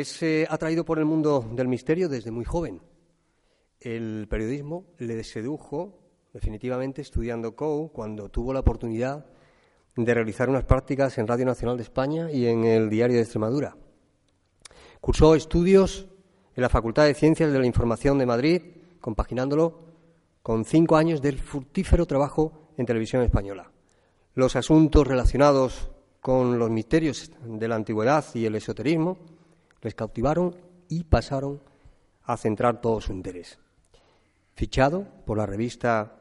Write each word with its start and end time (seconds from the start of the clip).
Es 0.00 0.22
eh, 0.22 0.46
atraído 0.48 0.82
por 0.82 0.98
el 0.98 1.04
mundo 1.04 1.46
del 1.52 1.68
misterio 1.68 2.08
desde 2.08 2.30
muy 2.30 2.46
joven. 2.46 2.80
El 3.78 4.26
periodismo 4.30 4.86
le 4.96 5.22
sedujo 5.22 5.98
definitivamente 6.32 7.02
estudiando 7.02 7.54
COU 7.54 7.92
cuando 7.92 8.30
tuvo 8.30 8.54
la 8.54 8.60
oportunidad 8.60 9.26
de 9.94 10.14
realizar 10.14 10.48
unas 10.48 10.64
prácticas 10.64 11.18
en 11.18 11.26
Radio 11.26 11.44
Nacional 11.44 11.76
de 11.76 11.82
España 11.82 12.32
y 12.32 12.46
en 12.46 12.64
el 12.64 12.88
Diario 12.88 13.16
de 13.18 13.24
Extremadura. 13.24 13.76
Cursó 15.02 15.34
estudios 15.34 16.08
en 16.56 16.62
la 16.62 16.70
Facultad 16.70 17.04
de 17.04 17.12
Ciencias 17.12 17.52
de 17.52 17.58
la 17.58 17.66
Información 17.66 18.16
de 18.16 18.24
Madrid, 18.24 18.62
compaginándolo 19.02 19.80
con 20.42 20.64
cinco 20.64 20.96
años 20.96 21.20
del 21.20 21.38
fructífero 21.38 22.06
trabajo 22.06 22.70
en 22.78 22.86
televisión 22.86 23.22
española. 23.22 23.70
Los 24.32 24.56
asuntos 24.56 25.06
relacionados 25.06 25.90
con 26.22 26.58
los 26.58 26.70
misterios 26.70 27.30
de 27.44 27.68
la 27.68 27.74
antigüedad 27.74 28.24
y 28.32 28.46
el 28.46 28.54
esoterismo 28.54 29.18
les 29.82 29.94
cautivaron 29.94 30.56
y 30.88 31.04
pasaron 31.04 31.60
a 32.22 32.36
centrar 32.36 32.80
todo 32.80 33.00
su 33.00 33.12
interés. 33.12 33.58
Fichado 34.54 35.06
por 35.24 35.38
la 35.38 35.46
revista 35.46 36.16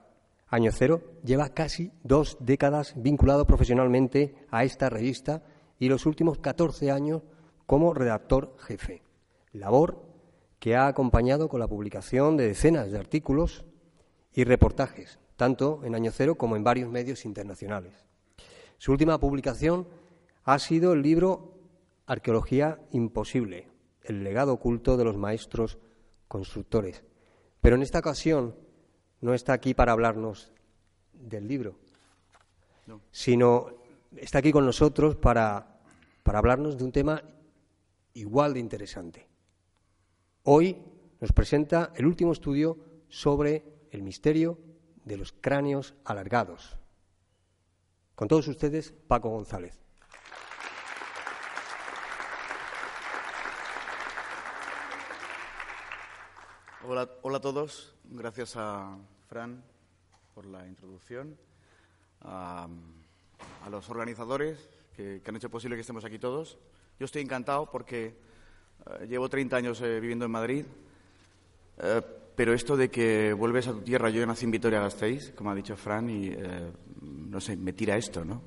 Año 0.47 0.71
Cero, 0.73 1.01
lleva 1.23 1.49
casi 1.49 1.91
dos 2.03 2.37
décadas 2.39 2.93
vinculado 2.95 3.45
profesionalmente 3.45 4.35
a 4.49 4.63
esta 4.63 4.89
revista 4.89 5.43
y 5.77 5.89
los 5.89 6.05
últimos 6.05 6.39
14 6.39 6.89
años 6.89 7.21
como 7.67 7.93
redactor 7.93 8.55
jefe. 8.57 9.03
Labor 9.51 10.09
que 10.57 10.75
ha 10.75 10.87
acompañado 10.87 11.49
con 11.49 11.59
la 11.59 11.67
publicación 11.67 12.35
de 12.35 12.47
decenas 12.47 12.91
de 12.91 12.97
artículos 12.97 13.63
y 14.33 14.43
reportajes, 14.43 15.19
tanto 15.35 15.81
en 15.83 15.95
Año 15.95 16.11
Cero 16.11 16.35
como 16.35 16.55
en 16.55 16.63
varios 16.63 16.89
medios 16.89 17.25
internacionales. 17.25 17.93
Su 18.77 18.91
última 18.91 19.19
publicación 19.19 19.87
ha 20.43 20.57
sido 20.59 20.93
el 20.93 21.01
libro 21.01 21.58
Arqueología 22.09 22.79
Imposible, 22.91 23.67
el 24.01 24.23
legado 24.23 24.53
oculto 24.53 24.97
de 24.97 25.03
los 25.03 25.15
maestros 25.15 25.77
constructores. 26.27 27.03
Pero 27.61 27.75
en 27.75 27.83
esta 27.83 27.99
ocasión 27.99 28.55
no 29.21 29.35
está 29.35 29.53
aquí 29.53 29.75
para 29.75 29.91
hablarnos 29.91 30.51
del 31.13 31.47
libro, 31.47 31.75
sino 33.11 33.67
está 34.15 34.39
aquí 34.39 34.51
con 34.51 34.65
nosotros 34.65 35.17
para, 35.17 35.79
para 36.23 36.39
hablarnos 36.39 36.79
de 36.79 36.83
un 36.83 36.91
tema 36.91 37.21
igual 38.15 38.55
de 38.55 38.59
interesante. 38.59 39.27
Hoy 40.45 40.81
nos 41.21 41.31
presenta 41.31 41.93
el 41.95 42.07
último 42.07 42.31
estudio 42.31 42.79
sobre 43.07 43.85
el 43.91 44.01
misterio 44.01 44.57
de 45.05 45.17
los 45.17 45.31
cráneos 45.31 45.93
alargados. 46.05 46.75
Con 48.15 48.27
todos 48.27 48.47
ustedes, 48.47 48.95
Paco 49.07 49.29
González. 49.29 49.88
Hola, 56.91 57.07
hola 57.21 57.37
a 57.37 57.41
todos. 57.41 57.93
Gracias 58.03 58.55
a 58.55 58.97
Fran 59.27 59.63
por 60.33 60.47
la 60.47 60.65
introducción, 60.65 61.37
a, 62.21 62.67
los 63.69 63.87
organizadores 63.91 64.67
que, 64.95 65.21
han 65.23 65.35
hecho 65.35 65.51
posible 65.51 65.75
que 65.75 65.81
estemos 65.81 66.03
aquí 66.03 66.17
todos. 66.17 66.57
Yo 66.99 67.05
estoy 67.05 67.21
encantado 67.21 67.69
porque 67.69 68.05
eh, 68.07 69.05
llevo 69.07 69.29
30 69.29 69.55
años 69.55 69.79
eh, 69.81 69.99
viviendo 69.99 70.25
en 70.25 70.31
Madrid, 70.31 70.65
eh, 71.77 72.01
pero 72.35 72.53
esto 72.53 72.75
de 72.75 72.89
que 72.89 73.33
vuelves 73.33 73.67
a 73.67 73.73
tu 73.73 73.81
tierra, 73.81 74.09
yo 74.09 74.25
nací 74.25 74.45
en 74.45 74.51
Vitoria-Gasteiz, 74.51 75.33
como 75.35 75.51
ha 75.51 75.55
dicho 75.55 75.77
Fran, 75.77 76.09
y 76.09 76.35
no 77.03 77.39
sé, 77.39 77.55
me 77.55 77.73
tira 77.73 77.97
esto, 77.97 78.25
¿no? 78.25 78.41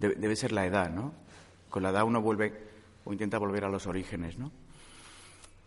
Debe, 0.00 0.16
debe, 0.16 0.34
ser 0.34 0.50
la 0.50 0.66
edad, 0.66 0.90
¿no? 0.90 1.14
Con 1.70 1.84
la 1.84 1.90
edad 1.90 2.02
uno 2.02 2.20
vuelve 2.20 2.52
o 3.04 3.12
intenta 3.12 3.38
volver 3.38 3.64
a 3.64 3.68
los 3.68 3.86
orígenes, 3.86 4.36
¿no? 4.36 4.50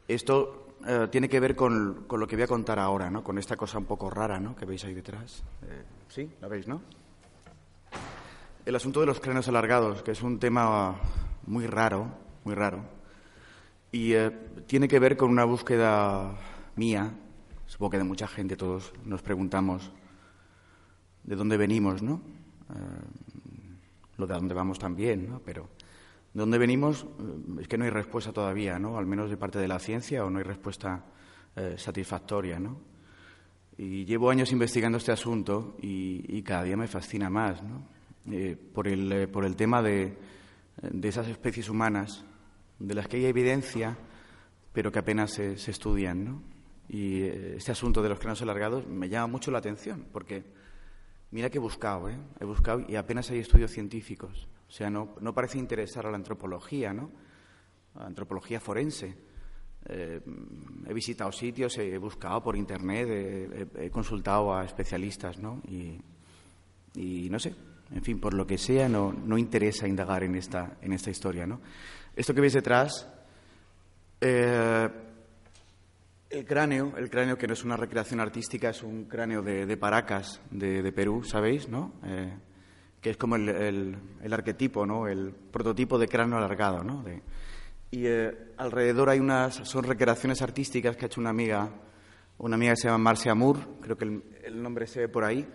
Esto 0.10 0.67
eh, 0.86 1.08
tiene 1.12 1.28
que 1.28 1.40
ver 1.40 1.56
con, 1.56 2.06
lo 2.10 2.28
que 2.28 2.36
voy 2.36 2.44
a 2.44 2.48
contar 2.48 2.80
ahora, 2.80 3.10
¿no? 3.10 3.24
Con 3.24 3.38
esta 3.38 3.56
cosa 3.56 3.78
un 3.78 3.86
poco 3.86 4.10
rara, 4.10 4.40
¿no? 4.40 4.56
Que 4.56 4.66
veis 4.66 4.84
ahí 4.86 4.94
detrás. 4.94 5.44
Eh, 5.64 5.84
sí, 6.10 6.30
la 6.42 6.48
veis, 6.48 6.68
¿no? 6.68 6.82
El 8.66 8.76
asunto 8.76 9.00
de 9.00 9.06
los 9.06 9.20
cráneos 9.20 9.48
alargados, 9.48 10.04
que 10.04 10.12
es 10.12 10.22
un 10.22 10.40
tema 10.40 10.96
muy 11.46 11.68
raro, 11.68 12.12
muy 12.44 12.54
raro, 12.54 12.84
y 13.92 14.14
eh, 14.14 14.32
tiene 14.68 14.88
que 14.88 15.00
ver 15.00 15.16
con 15.16 15.32
una 15.32 15.46
búsqueda 15.46 16.36
mía, 16.76 17.12
supongo 17.66 17.92
que 17.92 17.98
de 17.98 18.04
mucha 18.04 18.28
gente, 18.28 18.58
todos 18.58 18.94
nos 19.06 19.22
preguntamos 19.22 19.92
de 21.24 21.36
dónde 21.36 21.58
venimos, 21.58 22.02
¿no? 22.02 22.22
lo 24.18 24.28
de 24.28 24.34
dónde 24.34 24.54
vamos 24.54 24.80
también, 24.80 25.30
¿no? 25.30 25.40
Pero 25.46 25.70
¿De 26.38 26.42
dónde 26.42 26.60
venimos? 26.60 27.04
Eh, 27.04 27.62
es 27.62 27.68
que 27.68 27.80
no 27.80 27.86
hay 27.86 27.90
respuesta 27.90 28.32
todavía, 28.32 28.78
¿no? 28.78 29.00
Al 29.00 29.08
menos 29.08 29.32
de 29.32 29.38
parte 29.38 29.58
de 29.58 29.68
la 29.68 29.80
ciencia, 29.80 30.24
o 30.24 30.30
no 30.30 30.38
hay 30.38 30.44
respuesta 30.44 31.04
eh, 31.56 31.74
satisfactoria, 31.80 32.60
¿no? 32.60 32.80
Y 33.76 34.06
llevo 34.06 34.30
años 34.30 34.52
investigando 34.52 35.00
este 35.00 35.12
asunto 35.12 35.76
y, 35.82 36.40
cada 36.44 36.62
día 36.62 36.78
me 36.78 36.86
fascina 36.88 37.28
más, 37.32 37.64
¿no? 37.64 37.88
Eh, 38.32 38.56
por, 38.56 38.88
el, 38.88 39.28
por 39.30 39.46
el 39.46 39.56
tema 39.56 39.82
de, 39.82 40.16
de, 40.80 41.08
esas 41.08 41.28
especies 41.28 41.70
humanas 41.70 42.24
de 42.78 42.94
las 42.94 43.08
que 43.08 43.18
hay 43.18 43.26
evidencia, 43.26 43.98
pero 44.74 44.92
que 44.92 45.00
apenas 45.00 45.32
se, 45.32 45.54
estudian, 45.54 46.24
¿no? 46.24 46.44
Y 46.88 47.24
este 47.24 47.72
asunto 47.72 48.04
de 48.04 48.10
los 48.10 48.20
cráneos 48.20 48.44
alargados 48.44 48.86
me 48.86 49.10
llama 49.10 49.26
mucho 49.26 49.50
la 49.50 49.58
atención, 49.58 50.06
porque 50.14 50.44
mira 51.32 51.50
que 51.50 51.58
he 51.58 51.62
buscado, 51.62 52.10
¿eh? 52.10 52.18
He 52.40 52.46
buscado 52.46 52.86
y 52.88 52.96
apenas 52.96 53.28
hay 53.32 53.40
estudios 53.40 53.72
científicos. 53.72 54.48
O 54.68 54.72
sea, 54.72 54.90
no, 54.90 55.34
parece 55.34 55.58
interesar 55.58 56.06
a 56.06 56.12
la 56.12 56.18
antropología, 56.18 56.94
¿no? 56.94 57.10
Antropología 57.96 58.60
forense. 58.60 59.16
Eh, 59.86 60.22
he 60.86 60.94
visitado 60.94 61.32
sitios, 61.32 61.78
he 61.78 61.98
buscado 61.98 62.44
por 62.44 62.58
internet, 62.58 63.70
he, 63.76 63.90
consultado 63.90 64.54
a 64.54 64.66
especialistas, 64.66 65.38
¿no? 65.40 65.62
Y, 65.68 67.30
no 67.30 67.40
sé, 67.40 67.56
en 67.92 68.04
fin, 68.04 68.20
por 68.20 68.34
lo 68.34 68.46
que 68.46 68.58
sea, 68.58 68.90
no, 68.90 69.14
no 69.14 69.38
interesa 69.38 69.88
indagar 69.88 70.24
en 70.24 70.36
esta, 70.36 70.78
en 70.82 70.94
esta 70.94 71.12
historia, 71.12 71.46
¿no? 71.48 71.62
Esto 72.16 72.34
que 72.34 72.42
veis 72.42 72.54
detrás, 72.54 73.08
eh, 74.20 74.90
el 76.30 76.46
cráneo, 76.46 76.94
el 76.98 77.10
cráneo 77.10 77.38
que 77.38 77.48
no 77.48 77.54
es 77.54 77.64
una 77.64 77.78
recreación 77.78 78.20
artística, 78.20 78.70
es 78.70 78.84
un 78.84 79.06
cráneo 79.06 79.42
de, 79.42 79.78
Paracas, 79.78 80.42
de, 80.52 80.92
Perú, 80.92 81.24
¿sabéis, 81.24 81.70
no? 81.70 81.94
Eh, 82.98 83.02
que 83.02 83.10
es 83.12 83.18
como 83.18 83.36
el, 83.36 83.98
arquetipo, 84.32 84.86
¿no? 84.86 85.08
el 85.08 85.32
prototipo 85.32 85.98
de 85.98 86.08
cráneo 86.08 86.38
alargado. 86.38 86.84
¿no? 86.84 87.04
y 87.90 88.06
eh, 88.06 88.54
alrededor 88.58 89.10
hay 89.10 89.20
unas, 89.20 89.56
son 89.56 89.84
recreaciones 89.86 90.42
artísticas 90.42 90.98
que 90.98 91.06
ha 91.06 91.08
hecho 91.08 91.22
una 91.22 91.30
amiga, 91.30 91.70
una 92.38 92.56
amiga 92.56 92.74
que 92.74 92.82
se 92.82 92.88
llama 92.88 92.98
Marcia 92.98 93.34
Moore, 93.34 93.62
creo 93.82 93.98
que 93.98 94.06
el, 94.46 94.62
nombre 94.62 94.88
se 94.88 95.02
ve 95.02 95.10
por 95.10 95.24
ahí. 95.24 95.48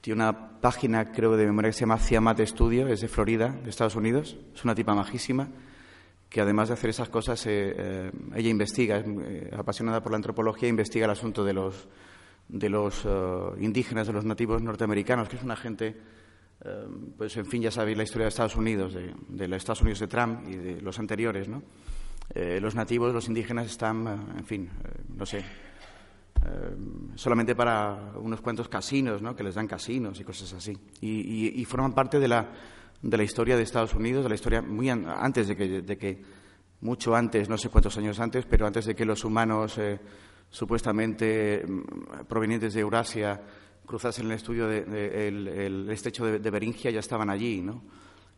Tiene 0.00 0.22
una 0.22 0.60
página, 0.60 1.10
creo, 1.10 1.36
de 1.36 1.46
memoria 1.46 1.70
que 1.70 1.74
se 1.74 1.80
llama 1.80 1.98
Ciamate 1.98 2.46
Studio, 2.46 2.86
es 2.88 3.00
de 3.00 3.08
Florida, 3.08 3.48
de 3.48 3.70
Estados 3.70 3.96
Unidos. 3.96 4.36
Es 4.54 4.62
una 4.62 4.74
tipa 4.74 4.94
majísima 4.94 5.48
que 6.28 6.40
además 6.40 6.68
de 6.68 6.74
hacer 6.74 6.90
esas 6.90 7.08
cosas, 7.08 7.46
eh, 7.46 7.74
eh, 7.76 8.12
ella 8.34 8.50
investiga, 8.50 8.98
es 8.98 9.52
apasionada 9.52 10.02
por 10.02 10.12
la 10.12 10.16
antropología, 10.16 10.68
investiga 10.68 11.06
el 11.06 11.12
asunto 11.12 11.44
de 11.44 11.54
los, 11.54 11.88
de 12.48 12.68
los 12.68 13.06
indígenas, 13.58 14.08
de 14.08 14.12
los 14.12 14.24
nativos 14.24 14.60
norteamericanos, 14.60 15.28
que 15.28 15.36
es 15.36 15.42
una 15.42 15.56
gente 15.56 15.88
eh, 15.88 15.94
pues 17.16 17.36
en 17.36 17.46
fin, 17.46 17.62
ya 17.62 17.70
sabéis 17.70 17.96
la 17.96 18.04
historia 18.04 18.24
de 18.24 18.28
Estados 18.30 18.56
Unidos, 18.56 18.94
de, 18.94 19.48
los 19.48 19.56
Estados 19.58 19.82
Unidos 19.82 20.00
de 20.00 20.06
Trump 20.06 20.48
y 20.48 20.56
de 20.56 20.80
los 20.80 20.98
anteriores, 20.98 21.48
¿no? 21.48 21.62
Eh, 22.34 22.58
los 22.60 22.74
nativos, 22.74 23.12
los 23.12 23.28
indígenas 23.28 23.66
están, 23.66 24.06
eh, 24.06 24.38
en 24.38 24.44
fin, 24.46 24.70
no 25.14 25.26
sé, 25.26 25.44
solamente 27.14 27.54
para 27.54 28.12
unos 28.16 28.42
cuantos 28.42 28.68
casinos, 28.68 29.22
¿no? 29.22 29.34
Que 29.34 29.42
les 29.42 29.54
dan 29.54 29.66
casinos 29.66 30.20
y 30.20 30.24
cosas 30.24 30.52
así. 30.52 30.76
Y, 31.00 31.64
forman 31.64 31.94
parte 31.94 32.18
de 32.18 32.28
la, 32.28 32.46
de 33.00 33.16
la 33.16 33.22
historia 33.22 33.56
de 33.56 33.62
Estados 33.62 33.94
Unidos, 33.94 34.24
de 34.24 34.28
la 34.28 34.34
historia 34.34 34.60
muy 34.60 34.90
antes 34.90 35.48
de 35.48 35.56
que, 35.56 35.82
de 35.82 35.96
que, 35.96 36.22
mucho 36.80 37.14
antes, 37.14 37.48
no 37.48 37.56
sé 37.56 37.70
cuántos 37.70 37.96
años 37.96 38.20
antes, 38.20 38.44
pero 38.44 38.66
antes 38.66 38.84
de 38.84 38.94
que 38.94 39.06
los 39.06 39.24
humanos 39.24 39.78
supuestamente 40.50 41.64
mm, 41.66 42.26
provenientes 42.28 42.74
de 42.74 42.80
Eurasia 42.80 43.40
cruzarse 43.86 44.22
en 44.22 44.28
el 44.28 44.36
estudio 44.36 44.66
del 44.66 44.90
de, 44.90 45.66
el 45.66 45.90
estrecho 45.90 46.24
de, 46.24 46.50
Beringia, 46.50 46.90
ya 46.90 47.00
estaban 47.00 47.30
allí, 47.30 47.60
¿no? 47.60 47.82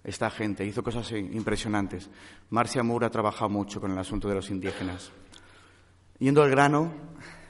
Esta 0.03 0.31
gente 0.31 0.65
hizo 0.65 0.83
cosas 0.83 1.11
impresionantes. 1.13 2.09
Marcia 2.51 2.83
Moore 2.83 3.07
ha 3.07 3.11
trabajado 3.11 3.49
mucho 3.49 3.81
con 3.81 3.91
el 3.91 3.99
asunto 3.99 4.29
de 4.29 4.37
los 4.37 4.51
indígenas. 4.51 5.11
Yendo 6.19 6.43
al 6.43 6.51
grano, 6.51 6.93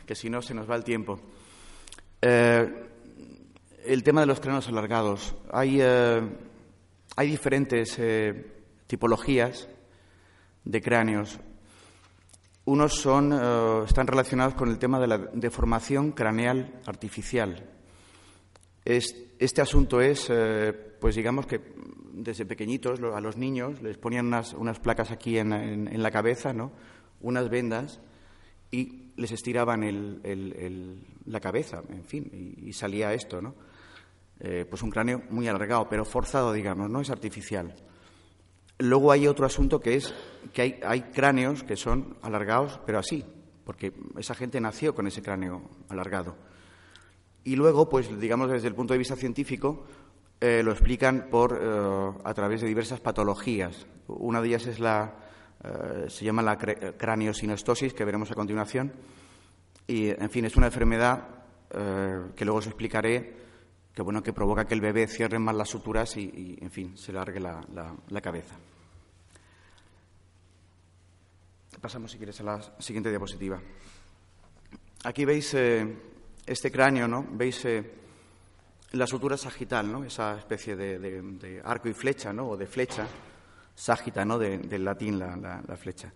que 0.06 0.14
si 0.14 0.30
no 0.30 0.40
se 0.40 0.54
nos 0.54 0.68
va 0.68 0.76
el 0.76 0.84
tiempo. 0.84 1.20
Eh, 2.22 2.84
el 3.84 4.02
tema 4.02 4.22
de 4.22 4.26
los 4.26 4.40
cráneos 4.40 4.68
alargados. 4.68 5.34
Hay, 5.52 5.78
eh, 5.80 6.22
diferentes 7.18 7.98
eh, 7.98 8.62
tipologías 8.86 9.68
de 10.64 10.80
cráneos. 10.80 11.38
Unos 12.64 12.94
son, 12.94 13.32
están 13.86 14.08
relacionados 14.08 14.54
con 14.54 14.70
el 14.70 14.78
tema 14.78 14.98
de 14.98 15.06
la 15.06 15.18
deformación 15.18 16.10
craneal 16.12 16.80
artificial 16.86 17.75
este 18.86 19.60
asunto 19.60 20.00
es, 20.00 20.28
eh, 20.30 20.72
pues 21.00 21.16
digamos 21.16 21.46
que 21.46 21.60
desde 22.12 22.46
pequeñitos 22.46 23.00
a 23.00 23.20
los 23.20 23.36
niños 23.36 23.82
les 23.82 23.98
ponían 23.98 24.26
unas, 24.26 24.80
placas 24.80 25.10
aquí 25.10 25.38
en, 25.38 26.02
la 26.02 26.10
cabeza, 26.10 26.52
¿no? 26.52 26.72
unas 27.20 27.50
vendas 27.50 28.00
y 28.70 29.12
les 29.16 29.32
estiraban 29.32 30.20
la 31.26 31.40
cabeza, 31.40 31.82
en 31.88 32.04
fin, 32.04 32.56
y, 32.62 32.72
salía 32.72 33.12
esto, 33.12 33.42
¿no? 33.42 33.54
Eh, 34.38 34.66
pues 34.68 34.82
un 34.82 34.90
cráneo 34.90 35.22
muy 35.30 35.48
alargado, 35.48 35.88
pero 35.88 36.04
forzado, 36.04 36.52
digamos, 36.52 36.90
no 36.90 37.00
es 37.00 37.10
artificial. 37.10 37.74
Luego 38.78 39.10
hay 39.10 39.26
otro 39.26 39.46
asunto 39.46 39.80
que 39.80 39.94
es 39.94 40.14
que 40.52 40.62
hay, 40.62 40.80
hay 40.84 41.02
cráneos 41.04 41.62
que 41.62 41.76
son 41.76 42.18
alargados, 42.20 42.78
pero 42.84 42.98
así, 42.98 43.24
porque 43.64 43.94
esa 44.18 44.34
gente 44.34 44.60
nació 44.60 44.94
con 44.94 45.06
ese 45.06 45.22
cráneo 45.22 45.70
alargado. 45.88 46.36
Y 47.46 47.54
luego, 47.54 47.88
pues 47.88 48.18
digamos 48.18 48.50
desde 48.50 48.66
el 48.66 48.74
punto 48.74 48.92
de 48.92 48.98
vista 48.98 49.14
científico, 49.14 49.86
eh, 50.40 50.62
lo 50.64 50.72
explican 50.72 51.28
por, 51.30 51.56
eh, 51.62 52.12
a 52.24 52.34
través 52.34 52.60
de 52.60 52.66
diversas 52.66 52.98
patologías. 52.98 53.86
Una 54.08 54.42
de 54.42 54.48
ellas 54.48 54.66
es 54.66 54.80
la, 54.80 55.14
eh, 55.62 56.06
se 56.08 56.24
llama 56.24 56.42
la 56.42 56.58
craniosinostosis, 56.58 57.94
que 57.94 58.04
veremos 58.04 58.32
a 58.32 58.34
continuación. 58.34 58.92
Y, 59.86 60.08
en 60.08 60.28
fin, 60.28 60.44
es 60.44 60.56
una 60.56 60.66
enfermedad 60.66 61.28
que 61.68 62.44
luego 62.44 62.58
os 62.58 62.66
explicaré 62.66 63.36
que, 63.94 64.02
bueno, 64.02 64.22
que 64.22 64.32
provoca 64.32 64.64
que 64.64 64.74
el 64.74 64.80
bebé 64.80 65.06
cierre 65.06 65.38
más 65.38 65.54
las 65.54 65.68
suturas 65.68 66.16
y, 66.16 66.58
en 66.60 66.70
fin, 66.70 66.96
se 66.96 67.12
largue 67.12 67.38
la, 67.38 67.60
la 68.08 68.20
cabeza. 68.20 68.56
Pasamos, 71.80 72.10
si 72.10 72.16
quieres, 72.16 72.40
a 72.40 72.44
la 72.44 72.60
siguiente 72.80 73.10
diapositiva. 73.10 73.60
Aquí 75.04 75.24
veis 75.24 75.54
este 76.46 76.70
cráneo, 76.70 77.08
¿no? 77.08 77.26
Veis 77.30 77.66
la 78.92 79.06
sutura 79.06 79.36
sagital, 79.36 79.90
¿no? 79.90 80.04
esa 80.04 80.38
especie 80.38 80.76
de, 80.76 81.60
arco 81.64 81.88
y 81.88 81.94
flecha, 81.94 82.32
¿no? 82.32 82.50
o 82.50 82.56
de 82.56 82.66
flecha, 82.66 83.06
sagita, 83.74 84.24
¿no? 84.24 84.38
del 84.38 84.84
latín 84.84 85.18
la, 85.18 85.76
flecha. 85.76 86.12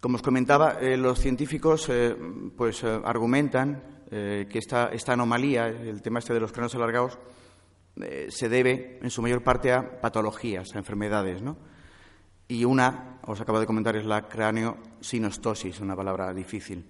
Como 0.00 0.16
os 0.16 0.22
comentaba, 0.22 0.78
eh, 0.80 0.96
los 0.96 1.18
científicos 1.18 1.88
eh, 1.88 2.14
pues, 2.56 2.84
eh, 2.84 3.00
argumentan 3.04 3.94
que 4.10 4.58
esta, 4.58 4.90
esta, 4.92 5.14
anomalía, 5.14 5.66
el 5.66 6.00
tema 6.00 6.20
este 6.20 6.34
de 6.34 6.38
los 6.38 6.52
cráneos 6.52 6.76
alargados, 6.76 7.18
se 8.28 8.48
debe 8.48 9.00
en 9.02 9.10
su 9.10 9.22
mayor 9.22 9.42
parte 9.42 9.72
a 9.72 10.00
patologías, 10.00 10.72
a 10.72 10.78
enfermedades. 10.78 11.42
¿no? 11.42 11.56
Y 12.46 12.64
una, 12.64 13.18
os 13.26 13.40
acabo 13.40 13.58
de 13.58 13.66
comentar, 13.66 13.96
es 13.96 14.04
la 14.04 14.28
cráneo-sinostosis, 14.28 15.80
una 15.80 15.96
palabra 15.96 16.32
difícil. 16.32 16.84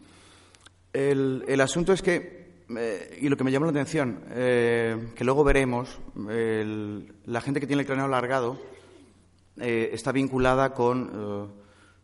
El, 0.92 1.46
el 1.48 1.60
asunto 1.62 1.94
es 1.94 2.02
que 2.02 2.43
eh, 2.68 3.18
y 3.20 3.28
lo 3.28 3.36
que 3.36 3.44
me 3.44 3.52
llamó 3.52 3.66
la 3.66 3.72
atención, 3.72 4.24
eh, 4.30 5.12
que 5.14 5.24
luego 5.24 5.44
veremos, 5.44 6.00
la 6.16 7.40
gente 7.40 7.60
que 7.60 7.66
tiene 7.66 7.82
el 7.82 7.86
cráneo 7.86 8.06
alargado 8.06 8.58
eh, 9.58 9.90
está 9.92 10.12
vinculada 10.12 10.72
con, 10.72 11.52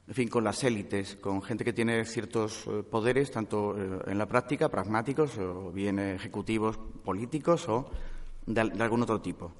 en 0.06 0.14
fin, 0.14 0.28
con 0.28 0.44
las 0.44 0.62
élites, 0.62 1.16
con 1.16 1.40
gente 1.42 1.64
que 1.64 1.72
tiene 1.72 2.04
ciertos 2.04 2.68
poderes, 2.90 3.30
tanto 3.30 3.74
en 4.06 4.18
la 4.18 4.26
práctica, 4.26 4.68
pragmáticos, 4.68 5.38
o 5.38 5.72
bien 5.72 5.98
ejecutivos 5.98 6.76
políticos, 6.76 7.66
o 7.68 7.90
de, 8.46 8.60
algún 8.60 9.02
otro 9.02 9.20
tipo. 9.20 9.52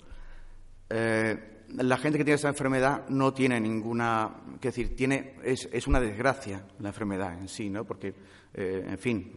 la 0.91 1.97
gente 1.97 2.19
que 2.19 2.25
tiene 2.25 2.35
esa 2.35 2.49
enfermedad 2.49 3.09
no 3.09 3.33
tiene 3.33 3.59
ninguna, 3.59 4.37
que 4.61 4.69
decir, 4.69 4.95
tiene, 4.95 5.37
es, 5.45 5.67
es, 5.73 5.87
una 5.87 6.01
desgracia 6.01 6.67
la 6.79 6.89
enfermedad 6.89 7.39
en 7.39 7.49
sí, 7.49 7.71
¿no? 7.71 7.85
Porque, 7.85 8.13
en 8.53 8.99
fin, 8.99 9.33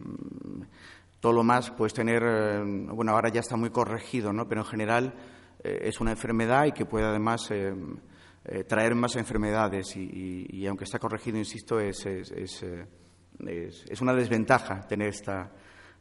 todo 1.24 1.32
lo 1.32 1.42
más, 1.42 1.70
puedes 1.70 1.94
tener, 1.94 2.22
eh, 2.22 2.62
bueno, 2.62 3.12
ahora 3.12 3.30
ya 3.30 3.40
está 3.40 3.56
muy 3.56 3.70
corregido, 3.70 4.30
¿no? 4.30 4.46
Pero 4.46 4.60
en 4.60 4.66
general 4.66 5.14
eh, 5.62 5.78
es 5.84 5.98
una 5.98 6.10
enfermedad 6.10 6.66
y 6.66 6.72
que 6.72 6.84
puede 6.84 7.06
además 7.06 7.50
eh, 7.50 7.74
traer 8.68 8.94
más 8.94 9.16
enfermedades 9.16 9.96
y, 9.96 10.66
aunque 10.66 10.84
está 10.84 10.98
corregido, 10.98 11.38
insisto, 11.38 11.80
es, 11.80 12.04
es, 12.04 12.62
una 14.02 14.12
desventaja 14.12 14.86
tener 14.86 15.08
esta, 15.08 15.50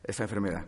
esta 0.04 0.24
enfermedad. 0.24 0.66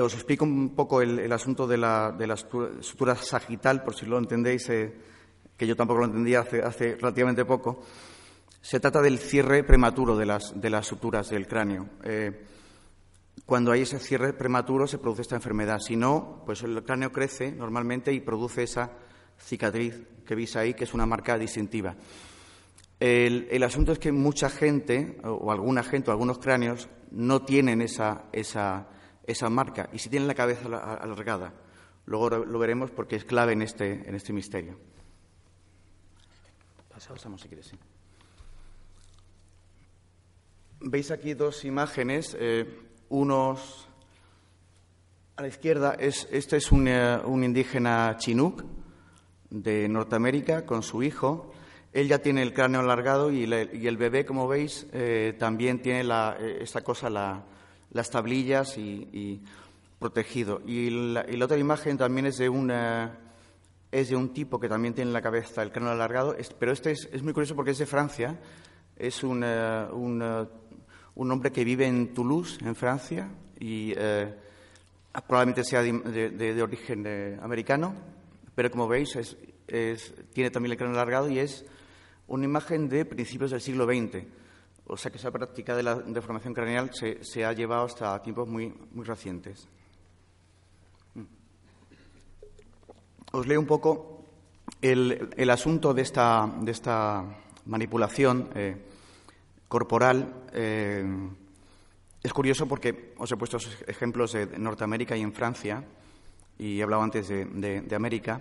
Os 0.00 0.14
explico 0.14 0.44
un 0.44 0.76
poco 0.76 1.02
el, 1.02 1.32
asunto 1.32 1.66
de 1.66 1.78
la, 1.78 2.12
de 2.16 2.28
la, 2.28 2.36
sutura 2.36 3.16
sagital, 3.16 3.82
por 3.82 3.96
si 3.96 4.06
lo 4.06 4.18
entendéis, 4.18 4.68
que 4.68 5.66
yo 5.66 5.74
tampoco 5.74 5.98
lo 5.98 6.06
entendía 6.06 6.42
hace, 6.42 6.62
hace 6.62 6.94
relativamente 6.94 7.44
poco. 7.44 7.82
Se 8.60 8.80
trata 8.80 9.00
del 9.00 9.18
cierre 9.18 9.62
prematuro 9.64 10.16
de 10.16 10.26
las, 10.26 10.60
de 10.60 10.70
las 10.70 10.86
suturas 10.86 11.30
del 11.30 11.46
cráneo. 11.46 11.88
Eh, 12.04 12.44
cuando 13.46 13.72
hay 13.72 13.82
ese 13.82 13.98
cierre 13.98 14.32
prematuro 14.32 14.86
se 14.86 14.98
produce 14.98 15.22
esta 15.22 15.36
enfermedad. 15.36 15.78
Si 15.80 15.96
no, 15.96 16.42
pues 16.44 16.62
el 16.62 16.82
cráneo 16.84 17.12
crece 17.12 17.52
normalmente 17.52 18.12
y 18.12 18.20
produce 18.20 18.64
esa 18.64 18.90
cicatriz 19.38 20.02
que 20.26 20.34
veis 20.34 20.56
ahí, 20.56 20.74
que 20.74 20.84
es 20.84 20.92
una 20.92 21.06
marca 21.06 21.38
distintiva. 21.38 21.96
El, 23.00 23.62
asunto 23.62 23.92
es 23.92 23.98
que 23.98 24.10
mucha 24.10 24.50
gente, 24.50 25.18
o 25.22 25.52
alguna 25.52 25.84
gente, 25.84 26.10
o 26.10 26.12
algunos 26.12 26.38
cráneos, 26.38 26.88
no 27.12 27.42
tienen 27.42 27.80
esa, 27.80 28.24
esa, 28.32 28.88
esa 29.24 29.48
marca 29.48 29.88
y 29.92 29.98
si 29.98 30.10
tienen 30.10 30.26
la 30.26 30.34
cabeza 30.34 30.66
alargada. 30.66 31.54
Luego 32.06 32.30
lo 32.30 32.58
veremos 32.58 32.90
porque 32.90 33.16
es 33.16 33.24
clave 33.24 33.52
en 33.52 33.62
este, 33.62 34.08
en 34.08 34.14
este 34.14 34.32
misterio. 34.32 34.78
Pasamos, 36.88 37.40
si 37.40 37.48
quieres. 37.48 37.72
Veis 40.80 41.10
aquí 41.10 41.34
dos 41.34 41.64
imágenes, 41.64 42.36
eh, 42.38 42.64
unos 43.08 43.88
a 45.34 45.42
la 45.42 45.48
izquierda, 45.48 45.96
es, 45.98 46.28
este 46.30 46.56
es 46.56 46.70
un, 46.70 46.86
eh, 46.86 47.18
indígena 47.26 48.14
chinook 48.16 48.64
de 49.50 49.88
Norteamérica 49.88 50.64
con 50.64 50.84
su 50.84 51.02
hijo. 51.02 51.50
Él 51.92 52.06
ya 52.06 52.20
tiene 52.20 52.42
el 52.42 52.54
cráneo 52.54 52.80
alargado 52.80 53.32
y, 53.32 53.42
el 53.42 53.96
bebé, 53.96 54.24
como 54.24 54.46
veis, 54.46 54.86
eh, 54.92 55.34
también 55.36 55.82
tiene 55.82 56.04
la, 56.04 56.36
esta 56.38 56.82
cosa, 56.82 57.10
las 57.10 58.10
tablillas 58.10 58.78
y, 58.78 59.42
protegido. 59.98 60.62
Y 60.64 60.90
la, 60.90 61.26
otra 61.42 61.56
imagen 61.56 61.98
también 61.98 62.26
es 62.26 62.38
de, 62.38 62.48
una, 62.48 63.18
es 63.90 64.10
de 64.10 64.16
un 64.16 64.32
tipo 64.32 64.60
que 64.60 64.68
también 64.68 64.94
tiene 64.94 65.08
en 65.08 65.14
la 65.14 65.22
cabeza 65.22 65.60
el 65.64 65.72
cráneo 65.72 65.90
alargado, 65.90 66.36
pero 66.60 66.70
este 66.70 66.92
es, 66.92 67.20
muy 67.24 67.32
curioso 67.32 67.56
porque 67.56 67.72
es 67.72 67.78
de 67.78 67.86
Francia. 67.86 68.38
Es 68.96 69.22
un, 69.22 69.44
un 69.44 70.20
un 71.18 71.32
hombre 71.32 71.50
que 71.50 71.64
vive 71.64 71.86
en 71.86 72.14
Toulouse, 72.14 72.58
en 72.64 72.76
Francia, 72.76 73.28
y 73.58 73.92
eh, 73.96 74.32
probablemente 75.26 75.64
sea 75.64 75.82
de, 75.82 76.62
origen 76.62 77.04
eh, 77.06 77.36
americano, 77.42 77.92
pero 78.54 78.70
como 78.70 78.86
veis 78.86 79.18
tiene 80.32 80.50
también 80.50 80.72
el 80.72 80.78
cráneo 80.78 80.94
alargado 80.94 81.28
y 81.28 81.40
es 81.40 81.64
una 82.28 82.44
imagen 82.44 82.88
de 82.88 83.04
principios 83.04 83.50
del 83.50 83.60
siglo 83.60 83.84
XX. 83.84 84.24
O 84.86 84.96
sea 84.96 85.10
que 85.10 85.18
esa 85.18 85.32
práctica 85.32 85.76
de 85.76 85.82
la 85.82 85.96
deformación 85.96 86.54
craneal 86.54 86.90
se, 86.94 87.44
ha 87.44 87.52
llevado 87.52 87.84
hasta 87.84 88.22
tiempos 88.22 88.48
muy, 88.48 88.72
muy 88.92 89.04
recientes. 89.04 89.66
Mm. 91.14 91.24
Os 93.32 93.46
leo 93.46 93.60
un 93.60 93.66
poco 93.66 94.24
el, 94.80 95.50
asunto 95.50 95.92
de 95.92 96.02
esta, 96.02 96.48
de 96.60 96.70
esta 96.70 97.24
manipulación. 97.66 98.50
Eh, 98.54 98.87
corporal. 99.68 100.44
Eh, 100.52 101.04
es 102.22 102.32
curioso 102.32 102.66
porque 102.66 103.14
os 103.18 103.30
he 103.30 103.36
puesto 103.36 103.58
ejemplos 103.86 104.32
de 104.32 104.58
Norteamérica 104.58 105.16
y 105.16 105.22
en 105.22 105.32
Francia, 105.32 105.84
y 106.58 106.80
he 106.80 106.82
hablado 106.82 107.02
antes 107.02 107.28
de, 107.28 107.94
América, 107.94 108.40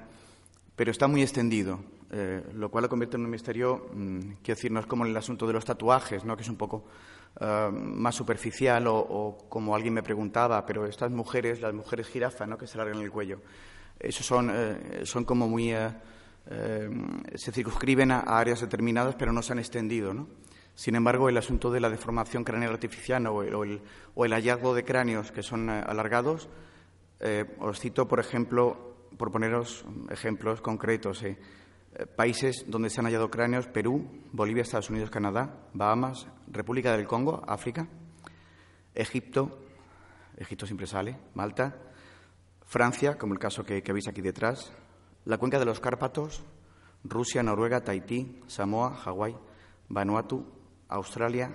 pero 0.76 0.90
está 0.90 1.08
muy 1.08 1.22
extendido, 1.22 1.80
eh, 2.12 2.42
lo 2.54 2.70
cual 2.70 2.84
lo 2.84 2.90
convierte 2.90 3.18
en 3.18 3.26
un 3.26 3.30
misterio, 3.30 3.90
mm, 3.94 4.20
quiero 4.42 4.56
decir, 4.56 4.72
no 4.72 4.80
es 4.80 4.88
como 4.88 5.06
el 5.06 5.16
asunto 5.16 5.46
de 5.46 5.54
los 5.54 5.66
tatuajes, 5.66 6.26
¿no? 6.26 6.36
que 6.36 6.42
es 6.42 6.50
un 6.50 6.56
poco 6.56 6.86
eh, 7.40 7.70
más 7.72 8.16
superficial, 8.16 8.88
o, 8.88 9.38
como 9.48 9.76
alguien 9.76 9.94
me 9.94 10.02
preguntaba, 10.02 10.66
pero 10.66 10.88
estas 10.88 11.12
mujeres, 11.12 11.62
las 11.62 11.74
mujeres 11.74 12.08
jirafa, 12.08 12.48
¿no? 12.48 12.58
que 12.58 12.66
se 12.66 12.78
largan 12.80 13.00
el 13.00 13.12
cuello, 13.12 13.42
esos 14.00 14.26
son, 14.26 14.52
son 15.04 15.26
como 15.26 15.48
muy... 15.48 15.74
se 17.36 17.52
circunscriben 17.52 18.12
a, 18.12 18.20
áreas 18.20 18.62
determinadas, 18.62 19.16
pero 19.16 19.34
no 19.34 19.42
se 19.42 19.54
han 19.54 19.60
extendido, 19.60 20.14
¿no? 20.14 20.28
Sin 20.78 20.94
embargo, 20.94 21.28
el 21.28 21.38
asunto 21.38 21.72
de 21.72 21.80
la 21.80 21.90
deformación 21.90 22.44
craneal 22.44 22.74
artificial 22.74 23.26
o 23.26 23.42
el, 23.42 23.82
hallazgo 24.32 24.76
de 24.76 24.86
cráneos 24.86 25.32
que 25.32 25.42
son 25.42 25.72
eh, 25.72 25.84
alargados, 25.84 26.50
eh, 27.20 27.46
os 27.60 27.80
cito, 27.80 28.08
por 28.08 28.20
ejemplo, 28.20 29.08
por 29.18 29.32
poneros 29.32 29.84
ejemplos 30.12 30.62
concretos, 30.62 31.24
eh, 31.24 31.36
países 32.16 32.64
donde 32.68 32.92
se 32.92 33.00
han 33.00 33.08
hallado 33.08 33.32
cráneos, 33.32 33.66
Perú, 33.66 34.08
Bolivia, 34.32 34.62
Estados 34.62 34.92
Unidos, 34.92 35.10
Canadá, 35.10 35.68
Bahamas, 35.74 36.28
República 36.46 36.96
del 36.96 37.08
Congo, 37.08 37.44
África, 37.48 37.88
Egipto, 38.94 39.58
Egipto 40.38 40.68
siempre 40.68 40.86
sale, 40.86 41.18
Malta, 41.34 41.76
Francia, 42.68 43.18
como 43.18 43.34
el 43.34 43.40
caso 43.40 43.64
que, 43.64 43.82
que 43.82 43.94
veis 43.94 44.08
aquí 44.08 44.22
detrás, 44.22 44.72
la 45.26 45.40
cuenca 45.40 45.58
de 45.58 45.66
los 45.66 45.80
Cárpatos, 45.80 46.46
Rusia, 47.04 47.42
Noruega, 47.42 47.84
Tahití, 47.84 48.44
Samoa, 48.46 48.94
Hawái, 48.94 49.36
Vanuatu, 49.90 50.57
Australia, 50.90 51.52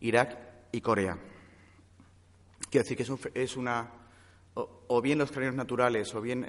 Irak 0.00 0.38
y 0.72 0.80
Corea. 0.80 1.18
Quiero 2.70 2.82
decir 2.82 2.96
que 2.96 3.40
es, 3.40 3.56
una. 3.56 3.90
O, 4.54 5.00
bien 5.00 5.18
los 5.18 5.30
cráneos 5.30 5.54
naturales 5.54 6.14
o 6.14 6.20
bien 6.20 6.46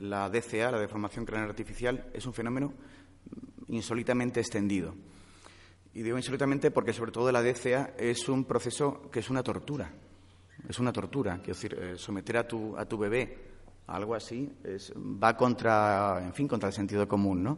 la 0.00 0.28
DCA, 0.30 0.70
la 0.70 0.80
deformación 0.80 1.24
craneal 1.24 1.50
artificial, 1.50 2.10
es 2.12 2.26
un 2.26 2.32
fenómeno 2.32 2.72
insólitamente 3.68 4.40
extendido. 4.40 4.94
Y 5.94 6.02
digo 6.02 6.16
insólitamente 6.16 6.70
porque, 6.70 6.92
sobre 6.92 7.12
todo, 7.12 7.32
la 7.32 7.42
DCA 7.42 7.94
es 7.98 8.28
un 8.28 8.44
proceso 8.44 9.10
que 9.10 9.20
es 9.20 9.30
una 9.30 9.42
tortura. 9.42 9.90
Es 10.68 10.78
una 10.78 10.92
tortura. 10.92 11.36
Quiero 11.38 11.54
decir, 11.54 11.74
eh, 11.78 11.94
someter 11.96 12.38
a 12.38 12.46
tu, 12.46 12.76
a 12.76 12.84
tu 12.86 12.98
bebé 12.98 13.38
a 13.86 13.96
algo 13.96 14.14
así 14.14 14.50
es, 14.64 14.92
va 14.96 15.36
contra, 15.36 16.22
en 16.22 16.34
fin, 16.34 16.48
contra 16.48 16.68
el 16.68 16.74
sentido 16.74 17.06
común, 17.06 17.42
¿no? 17.42 17.56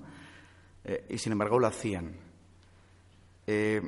Eh, 0.85 1.07
y, 1.11 1.19
sin 1.19 1.33
embargo, 1.33 1.59
lo 1.59 1.67
hacían. 1.67 2.28
Eh, 3.51 3.81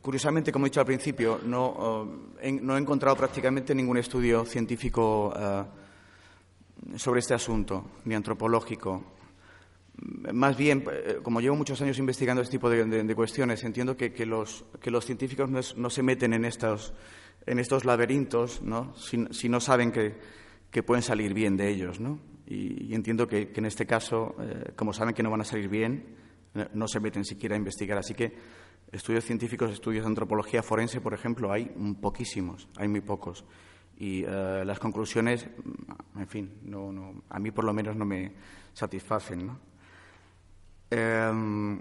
curiosamente, 0.00 0.50
como 0.50 0.64
he 0.64 0.70
dicho 0.70 0.80
al 0.80 0.86
principio, 0.86 1.40
no, 1.44 2.08
no, 2.62 2.76
he 2.76 2.80
encontrado 2.80 3.14
prácticamente 3.14 3.74
ningún 3.74 3.98
estudio 3.98 4.46
científico 4.46 5.34
sobre 6.96 7.20
este 7.20 7.34
asunto, 7.34 7.90
ni 8.06 8.14
antropológico, 8.14 9.14
más 10.32 10.56
bien, 10.56 10.84
eh, 10.90 11.18
como 11.22 11.40
llevo 11.40 11.56
muchos 11.56 11.80
años 11.80 11.98
investigando 11.98 12.42
este 12.42 12.52
tipo 12.52 12.68
de, 12.68 13.14
cuestiones, 13.14 13.62
entiendo 13.64 13.96
que, 13.96 14.26
los, 14.26 14.64
científicos 15.04 15.76
no, 15.76 15.90
se 15.90 16.02
meten 16.02 16.32
en 16.32 16.44
estos, 16.44 16.92
laberintos 17.84 18.60
Si, 18.96 19.48
no 19.48 19.60
saben 19.60 19.92
que, 19.92 20.82
pueden 20.82 21.02
salir 21.02 21.32
bien 21.32 21.56
de 21.56 21.68
ellos. 21.68 22.00
Y, 22.46 22.92
entiendo 22.94 23.28
que, 23.28 23.52
en 23.54 23.66
este 23.66 23.86
caso, 23.86 24.34
eh, 24.40 24.72
como 24.74 24.92
saben 24.92 25.14
que 25.14 25.22
no 25.22 25.30
van 25.30 25.42
a 25.42 25.44
salir 25.44 25.68
bien, 25.68 26.04
eh, 26.04 26.23
no 26.72 26.88
se 26.88 27.00
meten 27.00 27.24
siquiera 27.24 27.54
a 27.54 27.58
investigar. 27.58 27.98
Así 27.98 28.14
que 28.14 28.32
estudios 28.92 29.24
científicos, 29.24 29.70
estudios 29.70 30.04
de 30.04 30.08
antropología 30.08 30.62
forense, 30.62 31.00
por 31.00 31.14
ejemplo, 31.14 31.52
hay 31.52 31.66
poquísimos, 32.00 32.68
hay 32.76 32.88
muy 32.88 33.00
pocos. 33.00 33.44
Y 33.96 34.22
las 34.22 34.78
conclusiones, 34.78 35.46
en 36.16 36.26
fin, 36.26 36.50
a 37.28 37.38
mí 37.38 37.50
por 37.50 37.64
lo 37.64 37.72
menos 37.72 37.96
no 37.96 38.04
me 38.04 38.32
satisfacen. 38.72 39.46
¿no? 39.46 39.58
Em, 40.90 41.80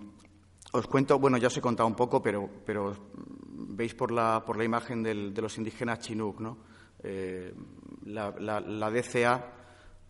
os 0.72 0.88
cuento, 0.88 1.20
bueno, 1.20 1.38
ya 1.38 1.48
os 1.48 1.58
he 1.58 1.62
contado 1.62 1.88
un 1.88 1.96
poco, 1.96 2.22
pero, 2.22 2.50
pero 2.66 2.96
veis 3.14 3.94
por 3.94 4.12
la, 4.12 4.44
por 4.46 4.58
la 4.58 4.64
imagen 4.64 5.04
de 5.04 5.42
los 5.42 5.58
indígenas 5.58 6.00
Chinook, 6.00 6.40
¿no? 6.40 6.58
Eh, 7.04 7.54
la, 8.06 8.32
DCA, 8.90 9.46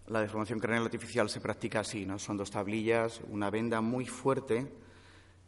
la 0.07 0.21
deformación 0.21 0.59
craneal 0.59 0.85
artificial, 0.85 1.29
se 1.29 1.39
practica 1.39 1.79
así, 1.81 2.05
¿no? 2.05 2.19
Son 2.19 2.37
dos 2.37 2.51
tablillas, 2.51 3.21
una 3.29 3.49
venda 3.49 3.81
muy 3.81 4.05
fuerte 4.05 4.67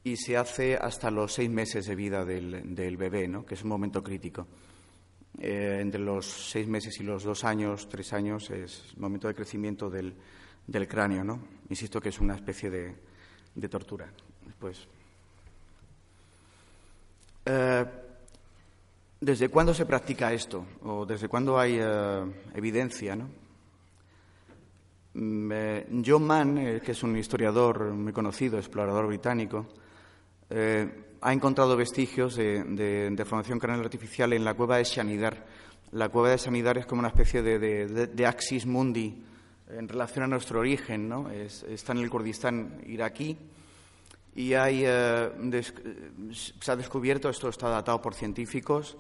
y 0.04 0.18
se 0.18 0.38
hace 0.38 0.76
hasta 0.76 1.12
los 1.12 1.34
seis 1.34 1.50
meses 1.50 1.86
de 1.88 1.96
vida 1.96 2.24
del, 2.24 2.98
bebé, 2.98 3.28
¿no? 3.28 3.46
Que 3.46 3.56
es 3.56 3.64
un 3.64 3.70
momento 3.70 4.04
crítico. 4.04 4.48
Eh, 5.40 5.80
entre 5.82 6.00
los 6.00 6.26
seis 6.26 6.68
meses 6.68 6.98
y 7.00 7.04
los 7.04 7.24
dos 7.24 7.44
años, 7.44 7.90
tres 7.90 8.14
años, 8.14 8.50
es 8.52 8.92
el 8.94 9.02
momento 9.02 9.28
de 9.28 9.36
crecimiento 9.36 9.90
del, 9.90 10.16
del 10.66 10.88
cráneo, 10.88 11.24
¿no? 11.24 11.40
Insisto 11.70 12.00
que 12.00 12.10
es 12.10 12.20
una 12.20 12.36
especie 12.36 12.70
de, 12.70 12.96
de 13.56 13.70
tortura. 13.70 14.10
Pues, 14.60 14.88
¿Desde 19.26 19.50
cuándo 19.50 19.74
se 19.74 19.86
practica 19.86 20.34
esto? 20.34 20.66
¿O 20.84 21.06
desde 21.06 21.28
cuándo 21.28 21.58
hay 21.58 21.78
eh, 21.80 22.26
evidencia? 22.54 23.16
¿no? 23.16 23.28
Mm, 25.16 25.52
eh, 25.52 25.88
John 26.06 26.28
Mann, 26.28 26.80
que 26.80 26.92
es 26.92 27.04
un 27.04 27.18
historiador 27.18 27.86
muy 27.94 28.14
conocido, 28.14 28.58
explorador 28.58 29.08
británico, 29.08 29.66
ha 31.22 31.34
encontrado 31.34 31.76
vestigios 31.76 32.36
de, 32.36 32.64
de, 32.64 33.26
formación 33.26 33.58
craneal 33.58 33.84
artificial 33.84 34.32
en 34.34 34.46
la 34.46 34.54
cueva 34.54 34.78
de 34.78 34.84
Shanidar. 34.84 35.44
La 35.92 36.10
cueva 36.10 36.30
de 36.30 36.38
Shanidar 36.38 36.78
es 36.78 36.86
como 36.86 37.00
una 37.00 37.08
especie 37.08 37.42
de, 37.42 37.58
de 38.08 38.26
axis 38.28 38.68
mundi 38.68 39.24
en 39.70 39.88
relación 39.88 40.26
a 40.26 40.28
nuestro 40.28 40.60
origen, 40.60 41.10
¿no? 41.10 41.32
está 41.32 41.94
en 41.94 41.98
el 41.98 42.10
Kurdistán 42.12 42.82
iraquí 42.86 43.36
y 44.36 44.54
hay, 44.54 44.84
eh, 44.86 45.32
se 46.60 46.72
ha 46.72 46.76
descubierto, 46.76 47.30
esto 47.30 47.48
está 47.48 47.70
datado 47.70 48.02
por 48.02 48.14
científicos, 48.14 48.98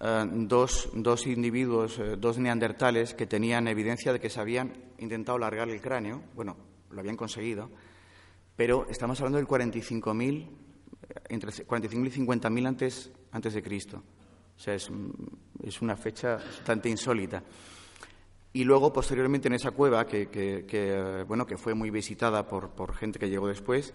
eh, 0.00 0.26
dos, 0.32 0.88
dos, 0.94 1.26
individuos, 1.26 1.98
eh, 1.98 2.16
dos 2.18 2.38
neandertales 2.38 3.14
que 3.14 3.26
tenían 3.26 3.68
evidencia 3.68 4.12
de 4.12 4.20
que 4.20 4.30
se 4.30 4.40
habían 4.40 4.72
intentado 4.98 5.38
largar 5.38 5.68
el 5.68 5.80
cráneo, 5.80 6.22
bueno, 6.34 6.56
lo 6.90 7.00
habían 7.00 7.16
conseguido, 7.16 7.70
pero 8.56 8.86
estamos 8.88 9.20
hablando 9.20 9.38
del 9.38 9.46
45.000, 9.46 10.48
entre 11.28 11.50
45.000 11.50 12.06
y 12.06 12.26
50.000 12.26 12.66
antes, 12.66 13.10
antes 13.32 13.54
de 13.54 13.62
Cristo. 13.62 14.02
O 14.56 14.62
sea, 14.62 14.74
es, 14.74 14.90
es 15.62 15.80
una 15.80 15.96
fecha 15.96 16.36
bastante 16.36 16.88
insólita. 16.88 17.42
Y 18.52 18.64
luego, 18.64 18.92
posteriormente, 18.92 19.48
en 19.48 19.54
esa 19.54 19.70
cueva, 19.70 20.06
que, 20.06 20.28
que, 20.28 21.24
bueno, 21.26 21.46
que 21.46 21.56
fue 21.56 21.74
muy 21.74 21.90
visitada 21.90 22.48
por, 22.48 22.70
por, 22.70 22.94
gente 22.94 23.18
que 23.18 23.30
llegó 23.30 23.46
después, 23.46 23.94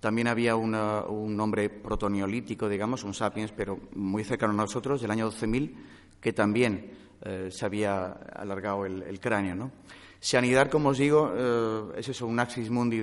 también 0.00 0.28
había 0.28 0.54
un 0.56 1.40
hombre 1.40 1.70
protoniolítico, 1.70 2.68
digamos, 2.68 3.02
un 3.04 3.14
sapiens, 3.14 3.52
pero 3.52 3.78
muy 3.94 4.24
cercano 4.24 4.52
a 4.52 4.56
nosotros, 4.56 5.00
del 5.00 5.10
año 5.10 5.30
12.000, 5.30 5.74
que 6.20 6.32
también 6.32 6.92
eh, 7.22 7.48
se 7.50 7.66
había 7.66 8.12
alargado 8.12 8.86
el, 8.86 9.18
cráneo. 9.20 9.56
¿no? 9.56 9.72
Sanidad, 10.20 10.70
como 10.70 10.90
os 10.90 10.98
digo, 10.98 11.32
eh, 11.34 11.98
es 11.98 12.08
eso, 12.08 12.26
un 12.26 12.38
axis 12.38 12.70
mundi 12.70 13.02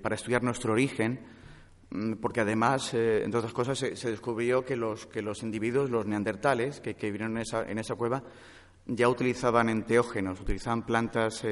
para 0.00 0.14
estudiar 0.14 0.44
nuestro 0.44 0.72
origen, 0.72 1.20
mm, 1.90 2.14
porque 2.14 2.40
además, 2.40 2.94
eh, 2.94 3.24
entre 3.24 3.38
otras 3.38 3.52
cosas, 3.52 3.78
se, 3.78 4.10
descubrió 4.10 4.64
que 4.64 4.76
los, 4.76 5.06
que 5.06 5.22
los 5.22 5.42
individuos, 5.42 5.90
los 5.90 6.06
neandertales, 6.06 6.80
que, 6.80 6.94
que 6.94 7.06
vivieron 7.06 7.32
en 7.32 7.42
esa, 7.42 7.68
en 7.68 7.78
esa 7.78 7.96
cueva, 7.96 8.22
ya 8.86 9.08
utilizaban 9.08 9.68
enteógenos, 9.68 10.40
utilizaban 10.40 10.86
plantas 10.86 11.44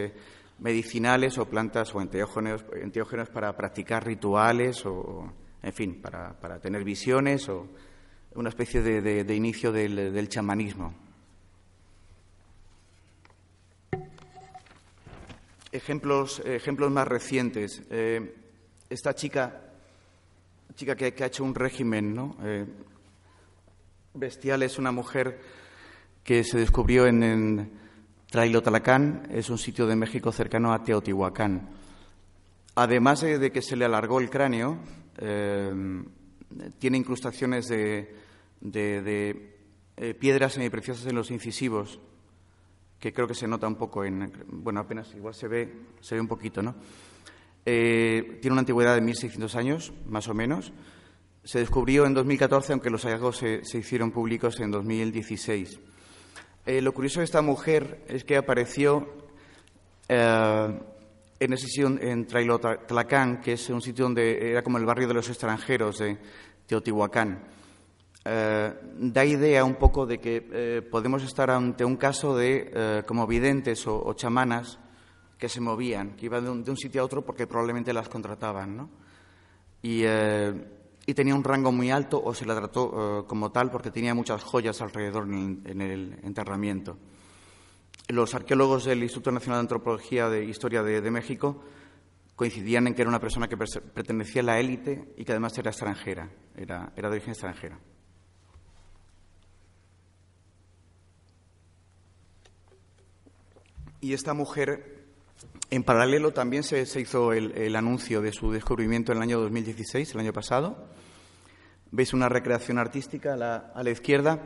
medicinales 0.58 1.38
o 1.38 1.46
plantas 1.46 1.94
o 1.94 2.00
enteógenos, 2.00 3.28
para 3.32 3.56
practicar 3.56 4.06
rituales 4.06 4.84
o, 4.86 5.32
en 5.62 5.72
fin, 5.72 6.00
para, 6.00 6.38
para 6.38 6.58
tener 6.58 6.84
visiones 6.84 7.48
o 7.48 7.68
una 8.34 8.48
especie 8.48 8.82
de, 8.82 9.34
inicio 9.34 9.72
del, 9.72 10.28
chamanismo. 10.28 10.94
Ejemplos, 15.70 16.40
ejemplos 16.44 16.90
más 16.90 17.06
recientes. 17.08 17.82
Eh, 17.90 18.34
esta 18.88 19.14
chica, 19.14 19.60
chica 20.74 20.94
que, 20.94 21.12
ha 21.22 21.26
hecho 21.26 21.42
un 21.42 21.54
régimen 21.54 22.14
¿no? 22.14 22.36
Eh, 22.44 22.64
bestial 24.14 24.62
es 24.62 24.78
una 24.78 24.92
mujer 24.92 25.40
que 26.22 26.44
se 26.44 26.58
descubrió 26.58 27.06
en, 27.06 27.22
en 27.22 27.83
Trailotalacán, 28.34 29.28
es 29.30 29.48
un 29.48 29.58
sitio 29.58 29.86
de 29.86 29.94
México 29.94 30.32
cercano 30.32 30.72
a 30.72 30.82
Teotihuacán. 30.82 31.68
Además 32.74 33.20
de 33.20 33.52
que 33.52 33.62
se 33.62 33.76
le 33.76 33.84
alargó 33.84 34.18
el 34.18 34.28
cráneo, 34.28 34.76
eh, 35.18 35.72
tiene 36.80 36.98
incrustaciones 36.98 37.68
de, 37.68 38.12
de, 38.60 39.56
eh, 39.96 40.14
piedras 40.14 40.54
semipreciosas 40.54 41.06
en 41.06 41.14
los 41.14 41.30
incisivos, 41.30 42.00
que 42.98 43.12
creo 43.12 43.28
que 43.28 43.34
se 43.34 43.46
nota 43.46 43.68
un 43.68 43.76
poco 43.76 44.04
en. 44.04 44.32
Bueno, 44.48 44.80
apenas 44.80 45.14
igual 45.14 45.34
se 45.34 45.46
ve, 45.46 45.72
se 46.00 46.16
ve 46.16 46.20
un 46.20 46.26
poquito, 46.26 46.60
¿no? 46.60 46.74
Eh, 47.64 48.40
tiene 48.42 48.54
una 48.54 48.62
antigüedad 48.62 48.96
de 48.96 49.02
1.600 49.02 49.54
años, 49.54 49.92
más 50.08 50.26
o 50.26 50.34
menos. 50.34 50.72
Se 51.44 51.60
descubrió 51.60 52.04
en 52.04 52.14
2014, 52.14 52.72
aunque 52.72 52.90
los 52.90 53.04
hallazgos 53.04 53.36
se 53.36 53.78
hicieron 53.78 54.10
públicos 54.10 54.58
en 54.58 54.72
2016. 54.72 55.78
Eh, 56.66 56.80
lo 56.80 56.94
curioso 56.94 57.20
de 57.20 57.24
esta 57.24 57.42
mujer 57.42 58.04
es 58.08 58.24
que 58.24 58.38
apareció 58.38 59.06
eh, 60.08 60.80
en 61.38 61.58
sitio 61.58 61.88
en 62.00 62.26
Trailotlacán, 62.26 63.42
que 63.42 63.52
es 63.52 63.68
un 63.68 63.82
sitio 63.82 64.06
donde 64.06 64.50
era 64.50 64.62
como 64.62 64.78
el 64.78 64.86
barrio 64.86 65.06
de 65.06 65.12
los 65.12 65.28
extranjeros 65.28 65.98
de 65.98 66.16
Teotihuacán. 66.66 67.44
Eh, 68.24 68.72
da 68.96 69.24
idea 69.26 69.62
un 69.62 69.74
poco 69.74 70.06
de 70.06 70.18
que 70.18 70.82
podemos 70.90 71.22
estar 71.22 71.50
ante 71.50 71.84
un 71.84 71.96
caso 71.96 72.34
de 72.34 73.04
como 73.06 73.26
videntes 73.26 73.86
o, 73.86 74.14
chamanas 74.14 74.78
que 75.36 75.50
se 75.50 75.60
movían, 75.60 76.16
que 76.16 76.26
iban 76.26 76.44
de 76.44 76.50
un, 76.50 76.64
de 76.64 76.70
un, 76.70 76.78
sitio 76.78 77.02
a 77.02 77.04
otro 77.04 77.22
porque 77.22 77.46
probablemente 77.46 77.92
las 77.92 78.08
contrataban, 78.08 78.74
¿no? 78.74 78.88
Y 79.82 80.04
y 81.06 81.14
tenía 81.14 81.34
un 81.34 81.44
rango 81.44 81.70
muy 81.70 81.90
alto 81.90 82.22
o 82.22 82.34
se 82.34 82.46
la 82.46 82.54
trató 82.54 83.20
eh, 83.20 83.24
como 83.26 83.52
tal 83.52 83.70
porque 83.70 83.90
tenía 83.90 84.14
muchas 84.14 84.42
joyas 84.42 84.80
alrededor 84.80 85.24
en 85.24 85.80
el, 85.80 86.18
enterramiento. 86.22 86.96
Los 88.08 88.34
arqueólogos 88.34 88.84
del 88.84 89.02
Instituto 89.02 89.32
Nacional 89.32 89.58
de 89.58 89.62
Antropología 89.62 90.28
de 90.28 90.44
Historia 90.44 90.82
de, 90.82 91.10
México 91.10 91.62
coincidían 92.36 92.86
en 92.86 92.94
que 92.94 93.02
era 93.02 93.08
una 93.08 93.20
persona 93.20 93.48
que 93.48 93.56
pertenecía 93.56 94.42
a 94.42 94.44
la 94.44 94.60
élite 94.60 95.14
y 95.16 95.24
que 95.24 95.32
además 95.32 95.56
era 95.58 95.70
extranjera, 95.70 96.30
era, 96.56 96.92
era 96.96 97.08
de 97.08 97.16
origen 97.16 97.30
extranjera. 97.30 97.78
Y 104.00 104.12
esta 104.12 104.34
mujer, 104.34 104.93
en 105.74 105.82
paralelo, 105.82 106.32
también 106.32 106.62
se, 106.62 106.82
hizo 107.00 107.32
el, 107.32 107.74
anuncio 107.74 108.20
de 108.20 108.32
su 108.32 108.52
descubrimiento 108.52 109.12
en 109.12 109.18
el 109.18 109.22
año 109.22 109.40
2016, 109.40 110.14
el 110.14 110.20
año 110.20 110.32
pasado, 110.32 110.88
Veis 111.90 112.12
una 112.12 112.28
recreación 112.28 112.78
artística 112.78 113.34
a 113.34 113.82
la, 113.82 113.90
izquierda 113.90 114.40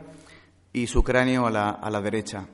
y 0.71 0.85
su 0.85 1.03
cráneo 1.03 1.47
a 1.47 1.51
la, 1.51 2.01
derecha. 2.01 2.47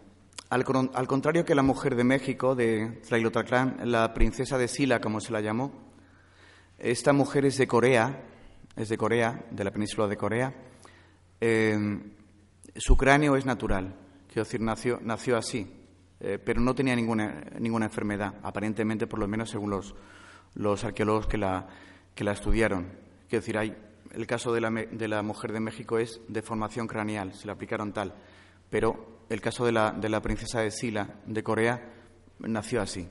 Al, 0.50 0.64
contrario 0.64 1.44
que 1.44 1.54
la 1.54 1.64
mujer 1.64 1.96
de 1.96 2.06
México, 2.06 2.56
de 2.56 3.02
Tlailotlacán, 3.06 3.92
la 3.92 4.14
princesa 4.14 4.58
de 4.58 4.70
Sila, 4.70 5.02
como 5.02 5.20
se 5.20 5.34
la 5.34 5.42
llamó, 5.42 5.92
Esta 6.78 7.12
mujer 7.12 7.46
es 7.46 7.58
de 7.58 7.68
Corea, 7.68 8.24
es 8.78 8.88
de 8.88 8.98
Corea, 8.98 9.46
de 9.52 9.64
la 9.66 9.72
península 9.72 10.08
de 10.08 10.16
Corea. 10.16 10.54
Eh, 11.42 11.78
su 12.78 12.96
cráneo 12.96 13.36
es 13.36 13.46
natural, 13.46 13.96
quiero 14.28 14.44
decir, 14.44 14.62
nació 14.62 15.38
así, 15.38 15.85
eh, 16.20 16.40
pero 16.44 16.62
no 16.62 16.74
tenía 16.76 16.96
ninguna, 16.96 17.44
ninguna 17.60 17.86
enfermedad, 17.86 18.36
aparentemente, 18.44 19.08
por 19.08 19.20
lo 19.20 19.28
menos 19.28 19.50
según 19.50 19.70
los, 19.70 19.96
los 20.54 20.84
arqueólogos 20.84 21.28
que 21.28 21.38
la, 21.38 21.68
que 22.14 22.24
la 22.24 22.32
estudiaron. 22.32 22.88
Quiero 23.30 23.42
decir, 23.42 23.58
hay, 23.58 23.76
el 24.14 24.28
caso 24.28 24.54
de 24.54 24.62
la, 24.62 24.70
de 24.70 25.08
la 25.08 25.22
mujer 25.22 25.52
de 25.52 25.60
México 25.60 25.98
es 25.98 26.22
deformación 26.28 26.88
craneal, 26.88 27.34
se 27.34 27.46
le 27.46 27.52
aplicaron 27.52 27.94
tal, 27.94 28.14
pero 28.70 29.26
el 29.30 29.42
caso 29.42 29.66
de 29.66 29.72
la, 29.72 29.92
de 29.92 30.10
la 30.10 30.22
princesa 30.22 30.62
de 30.62 30.72
Sila 30.72 31.16
de 31.26 31.44
Corea 31.44 31.92
nació 32.40 32.82
así. 32.82 33.08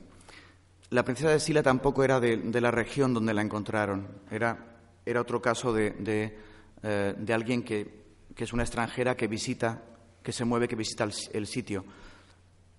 La 0.89 1.03
princesa 1.03 1.29
de 1.29 1.39
Sila 1.39 1.63
tampoco 1.63 2.03
era 2.03 2.19
de, 2.19 2.61
la 2.61 2.71
región 2.71 3.13
donde 3.13 3.33
la 3.33 3.41
encontraron, 3.41 4.07
era, 4.29 4.77
era 5.05 5.21
otro 5.21 5.41
caso 5.41 5.73
de, 5.73 5.91
de, 5.91 6.37
eh, 6.83 7.33
alguien 7.33 7.63
que, 7.63 8.05
que, 8.35 8.43
es 8.43 8.53
una 8.53 8.63
extranjera 8.63 9.15
que 9.15 9.27
visita, 9.27 9.81
que 10.21 10.31
se 10.31 10.45
mueve, 10.45 10.67
que 10.67 10.75
visita 10.75 11.03
el, 11.03 11.47
sitio, 11.47 11.85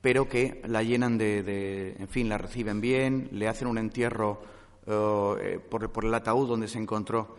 pero 0.06 0.28
que 0.28 0.62
la 0.68 0.84
llenan 0.84 1.18
de, 1.18 1.96
en 1.98 2.06
fin, 2.06 2.28
la 2.28 2.38
reciben 2.38 2.80
bien, 2.80 3.28
le 3.32 3.48
hacen 3.48 3.66
un 3.66 3.76
entierro 3.76 4.40
eh, 4.86 5.58
por, 5.68 6.04
el 6.04 6.14
ataúd 6.14 6.46
donde 6.46 6.68
se 6.68 6.78
encontró, 6.78 7.36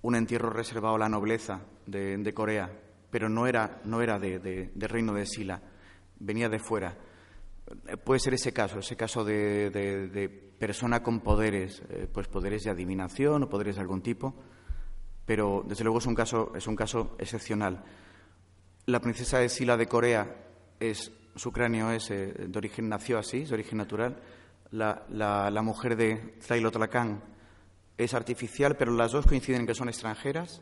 un 0.00 0.16
entierro 0.16 0.48
reservado 0.48 0.94
a 0.94 0.98
la 0.98 1.10
nobleza 1.10 1.60
de, 1.84 2.32
Corea, 2.32 2.72
pero 3.10 3.28
no 3.28 3.46
era, 3.46 3.82
no 3.84 4.00
era 4.00 4.18
de, 4.18 4.72
reino 4.78 5.12
de 5.12 5.26
Sila, 5.26 5.60
venía 6.18 6.48
de 6.48 6.58
fuera. 6.58 6.96
Puede 8.02 8.20
ser 8.20 8.32
ese 8.32 8.50
caso, 8.50 8.78
ese 8.78 8.96
caso 8.96 9.22
de, 9.22 10.54
persona 10.58 11.02
con 11.02 11.20
poderes, 11.20 11.82
eh, 11.90 12.08
pues 12.10 12.28
poderes 12.28 12.64
de 12.64 12.70
adivinación 12.70 13.42
o 13.42 13.48
poderes 13.50 13.74
de 13.74 13.82
algún 13.82 14.00
tipo, 14.00 14.34
pero 15.26 15.62
desde 15.68 15.84
luego 15.84 15.98
es 15.98 16.06
un 16.06 16.14
caso, 16.14 16.54
es 16.56 16.66
un 16.66 16.76
caso 16.76 17.14
excepcional. 17.18 17.84
La 18.86 19.00
princesa 19.00 19.38
de 19.38 19.50
Sila 19.50 19.76
de 19.76 19.86
Corea 19.86 20.34
es 20.80 21.12
su 21.36 21.52
cráneo 21.52 21.90
es 21.90 22.10
eh, 22.10 22.34
de 22.48 22.58
origen 22.58 22.88
nació 22.88 23.18
así, 23.18 23.44
de 23.44 23.54
origen 23.54 23.78
natural. 23.78 24.16
La, 24.72 25.06
la, 25.08 25.62
mujer 25.62 25.96
de 25.96 26.34
Tlailotlacán 26.44 27.22
es 27.96 28.14
artificial, 28.14 28.76
pero 28.76 28.92
las 28.92 29.12
dos 29.12 29.26
coinciden 29.26 29.60
en 29.60 29.66
que 29.66 29.74
son 29.74 29.88
extranjeras 29.88 30.60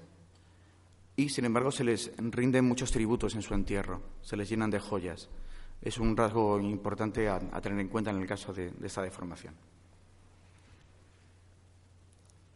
y, 1.17 1.31
sin 1.31 1.47
embargo, 1.47 1.71
se 1.71 1.85
les 1.85 2.13
rinden 2.19 2.67
muchos 2.67 2.93
tributos 2.93 3.35
en 3.35 3.43
su 3.43 3.55
entierro, 3.55 4.03
se 4.21 4.37
les 4.37 4.49
llenan 4.49 4.71
de 4.71 4.79
joyas 4.79 5.31
es 5.85 5.99
un 5.99 6.17
rasgo 6.17 6.59
importante 6.61 7.29
a, 7.29 7.39
tener 7.61 7.79
en 7.79 7.89
cuenta 7.89 8.11
en 8.11 8.17
el 8.17 8.27
caso 8.27 8.53
de, 8.55 8.73
esta 8.83 9.03
deformación. 9.03 9.55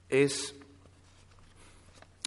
Es. 0.08 0.54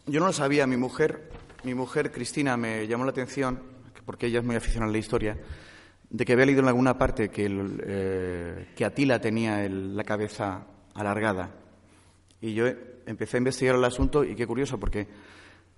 Yo 0.06 0.20
no 0.20 0.28
lo 0.28 0.34
sabía, 0.34 0.68
mi 0.68 0.78
mujer, 0.78 1.32
mi 1.64 1.74
mujer 1.74 2.12
Cristina 2.12 2.56
me 2.56 2.88
llamó 2.88 3.06
la 3.06 3.12
atención, 3.12 3.60
porque 4.06 4.28
ella 4.28 4.40
es 4.40 4.46
muy 4.46 4.56
aficionada 4.56 4.90
a 4.90 4.94
la 4.94 5.00
historia, 5.00 5.38
de 6.12 6.26
que 6.26 6.34
había 6.34 6.46
leído 6.46 6.62
en 6.62 6.68
alguna 6.68 6.98
parte 6.98 7.30
que, 7.30 7.48
eh, 7.48 8.86
Atila 8.86 9.20
tenía 9.20 9.68
la 9.70 10.04
cabeza 10.04 10.68
alargada. 10.94 11.52
Y 12.42 12.54
yo 12.54 12.66
empecé 13.06 13.38
a 13.38 13.40
investigar 13.40 13.76
el 13.76 13.86
asunto 13.86 14.24
y 14.24 14.36
qué 14.36 14.46
curioso, 14.46 14.80
porque 14.80 15.08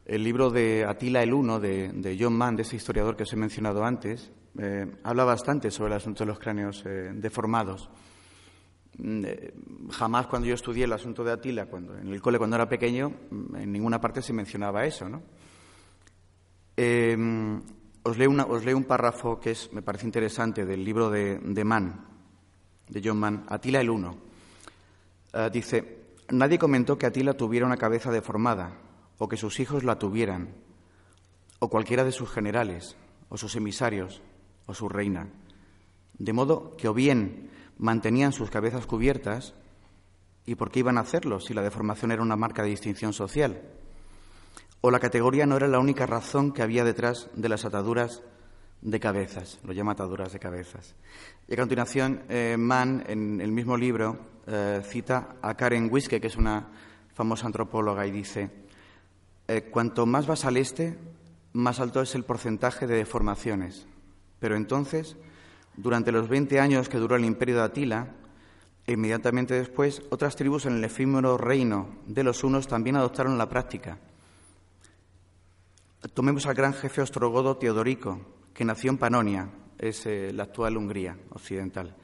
el 0.06 0.24
libro 0.24 0.50
de 0.50 0.86
Atila 0.86 1.22
el 1.22 1.34
Uno, 1.34 1.60
de, 1.60 1.90
de 1.90 2.18
John 2.20 2.34
Mann, 2.34 2.56
de 2.56 2.64
ese 2.64 2.78
historiador 2.78 3.16
que 3.16 3.24
os 3.24 3.34
he 3.34 3.36
mencionado 3.36 3.84
antes, 3.86 4.32
eh, 4.58 4.88
habla 5.04 5.24
bastante 5.24 5.70
sobre 5.70 5.94
el 5.94 5.98
asunto 5.98 6.24
de 6.24 6.28
los 6.28 6.40
cráneos 6.40 6.84
eh, 6.86 7.12
deformados. 7.14 7.90
Mm, 8.98 9.26
jamás 9.92 10.28
cuando 10.28 10.48
yo 10.48 10.56
estudié 10.56 10.86
el 10.86 10.94
asunto 10.94 11.24
de 11.24 11.32
Atila, 11.32 11.68
cuando, 11.68 11.96
en 11.98 12.08
el 12.08 12.22
cole 12.22 12.40
cuando 12.40 12.56
era 12.56 12.68
pequeño, 12.68 13.12
mm, 13.30 13.56
en 13.56 13.72
ninguna 13.72 14.02
parte 14.02 14.22
se 14.22 14.34
mencionaba 14.34 14.84
eso. 14.86 15.08
¿no? 15.08 15.22
Os, 18.04 18.18
leo 18.18 18.78
un 18.78 18.84
párrafo 18.84 19.40
que 19.40 19.52
es, 19.52 19.72
me 19.74 19.82
parece 19.82 20.06
interesante 20.06 20.66
del 20.66 20.84
libro 20.84 21.10
de, 21.10 21.40
de 21.40 21.64
Mann, 21.64 22.06
de 22.90 23.02
John 23.04 23.18
Mann, 23.18 23.46
Atila 23.48 23.82
el 23.82 23.90
Uno. 23.90 24.18
dice, 25.52 26.04
nadie 26.30 26.60
comentó 26.60 26.98
que 26.98 27.06
Atila 27.06 27.34
tuviera 27.34 27.66
una 27.66 27.78
cabeza 27.78 28.12
deformada 28.12 28.78
o 29.18 29.28
que 29.28 29.38
sus 29.38 29.60
hijos 29.60 29.84
la 29.84 30.00
tuvieran, 30.00 30.50
o 31.60 31.70
cualquiera 31.70 32.04
de 32.04 32.12
sus 32.12 32.30
generales 32.30 32.98
o 33.30 33.38
sus 33.38 33.56
emisarios 33.56 34.22
o 34.66 34.74
su 34.74 34.90
reina, 34.90 35.30
de 36.18 36.34
modo 36.34 36.76
que 36.78 36.88
o 36.88 36.94
bien 36.94 37.50
mantenían 37.78 38.34
sus 38.34 38.50
cabezas 38.50 38.86
cubiertas, 38.86 39.54
¿y 40.46 40.56
por 40.56 40.72
qué 40.72 40.80
iban 40.80 40.98
a 40.98 41.02
hacerlo 41.02 41.40
si 41.40 41.54
la 41.54 41.62
deformación 41.62 42.12
era 42.12 42.22
una 42.22 42.36
marca 42.36 42.64
de 42.64 42.70
distinción 42.70 43.14
social? 43.14 43.62
O 44.86 44.92
la 44.92 45.00
categoría 45.00 45.46
no 45.46 45.56
era 45.56 45.70
la 45.70 45.80
única 45.80 46.06
razón 46.06 46.52
que 46.52 46.62
había 46.62 46.84
detrás 46.84 47.30
de 47.36 47.48
las 47.48 47.64
ataduras 47.64 48.22
de 48.82 49.00
cabezas, 49.00 49.58
lo 49.64 49.72
llama 49.72 49.94
ataduras 49.94 50.34
de 50.34 50.40
cabezas. 50.40 50.94
Y 51.48 51.54
a 51.54 51.56
continuación, 51.56 52.24
eh, 52.28 52.58
Mann, 52.60 53.02
en 53.08 53.40
el 53.40 53.54
mismo 53.54 53.78
libro, 53.78 54.20
eh, 54.46 54.82
cita 54.84 55.38
a 55.42 55.56
Karen 55.56 55.88
Wiske, 55.90 56.20
que 56.20 56.28
es 56.28 56.36
una 56.36 56.68
famosa 57.14 57.46
antropóloga, 57.46 58.06
y 58.06 58.12
dice, 58.12 58.50
eh, 59.48 59.70
cuanto 59.72 60.06
más 60.06 60.28
vas 60.28 60.44
al 60.44 60.58
este, 60.58 60.98
más 61.54 61.80
alto 61.80 62.02
es 62.02 62.14
el 62.14 62.26
porcentaje 62.26 62.86
de 62.86 62.98
deformaciones. 62.98 63.88
Pero 64.42 64.58
entonces, 64.58 65.16
durante 65.78 66.12
los 66.12 66.28
20 66.28 66.60
años 66.60 66.90
que 66.90 66.98
duró 66.98 67.16
el 67.16 67.24
imperio 67.24 67.56
de 67.56 67.62
Atila, 67.62 68.08
e 68.86 68.92
inmediatamente 68.92 69.54
después, 69.54 70.02
otras 70.10 70.36
tribus 70.36 70.66
en 70.66 70.74
el 70.74 70.84
efímero 70.84 71.38
reino 71.38 71.88
de 72.06 72.26
los 72.26 72.44
unos 72.44 72.68
también 72.68 72.98
adoptaron 72.98 73.38
la 73.38 73.48
práctica. 73.48 73.98
Tomemos 76.12 76.46
al 76.48 76.54
gran 76.54 76.74
jefe 76.74 77.02
ostrogodo 77.02 77.56
Teodorico, 77.56 78.20
que 78.54 78.66
nació 78.66 78.92
en 78.92 78.98
Panonia, 78.98 79.50
es 79.78 80.06
eh, 80.06 80.34
la 80.34 80.44
actual 80.44 80.76
Hungría 80.76 81.18
occidental, 81.30 81.96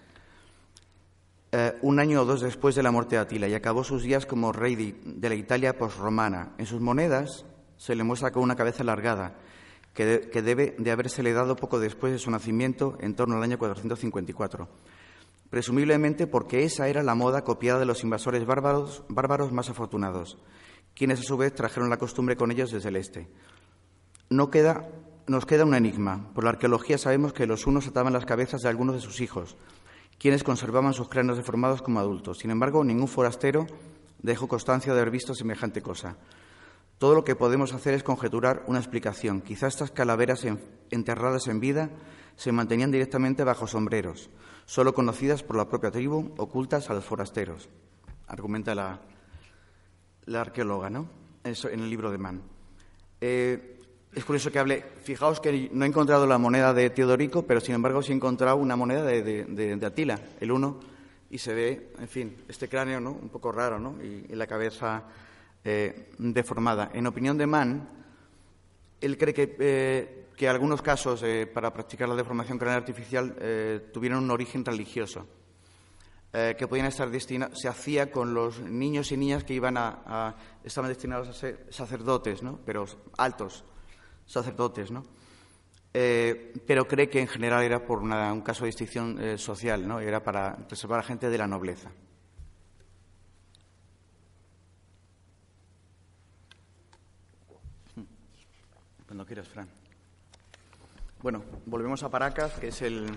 eh, 1.52 1.78
un 1.82 2.00
año 2.00 2.22
o 2.22 2.26
dos 2.26 2.40
después 2.40 2.76
de 2.76 2.84
la 2.84 2.92
muerte 2.92 3.16
de 3.16 3.22
Atila 3.22 3.48
y 3.50 3.56
acabó 3.56 3.84
sus 3.84 4.04
días 4.04 4.26
como 4.26 4.54
rey 4.54 4.76
de, 5.04 5.30
la 5.30 5.36
Italia 5.36 5.78
posromana. 5.78 6.54
En 6.58 6.66
sus 6.66 6.80
monedas 6.80 7.46
se 7.76 7.94
le 7.94 8.06
muestra 8.06 8.32
con 8.32 8.42
una 8.42 8.56
cabeza 8.56 8.84
alargada 8.84 9.36
que, 9.94 10.42
debe 10.42 10.76
de 10.78 10.92
habérsele 10.92 11.34
dado 11.34 11.58
poco 11.58 11.78
después 11.78 12.14
de 12.14 12.20
su 12.20 12.32
nacimiento, 12.32 12.98
en 13.02 13.16
torno 13.16 13.36
al 13.36 13.44
año 13.44 13.58
454, 13.58 14.70
presumiblemente 15.50 16.26
porque 16.26 16.64
esa 16.64 16.88
era 16.88 17.04
la 17.04 17.16
moda 17.16 17.44
copiada 17.44 17.80
de 17.80 17.86
los 17.86 18.04
invasores 18.04 18.46
bárbaros, 18.46 19.04
bárbaros 19.10 19.52
más 19.52 19.70
afortunados, 19.70 20.38
quienes 20.96 21.20
a 21.20 21.24
su 21.24 21.36
vez 21.36 21.54
trajeron 21.54 21.90
la 21.90 21.98
costumbre 21.98 22.38
con 22.38 22.50
ellos 22.50 22.72
desde 22.72 22.88
el 22.88 22.96
este. 22.96 23.28
No 24.30 24.52
queda, 24.52 24.88
nos 25.28 25.46
queda 25.46 25.65
un 25.65 25.74
enigma. 25.74 26.30
Por 26.34 26.44
la 26.44 26.52
arqueología 26.52 26.98
sabemos 26.98 27.34
que 27.34 27.48
los 27.48 27.65
unos 27.65 27.88
ataban 27.88 28.13
las 28.13 28.26
cabezas 28.26 28.62
de 28.62 28.70
algunos 28.70 28.96
de 28.96 29.02
sus 29.02 29.22
hijos, 29.22 29.58
quienes 30.20 30.44
conservaban 30.44 30.94
sus 30.94 31.10
cráneos 31.10 31.38
deformados 31.38 31.82
como 31.82 32.00
adultos. 32.00 32.39
Sin 32.39 32.52
embargo, 32.52 32.84
ningún 32.84 33.08
forastero 33.08 33.65
dejó 34.22 34.48
constancia 34.48 34.94
de 34.94 35.00
haber 35.00 35.12
visto 35.12 35.34
semejante 35.34 35.82
cosa. 35.82 36.18
Todo 37.00 37.15
lo 37.15 37.24
que 37.24 37.36
podemos 37.36 37.74
hacer 37.74 37.94
es 37.94 38.04
conjeturar 38.04 38.63
una 38.68 38.80
explicación. 38.80 39.42
Quizá 39.42 39.68
estas 39.68 39.89
calaveras 39.89 40.46
enterradas 40.92 41.48
en 41.48 41.62
vida 41.62 41.89
se 42.36 42.52
mantenían 42.52 42.92
directamente 42.92 43.44
bajo 43.44 43.68
sombreros, 43.68 44.30
solo 44.65 44.94
conocidas 44.94 45.42
por 45.42 45.56
la 45.56 45.70
propia 45.70 45.92
tribu, 45.92 46.34
ocultas 46.38 46.89
a 46.89 46.94
los 46.94 47.06
forasteros. 47.06 47.70
Argumenta 48.28 48.76
la, 48.76 49.02
arqueóloga, 50.34 50.89
¿no? 50.89 51.10
Eso, 51.44 51.70
en 51.70 51.80
el 51.80 51.89
libro 51.89 52.12
de 52.12 52.18
Mann. 52.18 52.44
Eh, 53.22 53.79
es 54.13 54.26
curioso 54.26 54.52
que 54.52 54.60
hable. 54.60 54.84
Fijaos 55.04 55.39
que 55.39 55.69
no 55.72 55.86
he 55.86 55.88
encontrado 55.88 56.26
la 56.26 56.38
moneda 56.38 56.74
de 56.74 56.89
Teodorico, 56.89 57.43
pero 57.43 57.62
sin 57.62 57.76
embargo 57.76 58.02
sí 58.02 58.12
he 58.12 58.15
encontrado 58.15 58.58
una 58.58 58.76
moneda 58.76 59.04
de, 59.04 59.80
Atila, 59.86 60.19
el 60.39 60.52
uno, 60.52 60.80
y 61.30 61.38
se 61.38 61.54
ve, 61.54 61.91
en 62.00 62.08
fin, 62.08 62.36
este 62.48 62.67
cráneo, 62.67 63.00
¿no? 63.00 63.12
Un 63.12 63.30
poco 63.30 63.52
raro, 63.52 63.80
¿no? 63.80 63.95
y 64.02 64.34
la 64.36 64.48
cabeza 64.48 65.04
eh, 65.63 66.10
deformada. 66.17 66.89
En 66.93 67.06
opinión 67.06 67.38
de 67.38 67.45
Mann, 67.45 67.89
él 69.02 69.17
cree 69.17 69.34
que, 69.34 69.56
eh, 69.60 70.48
algunos 70.48 70.82
casos 70.82 71.22
eh, 71.24 71.45
para 71.54 71.74
practicar 71.74 72.08
la 72.08 72.15
deformación 72.15 72.58
craneal 72.58 72.80
artificial 72.80 73.36
tuvieron 73.91 74.24
un 74.24 74.32
origen 74.32 74.63
religioso, 74.63 75.28
que 76.32 76.67
podían 76.67 76.86
estar 76.86 77.10
destinados, 77.10 77.60
se 77.60 77.67
hacía 77.67 78.10
con 78.10 78.34
los 78.34 78.62
niños 78.62 79.12
y 79.12 79.17
niñas 79.17 79.43
que 79.43 79.54
iban 79.54 79.76
a, 79.78 80.36
estaban 80.63 80.89
destinados 80.89 81.28
a 81.28 81.34
ser 81.34 81.67
sacerdotes, 81.72 82.41
¿no? 82.41 82.60
pero 82.65 82.86
altos 83.17 83.65
sacerdotes, 84.30 84.92
¿no? 84.92 85.04
pero 85.92 86.88
cree 86.88 87.10
que 87.10 87.20
en 87.20 87.28
general 87.28 87.63
era 87.63 87.84
por 87.84 88.00
un 88.00 88.42
caso 88.42 88.63
de 88.63 88.68
distinción 88.68 89.38
social, 89.39 89.88
¿no? 89.88 90.00
era 90.00 90.24
para 90.24 90.56
preservar 90.56 91.00
a 91.00 91.04
gente 91.04 91.30
de 91.30 91.38
la 91.38 91.48
nobleza. 91.48 91.89
Cuando 99.08 99.26
quieras, 99.26 99.48
Fran. 99.48 99.68
Bueno, 101.24 101.44
volvemos 101.65 102.04
a 102.04 102.10
Paracas, 102.10 102.54
que 102.54 102.68
es 102.68 102.82
el, 102.84 103.10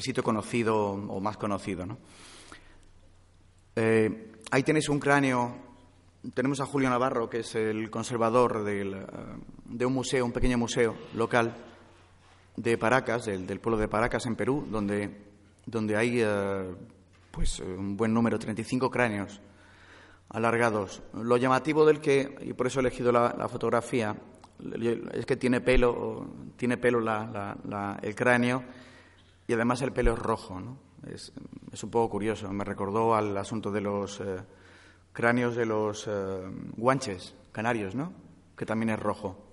sitio 0.00 0.24
conocido 0.24 0.76
o 0.76 1.20
más 1.20 1.36
conocido. 1.36 1.86
¿no? 1.86 1.96
Eh, 3.76 4.32
ahí 4.50 4.64
tenéis 4.64 4.88
un 4.88 4.98
cráneo. 4.98 5.56
Tenemos 6.34 6.58
a 6.60 6.66
Julio 6.66 6.90
Navarro, 6.90 7.30
que 7.30 7.38
es 7.38 7.54
el 7.54 7.88
conservador 7.88 8.64
del, 8.64 9.06
de 9.70 9.86
un 9.86 9.94
museo, 9.94 10.24
un 10.24 10.32
pequeño 10.32 10.58
museo 10.58 10.96
local 11.14 11.54
de 12.56 12.76
Paracas, 12.76 13.24
del, 13.24 13.60
pueblo 13.60 13.78
de 13.78 13.88
Paracas 13.88 14.26
en 14.26 14.36
Perú, 14.36 14.66
donde, 14.70 15.22
donde 15.64 15.96
hay 15.96 16.22
pues, 17.30 17.60
un 17.60 17.96
buen 17.96 18.12
número, 18.12 18.38
35 18.38 18.90
cráneos 18.90 19.40
alargados. 20.28 21.02
Lo 21.14 21.36
llamativo 21.36 21.84
del 21.84 22.00
que, 22.00 22.36
y 22.42 22.52
por 22.52 22.66
eso 22.66 22.80
he 22.80 22.82
elegido 22.82 23.12
la, 23.12 23.48
fotografía, 23.48 24.16
es 25.12 25.26
que 25.26 25.36
tiene 25.36 25.60
pelo, 25.60 26.26
tiene 26.56 26.76
pelo 26.76 27.00
el 28.02 28.14
cráneo 28.14 28.64
y 29.46 29.52
además 29.52 29.82
el 29.82 29.92
pelo 29.92 30.14
es 30.14 30.18
rojo. 30.18 30.60
Es, 31.06 31.32
un 31.82 31.90
poco 31.90 32.10
curioso. 32.10 32.50
Me 32.52 32.64
recordó 32.64 33.14
al 33.14 33.36
asunto 33.36 33.70
de 33.70 33.80
los 33.80 34.20
eh, 34.20 34.36
cráneos 35.12 35.56
de 35.56 35.64
los 35.64 36.06
eh, 36.06 36.42
guanches 36.76 37.34
canarios, 37.52 37.94
¿no? 37.94 38.12
que 38.56 38.66
también 38.66 38.90
es 38.90 39.00
rojo. 39.00 39.49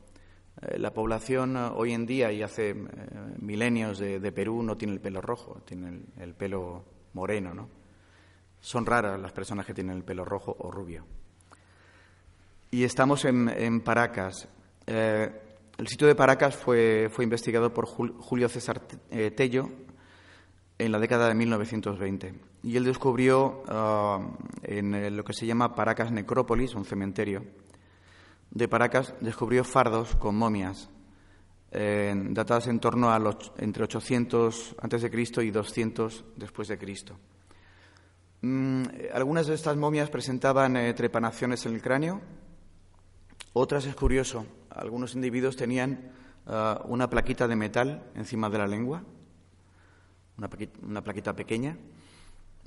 Eh, 0.62 0.80
la 0.80 0.94
población 0.94 1.56
hoy 1.56 1.94
en 1.94 2.06
día 2.06 2.32
y 2.32 2.42
hace 2.42 2.76
milenios 3.40 4.00
de, 4.00 4.32
Perú 4.32 4.64
no 4.64 4.78
tiene 4.78 4.94
el 4.94 5.02
pelo 5.02 5.22
rojo, 5.22 5.62
tiene 5.66 5.90
el, 5.90 6.06
el 6.20 6.34
pelo 6.34 6.84
moreno. 7.14 7.54
¿no? 7.54 7.70
Son 8.60 8.86
raras 8.86 9.20
las 9.20 9.32
personas 9.32 9.66
que 9.66 9.74
tienen 9.74 9.98
el 9.98 10.04
pelo 10.04 10.26
rojo 10.26 10.56
o 10.60 10.72
rubio. 10.72 11.06
Y 12.72 12.84
estamos 12.84 13.24
en, 13.26 13.82
Paracas. 13.82 14.48
Eh, 14.86 15.32
el 15.78 15.88
sitio 15.88 16.08
de 16.08 16.16
Paracas 16.16 16.56
fue, 16.56 17.10
fue 17.12 17.24
investigado 17.24 17.74
por 17.74 17.86
Julio 17.86 18.50
César 18.50 18.82
eh, 19.10 19.32
Tello 19.32 19.70
en 20.78 20.92
la 20.92 21.00
década 21.00 21.30
de 21.30 21.36
1920. 21.36 22.34
Y 22.64 22.76
él 22.76 22.84
descubrió 22.84 23.64
ah, 23.68 24.20
en 24.64 25.16
lo 25.16 25.24
que 25.24 25.34
se 25.34 25.46
llama 25.46 25.76
Paracas 25.76 26.12
Necrópolis, 26.12 26.76
un 26.76 26.84
cementerio 26.84 27.44
de 28.58 28.68
Paracas, 28.68 29.14
descubrió 29.22 29.64
fardos 29.64 30.16
con 30.16 30.36
momias 30.36 30.90
eh, 31.72 32.14
datadas 32.30 32.68
en 32.68 32.80
torno 32.80 33.12
a 33.12 33.20
los, 33.20 33.52
entre 33.58 33.84
800 33.84 34.76
antes 34.82 35.02
de 35.02 35.12
Cristo 35.12 35.42
y 35.42 35.52
200 35.52 36.26
después 36.36 36.68
de 36.68 36.78
Cristo. 36.78 37.18
Mm, 38.42 38.84
algunas 39.14 39.48
de 39.48 39.54
estas 39.54 39.78
momias 39.78 40.10
presentaban 40.10 40.76
eh, 40.76 40.94
trepanaciones 40.94 41.66
en 41.66 41.76
el 41.76 41.82
cráneo, 41.82 42.22
otras 43.54 43.86
es 43.86 43.96
curioso, 43.96 44.46
algunos 44.70 45.14
individuos 45.14 45.56
tenían 45.56 46.12
ah, 46.48 46.82
una 46.86 47.10
plaquita 47.10 47.48
de 47.48 47.56
metal 47.56 48.12
encima 48.16 48.50
de 48.50 48.58
la 48.58 48.68
lengua, 48.68 49.04
una, 50.38 51.02
plaquita, 51.02 51.36
pequeña 51.36 51.78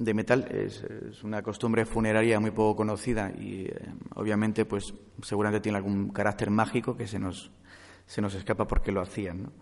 de 0.01 0.15
metal, 0.15 0.49
es, 0.51 0.83
una 1.23 1.43
costumbre 1.43 1.85
funeraria 1.85 2.41
muy 2.41 2.53
poco 2.53 2.75
conocida 2.75 3.31
y 3.39 3.67
eh, 3.67 3.75
obviamente 4.15 4.65
pues 4.65 4.95
seguramente 5.23 5.61
tiene 5.61 5.77
algún 5.77 6.09
carácter 6.09 6.49
mágico 6.51 6.97
que 6.97 7.07
se 7.07 7.19
nos, 7.19 7.51
se 8.07 8.23
nos 8.23 8.35
escapa 8.35 8.67
porque 8.67 8.93
lo 8.93 9.03
hacían. 9.03 9.53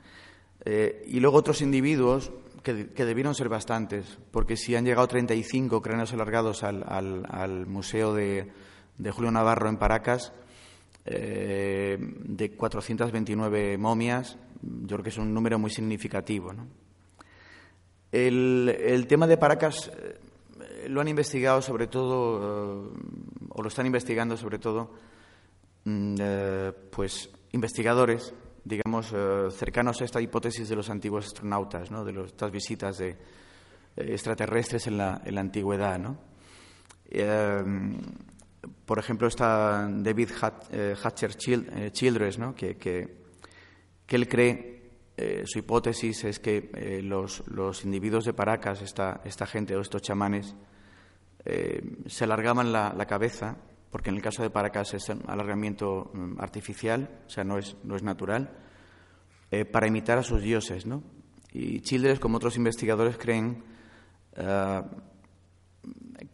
Eh, 0.65 1.05
y 1.09 1.19
luego 1.19 1.39
otros 1.39 1.61
individuos 1.61 2.31
que, 2.63 2.75
debieron 3.05 3.35
ser 3.35 3.49
bastantes, 3.49 4.19
porque 4.31 4.57
si 4.57 4.77
han 4.77 4.85
llegado 4.85 5.09
35 5.09 5.83
cráneos 5.83 6.13
alargados 6.13 6.63
al, 6.63 7.67
Museo 7.67 8.15
de, 8.15 8.53
Julio 9.11 9.33
Navarro 9.33 9.69
en 9.69 9.77
Paracas, 9.77 10.33
eh, 11.05 11.97
de 11.99 12.51
429 12.53 13.77
momias, 13.77 14.39
yo 14.63 14.97
creo 14.97 15.03
que 15.03 15.11
es 15.11 15.19
un 15.19 15.35
número 15.35 15.59
muy 15.59 15.71
significativo. 15.71 16.53
El, 18.11 19.07
tema 19.09 19.27
de 19.27 19.37
Paracas 19.37 19.91
eh, 19.95 20.19
lo 20.89 21.01
han 21.01 21.09
investigado 21.09 21.63
sobre 21.63 21.87
todo, 21.87 22.89
eh, 22.89 22.91
o 23.51 23.63
lo 23.63 23.69
están 23.69 23.87
investigando 23.87 24.37
sobre 24.37 24.59
todo, 24.59 24.93
mm, 25.85 26.17
pues 26.91 27.31
investigadores 27.53 28.35
digamos, 28.69 29.13
eh, 29.15 29.49
cercanos 29.51 30.01
a 30.01 30.05
esta 30.05 30.21
hipótesis 30.21 30.69
de 30.69 30.77
los 30.77 30.91
antiguos 30.91 31.27
astronautas, 31.27 31.91
¿no? 31.91 32.05
de 32.05 32.13
los, 32.13 32.27
estas 32.29 32.53
visitas 32.53 32.99
de, 32.99 33.09
eh, 33.09 33.17
extraterrestres 33.97 34.87
en 34.87 34.99
la, 34.99 35.23
en 35.25 35.35
la 35.35 35.41
antigüedad. 35.41 35.99
¿no? 35.99 36.19
Eh, 37.09 37.65
por 38.85 38.99
ejemplo, 38.99 39.27
está 39.29 39.89
David 39.91 40.31
Hatcher 41.03 41.35
Childress, 41.35 42.39
¿no? 42.39 42.55
que, 42.55 42.77
que, 42.77 43.17
él 44.09 44.29
cree, 44.29 44.78
su 45.45 45.59
hipótesis 45.59 46.25
es 46.25 46.39
que 46.39 47.01
los, 47.03 47.47
los, 47.49 47.85
individuos 47.85 48.25
de 48.25 48.35
Paracas, 48.35 48.83
esta, 48.83 49.21
esta 49.25 49.47
gente 49.47 49.75
o 49.75 49.81
estos 49.81 50.03
chamanes, 50.03 50.55
se 52.07 52.25
alargaban 52.25 52.73
la, 52.73 52.95
la 52.97 53.07
cabeza 53.07 53.57
porque 53.91 54.11
en 54.11 54.17
el 54.17 54.23
caso 54.23 54.43
de 54.43 54.51
Paracas 54.51 54.95
es 54.95 55.09
un 55.09 55.23
alargamiento 55.27 56.11
mm, 56.13 56.41
artificial, 56.41 57.23
o 57.27 57.31
sea, 57.31 57.45
no 57.45 57.59
es, 57.59 57.77
no 57.85 57.97
es 57.97 58.03
natural, 58.03 58.51
eh, 59.51 59.65
para 59.65 59.87
imitar 59.87 60.19
a 60.19 60.23
sus 60.23 60.43
dioses. 60.43 60.87
¿no? 60.87 61.03
Y 61.53 61.81
Childress, 61.81 62.21
como 62.21 62.37
otros 62.37 62.57
investigadores, 62.57 63.17
creen 63.17 63.65
eh, 64.37 64.83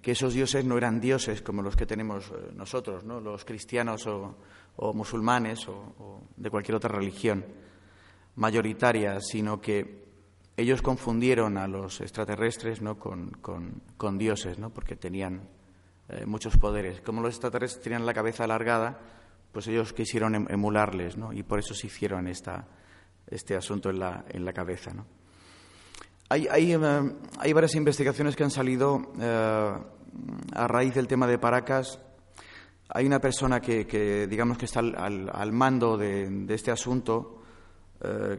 que 0.03 0.13
esos 0.13 0.35
dioses 0.35 0.65
no 0.65 0.77
eran 0.77 1.01
dioses 1.01 1.43
como 1.43 1.63
los 1.63 1.77
que 1.77 1.87
tenemos 1.87 2.31
eh, 2.31 2.53
nosotros, 2.55 3.05
¿no? 3.05 3.21
los 3.21 3.45
cristianos 3.45 4.07
o, 4.07 4.37
musulmanes 4.93 5.69
o, 5.69 6.23
de 6.37 6.51
cualquier 6.51 6.75
otra 6.75 6.91
religión 6.91 7.45
mayoritaria, 8.37 9.21
sino 9.21 9.61
que 9.61 10.05
ellos 10.57 10.83
confundieron 10.83 11.57
a 11.57 11.67
los 11.67 12.01
extraterrestres 12.01 12.81
¿no? 12.81 12.99
con, 12.99 13.31
con, 13.97 14.19
dioses, 14.19 14.59
¿no? 14.59 14.71
porque 14.71 14.97
tenían 14.97 15.49
eh, 16.09 16.25
muchos 16.27 16.57
poderes. 16.57 17.01
Como 17.01 17.23
los 17.23 17.35
extraterrestres 17.35 17.83
tenían 17.83 18.07
la 18.07 18.15
cabeza 18.15 18.45
alargada, 18.45 19.01
pues 19.53 19.69
ellos 19.69 19.93
quisieron 19.93 20.35
em-, 20.35 20.47
emularles, 20.51 21.17
¿no? 21.17 21.33
Y 21.33 21.43
por 21.45 21.61
eso 21.61 21.75
se 21.75 21.87
hicieron 21.87 22.27
esta, 22.27 22.67
este 23.27 23.57
asunto 23.57 23.89
en 23.89 24.01
la, 24.01 24.25
en 24.29 24.45
la 24.45 24.53
cabeza, 24.53 24.93
¿no? 24.93 25.07
Hay, 26.29 26.49
hay, 26.51 26.73
eh, 26.73 27.13
hay, 27.39 27.53
varias 27.53 27.75
investigaciones 27.75 28.35
que 28.35 28.43
han 28.43 28.51
salido 28.51 29.13
eh, 29.21 29.73
a 30.53 30.69
raíz 30.69 30.95
del 30.95 31.07
tema 31.07 31.27
de 31.27 31.39
Paracas. 31.39 32.01
Hay 32.89 33.07
una 33.07 33.21
persona 33.21 33.61
que, 33.61 33.87
que 33.87 34.27
digamos, 34.27 34.59
que 34.59 34.65
está 34.65 34.81
al, 34.81 35.31
al, 35.33 35.53
mando 35.53 35.97
de, 35.97 36.29
de, 36.29 36.55
este 36.55 36.71
asunto, 36.71 37.43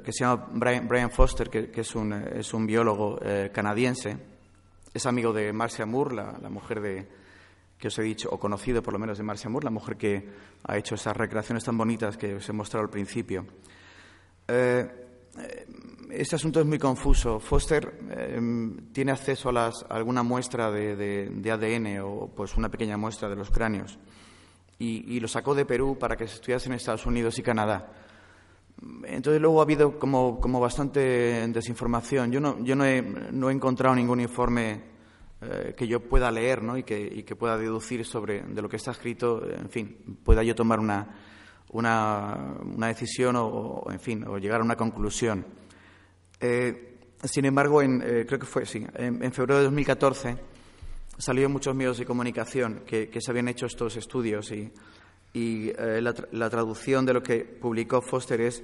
que 0.03 0.11
se 0.11 0.23
llama 0.23 0.47
Brian, 0.51 1.11
Foster, 1.11 1.49
que, 1.49 1.71
que, 1.71 1.81
es, 1.81 1.95
un, 1.95 2.13
es 2.13 2.53
un 2.53 2.65
biólogo 2.65 3.19
canadiense. 3.53 4.17
Es 4.93 5.05
amigo 5.05 5.33
de 5.33 5.51
Marcia 5.51 5.85
Moore, 5.85 6.15
la, 6.15 6.37
la 6.41 6.49
mujer 6.49 6.81
de, 6.81 7.07
que 7.77 7.89
os 7.89 7.99
he 7.99 8.03
dicho, 8.03 8.29
o 8.31 8.39
conocido 8.39 8.81
por 8.81 8.93
lo 8.93 8.99
menos 8.99 9.17
de 9.17 9.23
Marcia 9.23 9.49
Moore, 9.49 9.65
la 9.65 9.71
mujer 9.71 9.97
que 9.97 10.29
ha 10.63 10.77
hecho 10.77 10.95
esas 10.95 11.15
recreaciones 11.15 11.63
tan 11.63 11.77
bonitas 11.77 12.17
que 12.17 12.35
os 12.35 12.47
he 12.49 12.53
mostrado 12.53 12.83
al 12.83 12.89
principio. 12.89 13.45
Eh, 14.47 14.87
eh, 15.37 15.67
este 16.11 16.35
asunto 16.35 16.59
es 16.59 16.65
muy 16.65 16.79
confuso. 16.79 17.39
Foster 17.39 17.99
eh, 18.09 18.39
tiene 18.93 19.11
acceso 19.11 19.49
a, 19.49 19.53
las, 19.53 19.85
alguna 19.89 20.23
muestra 20.23 20.71
de, 20.71 21.29
ADN 21.51 21.99
o 22.01 22.31
pues 22.33 22.55
una 22.55 22.69
pequeña 22.69 22.97
muestra 22.97 23.27
de 23.27 23.35
los 23.35 23.51
cráneos 23.51 23.99
y, 24.79 25.19
lo 25.19 25.27
sacó 25.27 25.55
de 25.55 25.65
Perú 25.65 25.97
para 25.97 26.15
que 26.15 26.27
se 26.27 26.35
estudiase 26.35 26.69
en 26.69 26.75
Estados 26.75 27.05
Unidos 27.05 27.39
y 27.39 27.43
Canadá. 27.43 28.04
Entonces 29.05 29.41
luego 29.41 29.59
ha 29.59 29.63
habido 29.63 29.97
como, 29.97 30.39
como 30.39 30.59
bastante 30.59 31.47
desinformación. 31.47 32.31
Yo 32.31 32.39
no, 32.39 32.63
yo 32.63 32.75
no 32.75 32.85
he, 32.85 33.01
no 33.01 33.49
he 33.49 33.53
encontrado 33.53 33.95
ningún 33.95 34.19
informe 34.19 34.95
eh, 35.41 35.73
que 35.75 35.87
yo 35.87 35.99
pueda 35.99 36.31
leer 36.31 36.63
¿no? 36.63 36.77
y, 36.77 36.83
que, 36.83 37.35
pueda 37.35 37.57
deducir 37.57 38.05
sobre 38.05 38.41
de 38.41 38.61
lo 38.61 38.69
que 38.69 38.77
está 38.77 38.91
escrito, 38.91 39.43
en 39.47 39.69
fin, 39.69 40.19
pueda 40.23 40.43
yo 40.43 40.55
tomar 40.55 40.79
una, 40.79 41.07
una, 41.71 42.87
decisión 42.87 43.35
o, 43.37 43.85
en 43.91 43.99
fin, 43.99 44.25
o 44.27 44.37
llegar 44.37 44.61
a 44.61 44.63
una 44.63 44.75
conclusión. 44.75 45.45
Eh, 46.39 46.99
sin 47.23 47.45
embargo, 47.45 47.81
en, 47.81 48.01
eh, 48.01 48.25
creo 48.25 48.39
que 48.39 48.45
fue 48.45 48.65
sí, 48.65 48.85
en, 48.95 49.31
febrero 49.33 49.57
de 49.57 49.63
2014 49.65 50.37
salieron 51.17 51.51
muchos 51.51 51.75
medios 51.75 51.97
de 51.97 52.05
comunicación 52.05 52.83
que, 52.85 53.09
se 53.19 53.31
habían 53.31 53.47
hecho 53.47 53.65
estos 53.65 53.97
estudios 53.97 54.51
y, 54.51 54.71
y 55.35 55.73
la, 55.73 56.15
la, 56.31 56.49
traducción 56.49 57.05
de 57.05 57.13
lo 57.13 57.21
que 57.21 57.43
publicó 57.43 58.01
Foster 58.01 58.39
es 58.39 58.63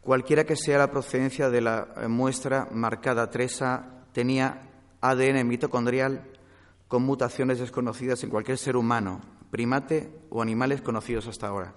cualquiera 0.00 0.44
que 0.44 0.56
sea 0.56 0.78
la 0.78 0.90
procedencia 0.90 1.48
de 1.50 1.60
la 1.60 1.86
muestra 2.08 2.66
marcada 2.72 3.30
Tresa 3.30 4.04
tenía 4.12 4.68
ADN 5.00 5.46
mitocondrial 5.46 6.26
con 6.88 7.04
mutaciones 7.04 7.60
desconocidas 7.60 8.24
en 8.24 8.30
cualquier 8.30 8.58
ser 8.58 8.76
humano, 8.76 9.20
primate 9.52 10.10
o 10.30 10.42
animales 10.42 10.82
conocidos 10.82 11.28
hasta 11.28 11.46
ahora. 11.46 11.74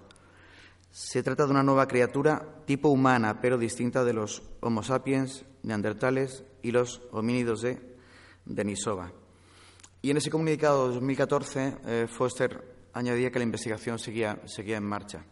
Se 0.90 1.22
trata 1.22 1.44
de 1.44 1.52
una 1.52 1.62
nueva 1.62 1.86
criatura 1.86 2.44
tipo 2.66 2.88
humana, 2.88 3.40
pero 3.40 3.56
distinta 3.56 4.02
de 4.02 4.14
los 4.14 4.42
Homo 4.60 4.82
sapiens, 4.82 5.44
neandertales 5.62 6.44
y 6.62 6.72
los 6.72 7.02
homínidos 7.12 7.62
de 7.62 7.80
Denisova. 8.44 9.12
Y 10.02 10.10
en 10.10 10.16
ese 10.16 10.30
comunicado 10.30 10.88
de 10.88 10.94
2014, 10.94 11.76
eh, 11.86 12.06
Foster 12.08 12.73
añadía 12.94 13.30
que 13.30 13.38
la 13.38 13.44
investigación 13.44 13.98
seguía, 13.98 14.38
seguía 14.46 14.76
en 14.76 14.84
marcha. 14.84 15.24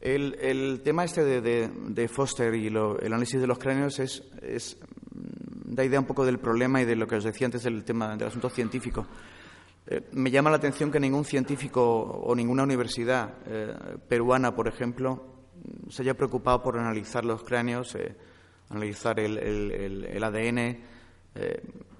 El, 0.00 0.80
tema 0.84 1.04
este 1.04 1.24
de, 1.24 2.08
Foster 2.08 2.54
y 2.54 2.68
el 2.68 2.76
análisis 3.12 3.40
de 3.40 3.46
los 3.46 3.58
cráneos 3.58 3.98
es, 3.98 4.78
da 5.10 5.84
idea 5.84 5.98
un 5.98 6.06
poco 6.06 6.24
del 6.24 6.38
problema 6.38 6.80
y 6.80 6.84
de 6.84 6.96
lo 6.96 7.06
que 7.06 7.16
os 7.16 7.24
decía 7.24 7.46
antes 7.46 7.64
del 7.64 7.84
tema 7.84 8.16
del 8.16 8.28
asunto 8.28 8.48
científico. 8.48 9.06
Eh, 9.86 10.02
me 10.12 10.30
llama 10.30 10.50
la 10.50 10.56
atención 10.56 10.92
que 10.92 11.00
ningún 11.00 11.24
científico 11.24 11.82
o 11.82 12.34
ninguna 12.34 12.62
universidad 12.62 13.34
eh, 13.46 13.74
peruana, 14.08 14.54
por 14.54 14.68
ejemplo, 14.68 15.34
se 15.88 16.02
haya 16.02 16.14
preocupado 16.14 16.62
por 16.62 16.78
analizar 16.78 17.24
los 17.24 17.42
cráneos, 17.42 17.94
eh, 17.96 18.14
analizar 18.68 19.18
el, 19.18 19.38
el 19.38 20.24
ADN, 20.24 20.98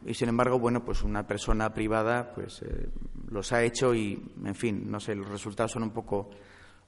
y 0.05 0.14
sin 0.14 0.29
embargo, 0.29 0.59
bueno, 0.59 0.85
pues 0.85 1.03
una 1.03 1.27
persona 1.27 1.72
privada, 1.72 2.33
pues 2.35 2.64
los 3.30 3.52
ha 3.52 3.62
hecho 3.62 3.94
y, 3.94 4.22
en 4.44 4.54
fin, 4.54 4.90
no 4.90 5.00
sé, 5.00 5.14
los 5.14 5.28
resultados 5.28 5.72
son 5.72 5.82
un 5.82 5.90
poco, 5.90 6.30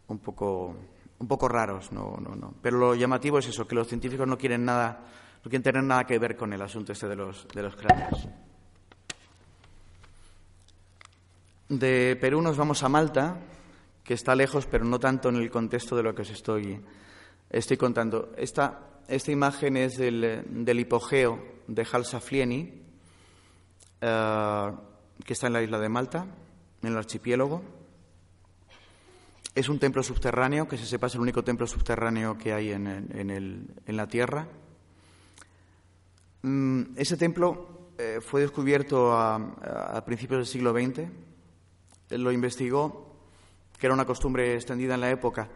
un 0.08 0.18
poco, 0.18 0.76
un 1.18 1.28
poco 1.28 1.48
raros, 1.48 1.92
no, 1.92 2.16
no, 2.20 2.34
no. 2.34 2.54
Pero 2.62 2.78
lo 2.78 2.94
llamativo 2.94 3.38
es 3.38 3.48
eso, 3.48 3.66
que 3.66 3.74
los 3.74 3.88
científicos 3.88 4.26
no 4.26 4.38
quieren 4.38 4.64
nada, 4.64 5.04
no 5.44 5.50
quieren 5.50 5.62
tener 5.62 5.82
nada 5.82 6.04
que 6.04 6.18
ver 6.18 6.36
con 6.36 6.52
el 6.52 6.62
asunto 6.62 6.92
este 6.92 7.08
de 7.08 7.16
los, 7.16 7.46
de 7.48 7.62
los 7.62 7.76
cráneos. 7.76 8.28
De 11.68 12.16
Perú 12.20 12.42
nos 12.42 12.56
vamos 12.56 12.82
a 12.82 12.88
Malta, 12.88 13.38
que 14.02 14.14
está 14.14 14.34
lejos, 14.34 14.66
pero 14.66 14.84
no 14.84 14.98
tanto 14.98 15.28
en 15.28 15.36
el 15.36 15.50
contexto 15.50 15.94
de 15.94 16.02
lo 16.02 16.14
que 16.14 16.22
os 16.22 16.30
estoy, 16.30 16.80
estoy 17.48 17.76
contando. 17.76 18.32
Esta, 18.36 19.02
esta 19.06 19.30
imagen 19.30 19.76
es 19.76 19.96
del, 19.96 20.44
del 20.48 20.80
hipogeo 20.80 21.60
de 21.68 21.86
Halsaflieni, 21.90 22.82
eh, 24.00 24.72
que 25.24 25.32
está 25.32 25.46
en 25.46 25.52
la 25.52 25.62
isla 25.62 25.78
de 25.78 25.88
Malta, 25.88 26.26
en 26.82 26.88
el 26.88 26.96
archipiélago. 26.96 27.62
Es 29.54 29.68
un 29.68 29.78
templo 29.78 30.02
subterráneo, 30.02 30.68
que 30.68 30.78
se 30.78 30.86
sepa 30.86 31.08
es 31.08 31.14
el 31.14 31.20
único 31.20 31.42
templo 31.42 31.66
subterráneo 31.66 32.38
que 32.38 32.52
hay 32.52 32.70
en, 32.72 32.86
en, 32.86 33.96
la 33.96 34.06
Tierra. 34.06 34.46
Mm, 36.42 36.82
ese 36.96 37.16
templo 37.16 37.90
eh, 37.98 38.20
fue 38.20 38.40
descubierto 38.40 39.12
a, 39.12 39.36
a 39.36 40.04
principios 40.04 40.38
del 40.38 40.46
siglo 40.46 40.72
XX 40.72 41.08
lo 42.18 42.32
investigó, 42.32 43.06
que 43.78 43.86
era 43.86 43.94
una 43.94 44.04
costumbre 44.04 44.54
extendida 44.54 44.94
en 44.94 45.00
la 45.00 45.10
época, 45.10 45.48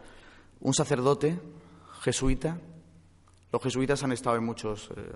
un 0.61 0.73
sacerdote 0.73 1.39
jesuita. 2.01 2.59
Los 3.51 3.61
jesuitas 3.61 4.03
han 4.03 4.11
estado 4.11 4.37
en 4.37 4.45
muchos, 4.45 4.89
eh, 4.95 5.13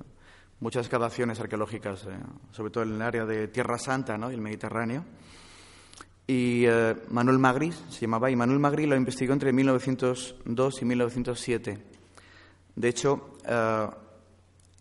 muchas 0.60 0.86
excavaciones 0.86 1.39
arqueológicas, 1.39 2.04
eh, 2.06 2.17
sobre 2.52 2.72
todo 2.72 2.84
en 2.84 2.95
el 2.95 3.02
área 3.02 3.26
de 3.26 3.48
Tierra 3.48 3.78
Santa 3.78 4.17
¿no? 4.17 4.32
y 4.32 4.36
el 4.36 4.41
Mediterráneo. 4.41 5.06
Y 6.28 6.65
eh, 6.65 6.95
Manuel 7.10 7.39
Magri 7.39 7.72
se 7.72 8.02
llamaba, 8.02 8.30
y 8.30 8.36
Manuel 8.36 8.60
Magri 8.60 8.86
lo 8.86 8.95
investigó 8.95 9.34
entre 9.34 9.52
1902 9.52 10.82
y 10.82 10.86
1907. 10.86 11.84
De 12.76 12.88
hecho, 12.88 13.34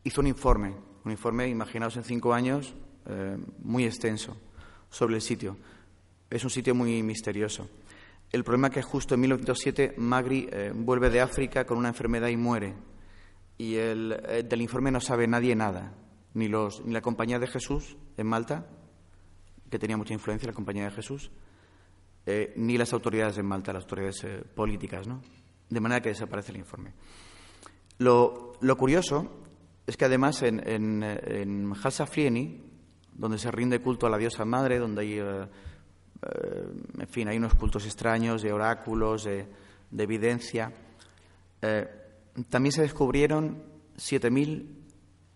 hizo 0.04 0.20
un 0.20 0.26
informe, 0.26 0.74
un 1.04 1.10
informe, 1.10 1.48
imaginaos 1.48 1.96
en 1.96 2.04
cinco 2.04 2.32
años, 2.32 2.74
muy 3.62 3.84
extenso 3.84 4.36
sobre 4.90 5.16
el 5.16 5.22
sitio. 5.22 5.56
Es 6.30 6.44
un 6.44 6.50
sitio 6.50 6.74
muy 6.74 7.02
misterioso. 7.02 7.68
El 8.30 8.44
problema 8.44 8.68
es 8.68 8.74
que 8.74 8.82
justo 8.82 9.14
en 9.14 9.20
1907 9.20 9.94
Magri 9.96 10.48
eh, 10.52 10.72
vuelve 10.74 11.08
de 11.08 11.20
África 11.20 11.64
con 11.64 11.78
una 11.78 11.88
enfermedad 11.88 12.28
y 12.28 12.36
muere. 12.36 12.74
Y 13.58 13.74
el, 13.76 14.12
eh, 14.28 14.42
del 14.44 14.62
informe 14.62 14.90
no 14.90 15.00
sabe 15.00 15.26
nadie 15.26 15.54
nada, 15.54 15.92
ni, 16.34 16.48
los, 16.48 16.84
ni 16.84 16.92
la 16.92 17.00
Compañía 17.00 17.38
de 17.38 17.46
Jesús 17.46 17.96
en 18.16 18.26
Malta, 18.26 18.66
que 19.68 19.78
tenía 19.78 19.96
mucha 19.96 20.14
influencia 20.14 20.46
la 20.46 20.54
Compañía 20.54 20.84
de 20.84 20.92
Jesús, 20.92 21.30
eh, 22.24 22.52
ni 22.56 22.78
las 22.78 22.92
autoridades 22.92 23.38
en 23.38 23.46
Malta, 23.46 23.72
las 23.72 23.84
autoridades 23.84 24.24
políticas, 24.54 25.06
¿no? 25.06 25.20
De 25.68 25.80
manera 25.80 26.00
que 26.00 26.10
desaparece 26.10 26.52
el 26.52 26.58
informe. 26.58 26.92
Lo, 27.98 28.54
curioso 28.78 29.42
es 29.86 29.96
que 29.96 30.04
además 30.04 30.42
en, 30.42 30.66
en, 30.66 31.02
en 31.02 31.72
Halsafrieni, 31.72 32.62
donde 33.12 33.38
se 33.38 33.50
rinde 33.50 33.80
culto 33.80 34.06
a 34.06 34.10
la 34.10 34.18
diosa 34.18 34.44
madre, 34.44 34.78
donde 34.78 35.02
hay 35.02 35.20
eh, 36.22 36.68
en 36.98 37.08
fin, 37.08 37.28
hay 37.28 37.36
unos 37.36 37.54
cultos 37.54 37.84
extraños 37.86 38.42
de 38.42 38.52
oráculos, 38.52 39.24
de, 39.24 39.46
evidencia. 39.96 40.72
También 42.44 42.72
se 42.72 42.82
descubrieron 42.82 43.62
7.000 43.96 44.66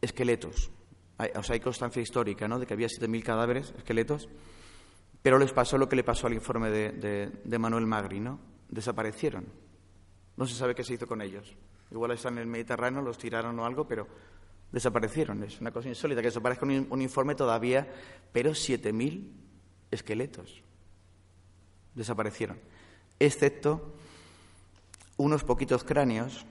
esqueletos. 0.00 0.70
Hay, 1.18 1.30
o 1.34 1.42
sea, 1.42 1.54
hay 1.54 1.60
constancia 1.60 2.02
histórica 2.02 2.48
¿no? 2.48 2.58
de 2.58 2.66
que 2.66 2.74
había 2.74 2.88
7.000 2.88 3.22
cadáveres, 3.22 3.74
esqueletos, 3.76 4.28
pero 5.22 5.38
les 5.38 5.52
pasó 5.52 5.78
lo 5.78 5.88
que 5.88 5.96
le 5.96 6.04
pasó 6.04 6.26
al 6.26 6.34
informe 6.34 6.70
de, 6.70 7.58
Manuel 7.58 7.86
Magri, 7.86 8.20
¿no? 8.20 8.40
Desaparecieron. 8.68 9.46
No 10.36 10.46
se 10.46 10.54
sabe 10.54 10.74
qué 10.74 10.82
se 10.82 10.94
hizo 10.94 11.06
con 11.06 11.22
ellos. 11.22 11.54
Igual 11.90 12.12
están 12.12 12.34
en 12.34 12.40
el 12.40 12.46
Mediterráneo, 12.46 13.02
los 13.02 13.18
tiraron 13.18 13.58
o 13.58 13.66
algo, 13.66 13.86
pero 13.86 14.08
desaparecieron. 14.72 15.42
Es 15.44 15.60
una 15.60 15.70
cosa 15.70 15.88
insólita 15.88 16.22
que 16.22 16.28
desaparezca 16.28 16.66
un, 16.66 16.88
un 16.90 17.02
informe 17.02 17.34
todavía, 17.34 17.86
pero 18.32 18.50
7.000 18.50 19.30
esqueletos 19.90 20.62
desaparecieron, 21.94 22.58
excepto 23.18 23.94
unos 25.18 25.44
poquitos 25.44 25.84
cráneos 25.84 26.46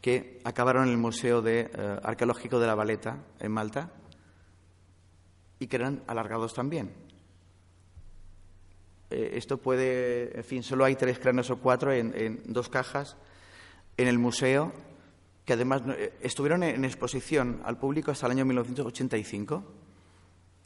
que 0.00 0.40
acabaron 0.44 0.84
en 0.84 0.90
el 0.90 0.98
Museo 0.98 1.42
de, 1.42 1.70
eh, 1.72 2.00
Arqueológico 2.02 2.58
de 2.58 2.66
la 2.66 2.74
Valeta, 2.74 3.18
en 3.38 3.52
Malta, 3.52 3.90
y 5.58 5.66
que 5.66 5.76
eran 5.76 6.02
alargados 6.06 6.54
también. 6.54 6.90
Eh, 9.10 9.32
esto 9.34 9.58
puede, 9.58 10.36
en 10.36 10.44
fin, 10.44 10.62
solo 10.62 10.84
hay 10.84 10.96
tres 10.96 11.18
cráneos 11.18 11.50
o 11.50 11.58
cuatro 11.58 11.92
en, 11.92 12.40
dos 12.46 12.68
cajas 12.68 13.16
en 13.96 14.08
el 14.08 14.18
museo, 14.18 14.72
que 15.44 15.52
además 15.52 15.82
eh, 15.88 16.14
estuvieron 16.22 16.62
en 16.62 16.84
exposición 16.84 17.60
al 17.64 17.76
público 17.76 18.10
hasta 18.10 18.26
el 18.26 18.32
año 18.32 18.46
1985, 18.46 19.64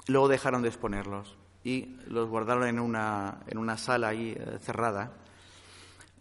luego 0.07 0.29
dejaron 0.29 0.63
de 0.63 0.69
exponerlos 0.69 1.37
y 1.65 1.97
los 2.07 2.29
guardaron 2.29 2.69
en 2.69 2.79
una, 2.79 3.41
en 3.49 3.59
una 3.59 3.79
sala 3.79 4.09
ahí 4.09 4.37
cerrada. 4.61 5.24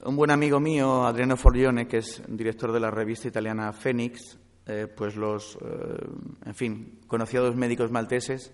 Un 0.01 0.17
buen 0.17 0.31
amigo 0.31 0.59
mío, 0.59 1.05
Adriano 1.05 1.37
Forgione, 1.37 1.87
que 1.87 1.97
es 1.97 2.21
director 2.27 2.71
de 2.73 2.79
la 2.79 2.91
revista 2.91 3.27
italiana 3.27 3.71
Fénix, 3.71 4.37
eh, 4.65 4.87
pues 4.93 5.15
los, 5.15 5.57
eh, 5.61 6.05
en 6.45 6.55
fin, 6.55 6.99
conoció 7.07 7.39
a 7.39 7.43
dos 7.45 7.55
médicos 7.55 7.89
malteses 7.91 8.51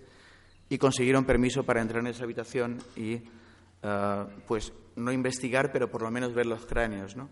y 0.68 0.78
consiguieron 0.78 1.24
permiso 1.24 1.64
para 1.64 1.80
entrar 1.80 2.00
en 2.02 2.08
esa 2.08 2.24
habitación 2.24 2.78
y, 2.94 3.22
pues, 4.46 4.72
no 4.94 5.10
investigar, 5.10 5.72
pero 5.72 5.90
por 5.90 6.02
lo 6.02 6.10
menos 6.10 6.34
ver 6.34 6.46
los 6.46 6.66
cráneos, 6.66 7.16
¿no? 7.16 7.30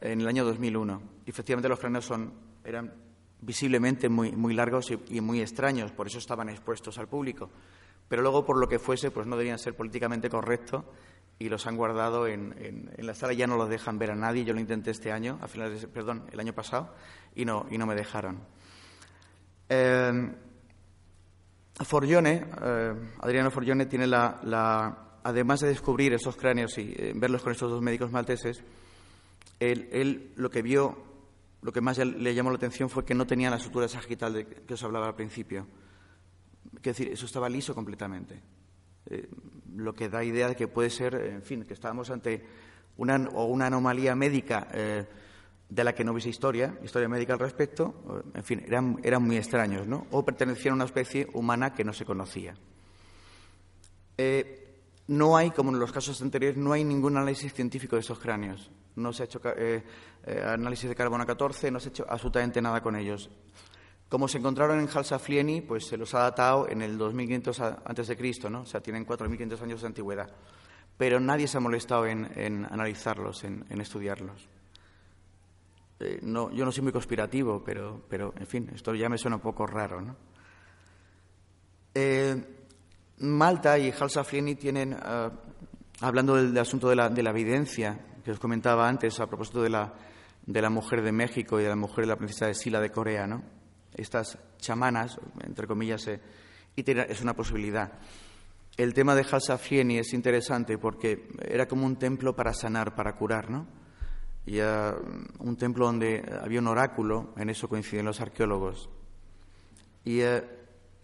En 0.00 0.20
el 0.20 0.28
año 0.28 0.44
2001. 0.44 1.02
Y 1.24 1.30
efectivamente 1.30 1.68
los 1.68 1.78
cráneos 1.78 2.04
son, 2.04 2.32
eran 2.64 2.92
visiblemente 3.40 4.10
muy, 4.10 4.32
muy 4.32 4.52
largos 4.52 4.90
y, 4.90 4.98
y 5.08 5.20
muy 5.22 5.40
extraños, 5.40 5.92
por 5.92 6.08
eso 6.08 6.18
estaban 6.18 6.50
expuestos 6.50 6.98
al 6.98 7.08
público 7.08 7.48
pero 8.10 8.22
luego 8.22 8.44
por 8.44 8.58
lo 8.58 8.68
que 8.68 8.80
fuese, 8.80 9.12
pues 9.12 9.28
no 9.28 9.36
debían 9.36 9.60
ser 9.60 9.76
políticamente 9.76 10.28
correctos 10.28 10.84
y 11.40 11.48
los 11.48 11.66
han 11.66 11.74
guardado 11.74 12.26
en, 12.26 12.92
la 12.98 13.14
sala, 13.14 13.32
ya 13.32 13.46
no 13.46 13.56
los 13.56 13.70
dejan 13.70 13.98
ver 13.98 14.10
a 14.10 14.14
nadie. 14.14 14.44
Yo 14.44 14.52
lo 14.52 14.60
intenté 14.60 14.90
este 14.90 15.10
año, 15.10 15.38
a 15.40 15.48
finales 15.48 15.80
de, 15.80 15.88
perdón, 15.88 16.26
el 16.30 16.38
año 16.38 16.52
pasado, 16.52 16.94
y 17.34 17.46
no, 17.46 17.66
y 17.70 17.78
no 17.78 17.86
me 17.86 17.94
dejaron. 17.94 18.40
Eh, 19.66 20.32
Forgione, 21.82 22.46
eh, 22.62 22.94
Adriano 23.20 23.50
Forgione 23.50 23.86
tiene 23.86 24.06
la, 24.06 25.18
además 25.24 25.60
de 25.60 25.68
descubrir 25.68 26.12
esos 26.12 26.36
cráneos 26.36 26.76
y 26.76 26.92
eh, 26.94 27.14
verlos 27.16 27.42
con 27.42 27.52
estos 27.52 27.70
dos 27.70 27.80
médicos 27.80 28.12
malteses, 28.12 28.62
él, 29.58 30.32
lo 30.36 30.50
que 30.50 30.60
vio, 30.60 31.04
lo 31.62 31.72
que 31.72 31.80
más 31.80 31.96
le 31.96 32.34
llamó 32.34 32.50
la 32.50 32.56
atención 32.56 32.90
fue 32.90 33.06
que 33.06 33.14
no 33.14 33.26
tenía 33.26 33.48
la 33.48 33.56
estructura 33.56 33.88
sagital 33.88 34.34
de 34.34 34.46
que 34.46 34.74
os 34.74 34.84
hablaba 34.84 35.06
al 35.06 35.14
principio. 35.14 35.66
Quiero 36.82 36.98
decir, 36.98 37.08
eso 37.08 37.24
estaba 37.24 37.48
liso 37.48 37.74
completamente. 37.74 38.42
Eh, 39.80 39.84
lo 39.84 39.94
que 39.94 40.08
da 40.08 40.22
idea 40.22 40.48
de 40.48 40.56
que 40.56 40.68
puede 40.68 40.90
ser, 40.90 41.14
en 41.14 41.42
fin, 41.42 41.64
que 41.64 41.74
estábamos 41.74 42.10
ante 42.10 42.42
una, 42.96 43.16
o 43.32 43.46
una 43.46 43.66
anomalía 43.66 44.14
médica 44.14 44.68
eh, 44.72 45.04
de 45.68 45.84
la 45.84 45.94
que 45.94 46.04
no 46.04 46.12
hubiese 46.12 46.28
historia, 46.28 46.78
historia 46.82 47.08
médica 47.08 47.32
al 47.32 47.38
respecto, 47.38 48.24
en 48.34 48.42
fin, 48.42 48.62
eran, 48.66 48.98
eran 49.02 49.22
muy 49.22 49.36
extraños, 49.36 49.86
¿no? 49.86 50.06
O 50.10 50.24
pertenecían 50.24 50.72
a 50.72 50.74
una 50.76 50.84
especie 50.84 51.28
humana 51.32 51.72
que 51.72 51.84
no 51.84 51.92
se 51.92 52.04
conocía. 52.04 52.54
Eh, 54.18 54.56
no 55.08 55.36
hay, 55.36 55.50
como 55.50 55.70
en 55.70 55.78
los 55.78 55.92
casos 55.92 56.20
anteriores, 56.22 56.56
no 56.58 56.72
hay 56.72 56.84
ningún 56.84 57.16
análisis 57.16 57.52
científico 57.52 57.96
de 57.96 58.00
esos 58.00 58.18
cráneos. 58.18 58.70
No 58.96 59.12
se 59.12 59.22
ha 59.22 59.26
hecho 59.26 59.40
análisis 60.44 60.88
de 60.88 60.94
carbono 60.94 61.24
14, 61.24 61.70
no 61.70 61.80
se 61.80 61.88
ha 61.88 61.90
hecho 61.90 62.06
absolutamente 62.08 62.60
nada 62.60 62.80
con 62.80 62.96
ellos. 62.96 63.30
Como 64.10 64.26
se 64.26 64.38
encontraron 64.38 64.80
en 64.80 64.88
Halsaflieni, 64.88 65.60
pues 65.60 65.86
se 65.86 65.96
los 65.96 66.14
ha 66.14 66.22
datado 66.22 66.68
en 66.68 66.82
el 66.82 66.98
2500 66.98 67.60
antes 67.60 68.08
de 68.08 68.16
Cristo, 68.16 68.50
¿no? 68.50 68.62
O 68.62 68.66
sea, 68.66 68.80
tienen 68.80 69.04
4500 69.04 69.62
años 69.62 69.80
de 69.80 69.86
antigüedad. 69.86 70.28
Pero 70.96 71.20
nadie 71.20 71.46
se 71.46 71.58
ha 71.58 71.60
molestado 71.60 72.06
en, 72.06 72.66
analizarlos, 72.68 73.44
en, 73.44 73.80
estudiarlos. 73.80 74.48
Eh, 76.00 76.18
no, 76.22 76.50
yo 76.50 76.64
no 76.64 76.72
soy 76.72 76.82
muy 76.82 76.92
conspirativo, 76.92 77.62
pero, 77.64 78.02
pero, 78.08 78.34
en 78.36 78.48
fin, 78.48 78.68
esto 78.74 78.92
ya 78.96 79.08
me 79.08 79.16
suena 79.16 79.36
un 79.36 79.42
poco 79.42 79.64
raro, 79.64 80.00
¿no? 80.00 80.16
Eh, 81.94 82.44
Malta 83.18 83.78
y 83.78 83.92
Halsaflieni 83.92 84.56
tienen, 84.56 84.92
eh, 84.92 85.30
hablando 86.00 86.34
del, 86.34 86.58
asunto 86.58 86.88
de 86.88 86.96
la, 86.96 87.08
de 87.10 87.22
la, 87.22 87.30
evidencia 87.30 88.06
que 88.24 88.32
os 88.32 88.40
comentaba 88.40 88.88
antes 88.88 89.20
a 89.20 89.28
propósito 89.28 89.62
de 89.62 89.70
la, 89.70 89.94
de 90.44 90.60
la 90.60 90.68
mujer 90.68 91.00
de 91.00 91.12
México 91.12 91.60
y 91.60 91.62
de 91.62 91.68
la 91.68 91.76
mujer 91.76 92.06
de 92.06 92.08
la 92.08 92.16
princesa 92.16 92.46
de 92.46 92.54
Sila 92.54 92.80
de 92.80 92.90
Corea, 92.90 93.28
¿no? 93.28 93.59
Estas 93.94 94.38
chamanas, 94.58 95.18
entre 95.42 95.66
comillas, 95.66 96.06
eh, 96.08 96.20
es 96.76 97.20
una 97.20 97.34
posibilidad. 97.34 97.92
el 98.76 98.94
tema 98.94 99.14
de 99.14 99.26
Halsafieni 99.30 99.98
es 99.98 100.14
interesante 100.14 100.78
porque 100.78 101.28
era 101.42 101.66
como 101.66 101.84
un 101.84 101.96
templo 101.96 102.34
para 102.34 102.54
sanar, 102.54 102.94
para 102.94 103.14
curar, 103.14 103.50
¿no? 103.50 103.66
Y 104.46 104.58
un 104.60 105.56
templo 105.58 105.84
donde 105.86 106.24
había 106.42 106.60
un 106.60 106.68
oráculo, 106.68 107.34
en 107.36 107.50
eso 107.50 107.68
coinciden 107.68 108.06
los 108.06 108.20
arqueólogos. 108.20 108.88
Y, 110.04 110.20
eh, 110.20 110.42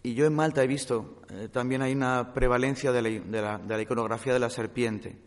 yo 0.02 0.24
en 0.24 0.34
Malta 0.34 0.62
he 0.62 0.66
visto 0.66 1.20
eh, 1.30 1.48
también 1.52 1.82
hay 1.82 1.92
una 1.92 2.32
prevalencia 2.32 2.92
de 2.92 3.02
la, 3.02 3.80
iconografía 3.82 4.32
de 4.32 4.38
la 4.38 4.50
serpiente. 4.50 5.18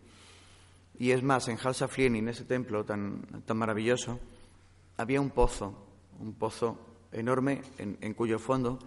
Y 0.98 1.12
es 1.12 1.22
más, 1.22 1.48
en 1.48 1.56
Halsafieni, 1.56 2.18
en 2.18 2.28
ese 2.28 2.44
templo 2.44 2.84
tan, 2.84 3.22
tan 3.46 3.56
maravilloso, 3.56 4.18
había 4.96 5.20
un 5.20 5.30
pozo, 5.30 5.86
un 6.18 6.34
pozo 6.34 6.89
enorme 7.12 7.62
en, 7.78 8.14
cuyo 8.14 8.38
fondo 8.38 8.78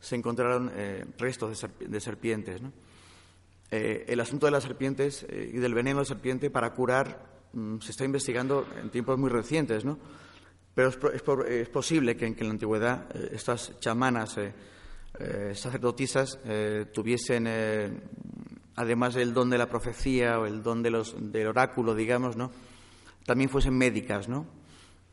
se 0.00 0.16
encontraron 0.16 0.70
eh, 0.74 1.04
restos 1.18 1.66
de, 1.78 2.00
serpientes. 2.00 2.62
¿no? 2.62 2.72
Eh, 3.70 4.04
el 4.08 4.20
asunto 4.20 4.46
de 4.46 4.52
las 4.52 4.62
serpientes 4.62 5.26
eh, 5.28 5.50
y 5.54 5.58
del 5.58 5.74
veneno 5.74 6.00
de 6.00 6.06
serpiente 6.06 6.50
para 6.50 6.72
curar 6.72 7.48
mm, 7.52 7.78
se 7.80 7.90
está 7.90 8.04
investigando 8.04 8.66
en 8.80 8.90
tiempos 8.90 9.18
muy 9.18 9.30
recientes, 9.30 9.84
¿no? 9.84 9.98
Pero 10.74 10.90
es, 10.90 11.68
posible 11.70 12.18
que, 12.18 12.26
en 12.26 12.36
la 12.38 12.50
antigüedad 12.50 13.06
estas 13.32 13.80
chamanas 13.80 14.38
sacerdotisas 15.54 16.38
tuviesen, 16.92 17.46
además 18.74 19.14
del 19.14 19.32
don 19.32 19.48
de 19.48 19.56
la 19.56 19.70
profecía 19.70 20.38
o 20.38 20.44
el 20.44 20.62
don 20.62 20.82
de 20.82 20.90
los, 20.90 21.16
del 21.32 21.46
oráculo, 21.46 21.94
digamos, 21.94 22.36
¿no? 22.36 22.52
También 23.24 23.48
fuesen 23.48 23.72
médicas, 23.72 24.28
¿no? 24.28 24.44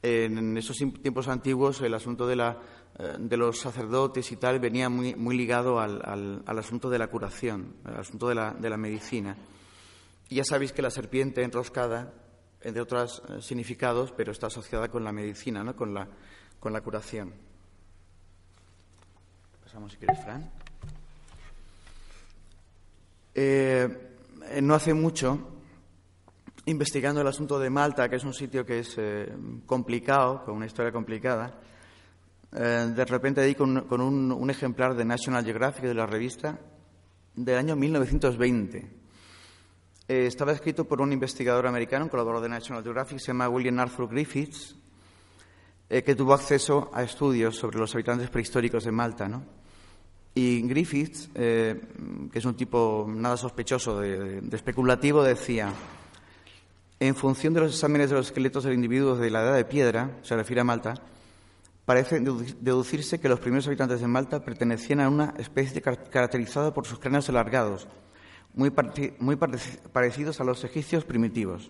En 0.03 0.57
esos 0.57 0.77
tiempos 0.77 1.29
antiguos 1.29 1.81
el 1.81 1.93
asunto 1.93 2.27
de 2.27 2.35
la 2.35 2.57
eh, 2.99 3.15
de 3.17 3.37
los 3.37 3.59
sacerdotes 3.59 4.31
y 4.31 4.35
tal 4.35 4.59
venía 4.59 4.87
muy, 4.87 5.35
ligado 5.35 5.79
al, 5.79 6.43
asunto 6.45 6.91
de 6.91 6.99
la 6.99 7.07
curación, 7.07 7.77
al 7.85 8.01
asunto 8.01 8.29
de 8.29 8.35
la, 8.35 8.51
de 8.51 8.69
la 8.69 8.77
medicina. 8.77 9.35
Y 10.29 10.35
ya 10.35 10.43
sabéis 10.43 10.73
que 10.73 10.83
la 10.83 10.91
serpiente 10.91 11.41
enroscada, 11.41 12.13
entre 12.61 12.83
otros 12.83 13.23
eh, 13.29 13.41
significados, 13.41 14.11
pero 14.11 14.31
está 14.31 14.45
asociada 14.47 14.89
con 14.89 15.03
la 15.03 15.11
medicina, 15.11 15.63
¿no? 15.63 15.75
con, 15.75 15.93
la, 15.93 16.07
con 16.59 16.71
la 16.71 16.81
curación. 16.81 17.33
Pasamos 19.63 19.91
si 19.93 19.97
quieres, 19.97 20.23
Fran. 20.23 20.51
Eh, 23.33 23.87
no 24.61 24.75
hace 24.75 24.93
mucho, 24.93 25.39
investigando 26.65 27.21
el 27.21 27.27
asunto 27.27 27.59
de 27.59 27.69
Malta, 27.69 28.09
que 28.09 28.15
es 28.15 28.23
un 28.23 28.33
sitio 28.33 28.65
que 28.65 28.79
es 28.79 28.97
complicado, 29.65 30.43
con 30.45 30.55
una 30.55 30.65
historia 30.65 30.91
complicada, 30.91 31.59
eh, 32.55 32.93
de 32.95 33.05
repente 33.05 33.41
di 33.41 33.55
con, 33.55 33.77
un, 33.99 34.49
ejemplar 34.49 34.95
de 34.95 35.03
National 35.03 35.43
Geographic 35.43 35.85
de 35.85 35.95
la 35.95 36.05
revista 36.05 36.59
del 37.35 37.57
año 37.57 37.75
1920. 37.75 38.77
Eh, 40.07 40.25
estaba 40.27 40.51
escrito 40.51 40.85
por 40.85 41.01
un 41.01 41.11
investigador 41.11 41.65
americano, 41.65 42.05
un 42.05 42.09
colaborador 42.09 42.43
de 42.43 42.49
National 42.49 42.83
Geographic, 42.83 43.17
se 43.17 43.27
llama 43.27 43.49
William 43.49 43.79
Arthur 43.79 44.07
Griffiths, 44.07 44.75
eh, 45.89 46.03
que 46.03 46.13
tuvo 46.13 46.33
acceso 46.33 46.91
a 46.93 47.01
estudios 47.01 47.55
sobre 47.55 47.79
los 47.79 47.93
habitantes 47.95 48.29
prehistóricos 48.29 48.83
de 48.83 48.91
Malta. 48.91 49.27
¿no? 49.27 49.43
Y 50.35 50.61
Griffiths, 50.61 51.29
que 51.33 52.31
es 52.31 52.45
un 52.45 52.55
tipo 52.55 53.07
nada 53.09 53.35
sospechoso 53.35 53.99
de 53.99 54.41
especulativo, 54.51 55.23
decía, 55.23 55.73
en 57.07 57.15
función 57.15 57.53
de 57.53 57.59
los 57.59 57.73
exámenes 57.73 58.09
de 58.09 58.15
los 58.15 58.27
esqueletos 58.27 58.63
de 58.63 58.73
individuos 58.73 59.19
de 59.19 59.29
la 59.29 59.41
edad 59.41 59.55
de 59.55 59.65
piedra, 59.65 60.11
se 60.21 60.37
refiere 60.37 60.61
a 60.61 60.63
Malta, 60.63 60.93
parece 61.85 62.21
deducirse 62.21 63.19
que 63.19 63.27
los 63.27 63.41
primeros 63.41 63.67
habitantes 63.67 63.99
de 63.99 64.07
Malta 64.07 64.45
pertenecían 64.45 65.01
a 65.01 65.09
una 65.09 65.33
especie 65.37 65.81
caracterizada 65.81 66.73
por 66.73 66.87
sus 66.87 66.99
cráneos 66.99 67.27
alargados, 67.27 67.89
muy, 68.53 68.69
parecidos 68.69 70.39
a 70.39 70.45
los 70.45 70.63
egipcios 70.63 71.03
primitivos. 71.03 71.69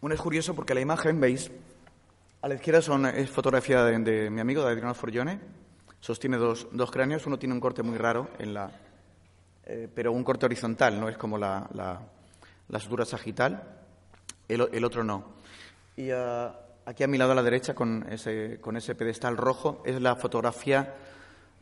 Bueno, 0.00 0.14
es 0.14 0.20
curioso 0.20 0.54
porque 0.54 0.74
la 0.74 0.80
imagen, 0.80 1.20
veis, 1.20 1.52
a 2.42 2.48
la 2.48 2.54
izquierda 2.54 2.82
son, 2.82 3.06
es 3.06 3.30
fotografía 3.30 3.84
de, 3.84 4.28
mi 4.28 4.40
amigo, 4.40 4.64
de 4.64 4.72
Adriano 4.72 4.94
Forgione. 4.94 5.38
Sostiene 6.00 6.36
dos, 6.38 6.66
cráneos. 6.90 7.26
Uno 7.26 7.38
tiene 7.38 7.54
un 7.54 7.60
corte 7.60 7.82
muy 7.82 7.98
raro, 7.98 8.30
en 8.38 8.54
la, 8.54 8.72
eh, 9.72 9.88
pero 9.94 10.12
un 10.12 10.24
corte 10.24 10.46
horizontal, 10.46 10.98
no 10.98 11.08
es 11.08 11.16
como 11.16 11.38
la, 11.38 11.68
la, 11.74 12.80
sutura 12.80 13.04
sagital. 13.04 13.62
el 14.48 14.84
otro 14.84 15.04
no. 15.04 15.38
Y 15.96 16.10
ah, 16.10 16.58
aquí 16.86 17.04
a 17.04 17.06
mi 17.06 17.18
lado 17.18 17.32
a 17.32 17.34
la 17.36 17.42
derecha, 17.42 17.74
con 17.74 18.04
ese, 18.10 18.58
con 18.60 18.76
ese 18.76 18.94
pedestal 18.94 19.36
rojo, 19.36 19.82
es 19.84 20.00
la 20.00 20.16
fotografía. 20.16 20.94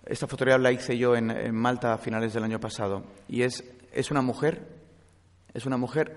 Esta 0.06 0.26
fotografía 0.26 0.58
la 0.58 0.72
hice 0.72 0.96
yo 0.96 1.16
en, 1.16 1.54
Malta 1.54 1.92
a 1.92 1.98
finales 1.98 2.32
del 2.32 2.44
año 2.44 2.60
pasado. 2.60 3.04
Y 3.28 3.42
es, 3.42 3.62
es 3.92 4.10
una 4.10 4.22
mujer, 4.22 4.66
es 5.52 5.66
una 5.66 5.76
mujer. 5.76 6.16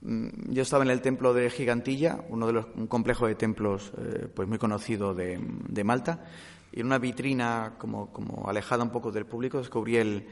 Mm, 0.00 0.52
yo 0.52 0.62
estaba 0.62 0.84
en 0.84 0.90
el 0.90 1.02
templo 1.02 1.34
de 1.34 1.50
Gigantilla, 1.50 2.24
uno 2.30 2.46
de 2.46 2.52
los, 2.54 2.66
un 2.76 2.86
complejo 2.86 3.26
de 3.26 3.34
templos 3.34 3.92
eh, 3.98 4.26
pues 4.34 4.48
muy 4.48 4.58
conocido 4.58 5.12
de, 5.12 5.38
de, 5.68 5.84
Malta, 5.84 6.24
y 6.72 6.80
en 6.80 6.86
una 6.86 6.98
vitrina 6.98 7.74
como, 7.76 8.10
como 8.10 8.48
alejada 8.48 8.84
un 8.84 8.90
poco 8.90 9.12
del 9.12 9.26
público 9.26 9.58
descubrí 9.58 9.96
el, 9.96 10.26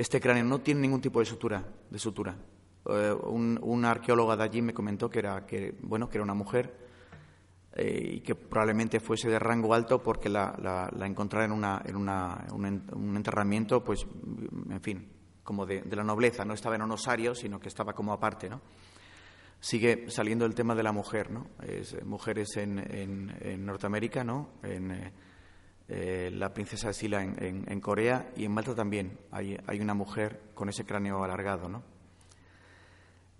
este 0.00 0.18
cráneo. 0.18 0.44
No 0.44 0.60
tiene 0.60 0.80
ningún 0.80 1.00
tipo 1.00 1.20
de 1.20 1.26
sutura, 1.26 1.62
de 1.90 1.98
sutura. 1.98 2.34
Eh, 2.88 3.14
un, 3.24 3.58
una 3.62 3.90
arqueóloga 3.90 4.34
de 4.34 4.44
allí 4.44 4.62
me 4.62 4.72
comentó 4.72 5.10
que 5.10 5.18
era, 5.18 5.44
que, 5.44 5.74
bueno, 5.82 6.08
que 6.08 6.16
era 6.16 6.24
una 6.24 6.32
mujer 6.32 6.74
eh, 7.74 8.14
y 8.14 8.20
que 8.20 8.34
probablemente 8.34 8.98
fuese 8.98 9.28
de 9.28 9.38
rango 9.38 9.74
alto 9.74 10.02
porque 10.02 10.30
la, 10.30 10.56
la, 10.90 11.06
encontrara 11.06 11.44
en, 11.44 11.52
una, 11.52 11.82
en 11.84 11.96
una, 11.96 12.46
un, 12.52 13.14
enterramiento, 13.14 13.84
pues, 13.84 14.06
en 14.70 14.80
fin, 14.80 15.06
como 15.44 15.66
de, 15.66 15.84
la 15.90 16.02
nobleza. 16.02 16.46
No 16.46 16.54
estaba 16.54 16.76
en 16.76 16.82
un 16.82 16.92
osario, 16.92 17.34
sino 17.34 17.60
que 17.60 17.68
estaba 17.68 17.92
como 17.92 18.14
aparte, 18.14 18.48
¿no? 18.48 18.62
Sigue 19.60 20.06
saliendo 20.08 20.46
el 20.46 20.54
tema 20.54 20.74
de 20.74 20.82
la 20.82 20.92
mujer, 20.92 21.30
¿no? 21.30 21.48
Es, 21.62 22.02
mujeres 22.06 22.56
en, 22.56 22.78
en, 22.78 23.66
Norteamérica, 23.66 24.24
¿no? 24.24 24.54
En, 24.62 25.12
eh, 25.92 26.30
la 26.32 26.54
princesa 26.54 26.92
Sila 26.92 27.20
en, 27.20 27.80
Corea 27.80 28.30
y 28.36 28.44
en 28.44 28.52
Malta 28.52 28.76
también 28.76 29.18
hay, 29.32 29.58
hay 29.66 29.80
una 29.80 29.92
mujer 29.92 30.40
con 30.54 30.68
ese 30.68 30.84
cráneo 30.84 31.24
alargado, 31.24 31.68
¿no? 31.68 31.82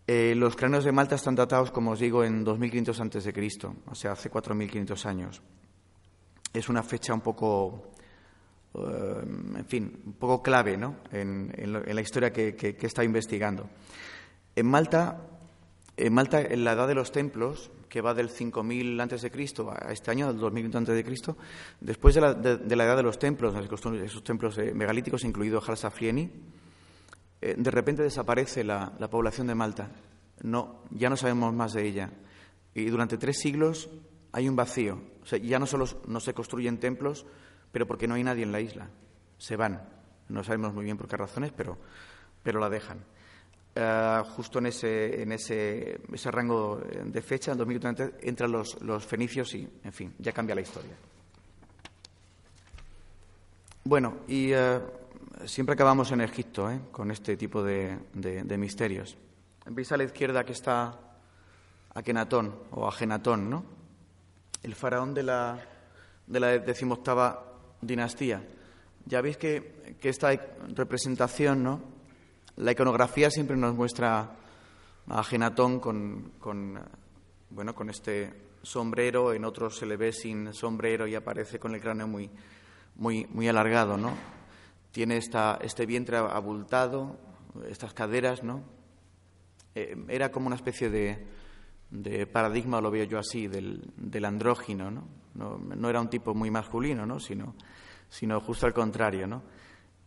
Eh, 0.04 0.34
los 0.34 0.56
cráneos 0.56 0.82
de 0.82 0.90
Malta 0.90 1.14
están 1.14 1.36
datados, 1.36 1.70
como 1.70 1.92
os 1.92 2.00
digo, 2.00 2.24
en 2.24 2.42
2500 2.42 3.00
antes 3.00 3.22
de 3.22 3.32
Cristo, 3.32 3.76
o 3.86 3.94
sea, 3.94 4.10
hace 4.10 4.30
4500 4.30 5.06
años. 5.06 5.40
Es 6.52 6.68
una 6.68 6.82
fecha 6.82 7.14
un 7.14 7.20
poco, 7.20 7.92
eh, 8.74 9.20
en 9.22 9.66
fin, 9.66 10.02
un 10.06 10.14
poco 10.14 10.42
clave 10.42 10.76
¿no? 10.76 10.96
en, 11.12 11.52
la 11.62 12.00
historia 12.00 12.32
que, 12.32 12.56
que, 12.56 12.76
está 12.84 13.04
investigando. 13.04 13.70
En 14.56 14.66
Malta, 14.66 15.20
en 16.06 16.12
Malta, 16.14 16.40
en 16.40 16.64
la 16.64 16.72
edad 16.72 16.88
de 16.88 16.94
los 16.94 17.12
templos, 17.12 17.70
que 17.88 18.00
va 18.00 18.14
del 18.14 18.30
5000 18.30 19.00
antes 19.00 19.22
de 19.22 19.30
Cristo 19.30 19.70
a 19.70 19.92
este 19.92 20.10
año, 20.10 20.28
del 20.28 20.38
2000 20.38 20.76
antes 20.76 20.94
de 20.94 21.04
Cristo, 21.04 21.36
después 21.80 22.14
de 22.14 22.20
la, 22.20 22.30
edad 22.30 22.96
de 22.96 23.02
los 23.02 23.18
templos, 23.18 23.54
esos 23.54 24.24
templos 24.24 24.56
eh, 24.58 24.72
megalíticos, 24.74 25.24
incluido 25.24 25.60
Halsaflieni, 25.60 26.30
eh, 27.42 27.54
de 27.56 27.70
repente 27.70 28.02
desaparece 28.02 28.64
la, 28.64 28.92
población 29.10 29.46
de 29.46 29.54
Malta. 29.54 29.90
No, 30.42 30.84
ya 30.90 31.10
no 31.10 31.16
sabemos 31.16 31.52
más 31.54 31.72
de 31.72 31.86
ella. 31.86 32.10
Y 32.74 32.86
durante 32.86 33.18
tres 33.18 33.38
siglos 33.38 33.90
hay 34.32 34.48
un 34.48 34.56
vacío. 34.56 35.02
Ya 35.42 35.58
no 35.58 35.66
solo 35.66 35.86
no 36.06 36.20
se 36.20 36.34
construyen 36.34 36.78
templos, 36.78 37.26
pero 37.72 37.86
porque 37.86 38.08
no 38.08 38.14
hay 38.14 38.24
nadie 38.24 38.42
en 38.42 38.52
la 38.52 38.60
isla. 38.60 38.88
Se 39.38 39.56
van. 39.56 39.88
No 40.28 40.44
sabemos 40.44 40.72
muy 40.72 40.84
bien 40.84 40.96
por 40.96 41.08
qué 41.08 41.16
razones, 41.16 41.52
pero, 41.54 41.78
pero 42.42 42.60
la 42.60 42.70
dejan. 42.70 43.04
Eh, 43.74 44.22
justo 44.36 44.58
en 44.58 44.66
ese, 44.66 45.22
en 45.22 45.32
ese, 45.32 46.00
ese 46.12 46.30
rango 46.30 46.80
de 47.04 47.22
fecha, 47.22 47.52
en 47.52 47.58
2030, 47.58 48.10
entran 48.22 48.50
los, 48.50 48.80
los 48.82 49.06
fenicios 49.06 49.54
y, 49.54 49.68
en 49.84 49.92
fin, 49.92 50.14
ya 50.18 50.32
cambia 50.32 50.54
la 50.54 50.62
historia. 50.62 50.96
Bueno, 53.84 54.18
y 54.28 54.52
eh, 54.52 54.78
siempre 55.46 55.72
acabamos 55.72 56.12
en 56.12 56.20
Egipto 56.20 56.70
¿eh? 56.70 56.80
con 56.92 57.10
este 57.10 57.36
tipo 57.36 57.62
de, 57.62 57.98
misterios. 58.58 59.16
Veis 59.66 59.90
a 59.92 59.96
la 59.96 60.04
izquierda 60.04 60.44
que 60.44 60.52
está 60.52 60.98
Akenatón 61.94 62.54
o 62.72 62.86
Agenatón, 62.86 63.48
¿no? 63.48 63.64
El 64.62 64.74
faraón 64.74 65.14
de 65.14 65.22
la, 65.22 65.58
de 66.26 66.40
la 66.40 66.58
decimoctava 66.58 67.42
dinastía. 67.80 68.46
Ya 69.06 69.22
veis 69.22 69.38
que, 69.38 69.96
esta 70.02 70.30
representación, 70.74 71.62
¿no? 71.62 71.80
La 72.56 72.72
iconografía 72.72 73.30
siempre 73.30 73.56
nos 73.56 73.74
muestra 73.74 74.36
a 75.08 75.18
Agenatón 75.18 75.80
con, 75.80 76.32
bueno, 77.50 77.74
con 77.74 77.90
este 77.90 78.32
sombrero, 78.62 79.32
en 79.32 79.44
otros 79.44 79.78
se 79.78 79.86
le 79.86 79.96
ve 79.96 80.12
sin 80.12 80.52
sombrero 80.52 81.06
y 81.06 81.14
aparece 81.14 81.58
con 81.58 81.74
el 81.74 81.80
cráneo 81.80 82.06
muy, 82.06 82.30
muy, 82.96 83.26
muy 83.26 83.48
alargado, 83.48 83.96
¿no? 83.96 84.40
tiene 84.92 85.16
esta, 85.16 85.58
este 85.62 85.86
vientre 85.86 86.16
abultado, 86.16 87.16
estas 87.68 87.94
caderas, 87.94 88.42
¿no? 88.42 88.62
Eh, 89.74 89.96
era 90.08 90.30
como 90.30 90.48
una 90.48 90.56
especie 90.56 90.90
de, 90.90 92.26
paradigma, 92.26 92.80
lo 92.80 92.90
veo 92.90 93.04
yo 93.04 93.18
así, 93.18 93.46
del, 93.46 93.92
del 93.96 94.24
andrógino, 94.24 94.90
¿no? 94.90 95.08
¿no? 95.34 95.88
era 95.88 96.00
un 96.00 96.10
tipo 96.10 96.34
muy 96.34 96.50
masculino, 96.50 97.06
¿no? 97.06 97.20
Sino, 97.20 97.54
sino 98.08 98.40
justo 98.40 98.66
al 98.66 98.74
contrario, 98.74 99.26
¿no? 99.26 99.42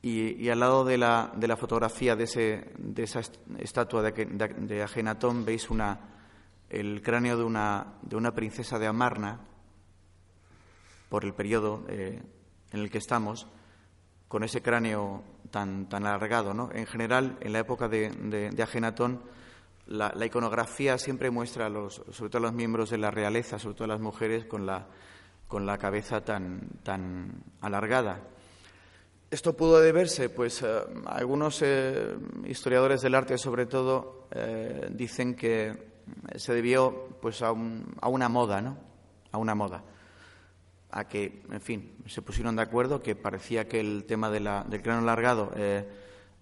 Y, 0.06 0.50
al 0.50 0.60
lado 0.60 0.84
de 0.84 0.98
la, 0.98 1.32
de 1.34 1.48
la 1.48 1.56
fotografía 1.56 2.18
de, 2.18 2.26
ese, 2.26 2.74
de 2.78 3.04
esa 3.04 3.22
estatua 3.58 4.02
de, 4.02 4.12
de, 4.12 4.84
Agenatón 4.84 5.46
veis 5.46 5.70
una, 5.70 5.98
el 6.70 7.02
cráneo 7.02 7.38
de 7.38 7.44
una, 7.46 7.94
de 8.02 8.18
una 8.18 8.36
princesa 8.36 8.78
de 8.78 8.88
Amarna, 8.88 9.40
por 11.08 11.24
el 11.24 11.34
periodo 11.34 11.86
eh, 11.88 12.22
en 12.74 12.80
el 12.82 12.92
que 12.92 12.98
estamos, 12.98 13.48
con 14.28 14.44
ese 14.44 14.62
cráneo 14.62 15.24
tan, 15.52 15.88
tan 15.88 16.06
alargado. 16.06 16.54
¿no? 16.54 16.70
En 16.74 16.86
general, 16.86 17.38
en 17.40 17.54
la 17.54 17.60
época 17.60 17.88
de, 17.88 18.54
Agenatón, 18.62 19.22
la, 19.88 20.12
la, 20.14 20.26
iconografía 20.26 20.98
siempre 20.98 21.32
muestra, 21.32 21.70
los, 21.70 22.04
sobre 22.12 22.30
todo 22.30 22.40
a 22.40 22.48
los 22.48 22.54
miembros 22.54 22.90
de 22.90 22.98
la 22.98 23.10
realeza, 23.10 23.58
sobre 23.58 23.76
todo 23.76 23.86
a 23.86 23.96
las 23.96 24.02
mujeres, 24.02 24.44
con 24.44 24.66
la, 24.66 24.86
con 25.48 25.66
la 25.66 25.78
cabeza 25.78 26.26
tan, 26.26 26.60
tan 26.84 27.42
alargada. 27.62 28.33
Esto 29.34 29.58
pudo 29.58 29.82
deberse, 29.82 30.30
pues 30.30 30.62
eh, 30.62 30.68
algunos 31.08 31.60
eh, 31.64 32.16
historiadores 32.46 33.02
del 33.02 33.16
arte, 33.16 33.40
sobre 33.40 33.66
todo, 33.66 34.28
eh, 34.30 34.90
dicen 34.92 35.34
que 35.34 35.74
se 36.36 36.54
debió, 36.54 37.18
pues, 37.20 37.42
a, 37.42 37.48
a, 37.48 38.10
una 38.10 38.30
moda, 38.30 38.62
¿no? 38.62 38.78
A 39.32 39.40
una 39.40 39.56
moda, 39.56 39.84
a 40.92 41.08
que, 41.08 41.42
en 41.50 41.62
fin, 41.62 41.96
se 42.06 42.22
pusieron 42.22 42.56
de 42.56 42.62
acuerdo 42.62 43.02
que 43.02 43.16
parecía 43.16 43.68
que 43.68 43.80
el 43.80 44.06
tema 44.06 44.30
de 44.30 44.40
la, 44.40 44.66
del 44.66 44.84
cráneo 44.84 45.02
alargado 45.02 45.52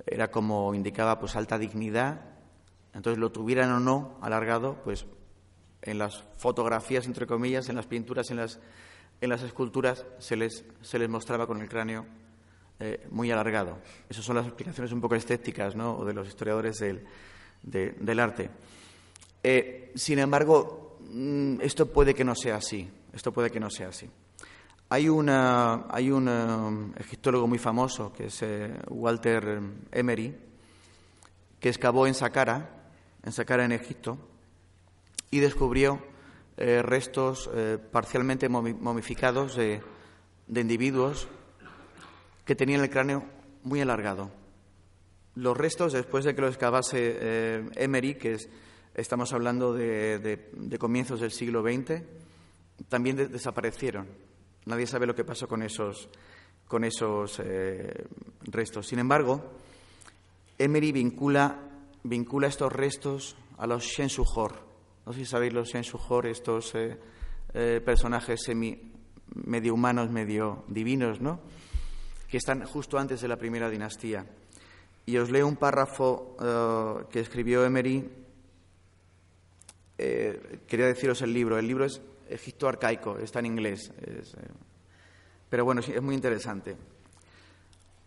era 0.05 0.29
como 0.29 0.75
indicaba, 0.75 1.17
pues, 1.17 1.37
alta 1.37 1.57
dignidad. 1.57 2.19
Entonces, 2.93 3.19
lo 3.19 3.31
tuvieran 3.31 3.71
o 3.71 3.79
no 3.79 4.17
alargado, 4.19 4.81
pues, 4.83 5.05
en 5.81 5.97
las 5.97 6.25
fotografías, 6.35 7.05
entre 7.07 7.25
comillas, 7.25 7.69
en 7.69 7.77
las 7.77 7.87
pinturas, 7.87 8.31
en 8.31 8.35
las, 8.35 8.59
en 9.21 9.29
las 9.29 9.43
esculturas, 9.43 10.05
se 10.19 10.35
les, 10.35 10.65
se 10.81 10.99
les 10.99 11.07
mostraba 11.07 11.47
con 11.47 11.61
el 11.61 11.69
cráneo 11.69 12.05
eh, 12.83 13.05
muy 13.11 13.29
alargado. 13.29 13.77
Esas 14.09 14.25
son 14.25 14.37
las 14.37 14.47
explicaciones 14.47 14.91
un 14.91 14.99
poco 14.99 15.13
estéticas 15.13 15.75
¿no? 15.75 15.99
o 15.99 16.03
de 16.03 16.15
los 16.15 16.27
historiadores 16.27 16.79
del, 16.79 17.05
del 17.61 18.19
arte. 18.19 18.49
Eh, 19.43 19.91
sin 19.93 20.17
embargo, 20.17 20.97
mm, 21.11 21.61
esto 21.61 21.85
puede 21.85 22.15
que 22.15 22.23
no 22.23 22.33
sea 22.33 22.55
así. 22.55 22.89
Esto 23.13 23.31
puede 23.31 23.51
que 23.51 23.59
no 23.59 23.69
sea 23.69 23.89
así. 23.89 24.09
Hay, 24.89 25.09
una, 25.09 25.85
hay 25.91 26.09
un 26.09 26.27
um, 26.27 26.93
egiptólogo 26.97 27.45
muy 27.47 27.59
famoso 27.59 28.11
que 28.11 28.25
es 28.25 28.41
eh, 28.41 28.73
Walter 28.89 29.61
Emery, 29.91 30.35
que 31.59 31.69
excavó 31.69 32.07
en 32.07 32.15
Saqqara, 32.15 32.67
en 33.21 33.31
Saqqara 33.31 33.63
en 33.63 33.73
Egipto, 33.73 34.17
y 35.29 35.39
descubrió 35.39 36.01
restos 36.57 37.49
parcialmente 37.91 38.47
momificados 38.49 39.55
de, 39.55 39.81
de 40.47 40.61
individuos 40.61 41.27
que 42.51 42.55
tenían 42.57 42.81
el 42.81 42.89
cráneo 42.89 43.23
muy 43.63 43.79
alargado. 43.79 44.29
Los 45.35 45.55
restos, 45.55 45.93
después 45.93 46.25
de 46.25 46.35
que 46.35 46.41
lo 46.41 46.49
excavase 46.49 46.97
eh, 47.17 47.69
Emery, 47.77 48.15
que 48.15 48.33
es, 48.33 48.49
estamos 48.93 49.31
hablando 49.31 49.71
de, 49.71 50.49
comienzos 50.77 51.21
del 51.21 51.31
siglo 51.31 51.63
XX, 51.63 52.03
también 52.89 53.15
desaparecieron. 53.15 54.05
Nadie 54.65 54.85
sabe 54.85 55.07
lo 55.07 55.15
que 55.15 55.23
pasó 55.23 55.47
con 55.47 55.63
esos, 55.63 56.09
con 56.67 56.83
esos 56.83 57.39
eh, 57.41 58.03
restos. 58.41 58.85
Sin 58.85 58.99
embargo, 58.99 59.53
Emery 60.57 60.91
vincula, 60.91 61.57
vincula 62.03 62.49
estos 62.49 62.73
restos 62.73 63.37
a 63.59 63.65
los 63.65 63.85
Shensujor. 63.85 64.59
No 65.05 65.13
sé 65.13 65.19
si 65.19 65.25
sabéis 65.25 65.53
los 65.53 65.69
Shensujor, 65.69 66.27
estos 66.27 66.73
eh, 66.75 67.81
personajes 67.85 68.41
semi, 68.43 68.91
medio 69.35 69.73
humanos, 69.73 70.11
medio 70.11 70.65
divinos, 70.67 71.21
¿no? 71.21 71.39
Que 72.31 72.37
están 72.37 72.65
justo 72.65 72.97
antes 72.97 73.19
de 73.19 73.27
la 73.27 73.35
primera 73.35 73.69
dinastía. 73.69 74.25
Y 75.05 75.17
os 75.17 75.29
leo 75.29 75.45
un 75.45 75.57
párrafo 75.57 76.37
eh, 76.39 77.05
que 77.11 77.19
escribió 77.19 77.65
Emery. 77.65 78.09
Eh, 79.97 80.59
quería 80.65 80.85
deciros 80.85 81.21
el 81.23 81.33
libro. 81.33 81.59
El 81.59 81.67
libro 81.67 81.83
es 81.83 82.01
Egipto 82.29 82.69
arcaico, 82.69 83.17
está 83.17 83.39
en 83.39 83.47
inglés. 83.47 83.91
Eh, 83.99 84.23
pero 85.49 85.65
bueno, 85.65 85.81
es 85.81 86.01
muy 86.01 86.15
interesante. 86.15 86.77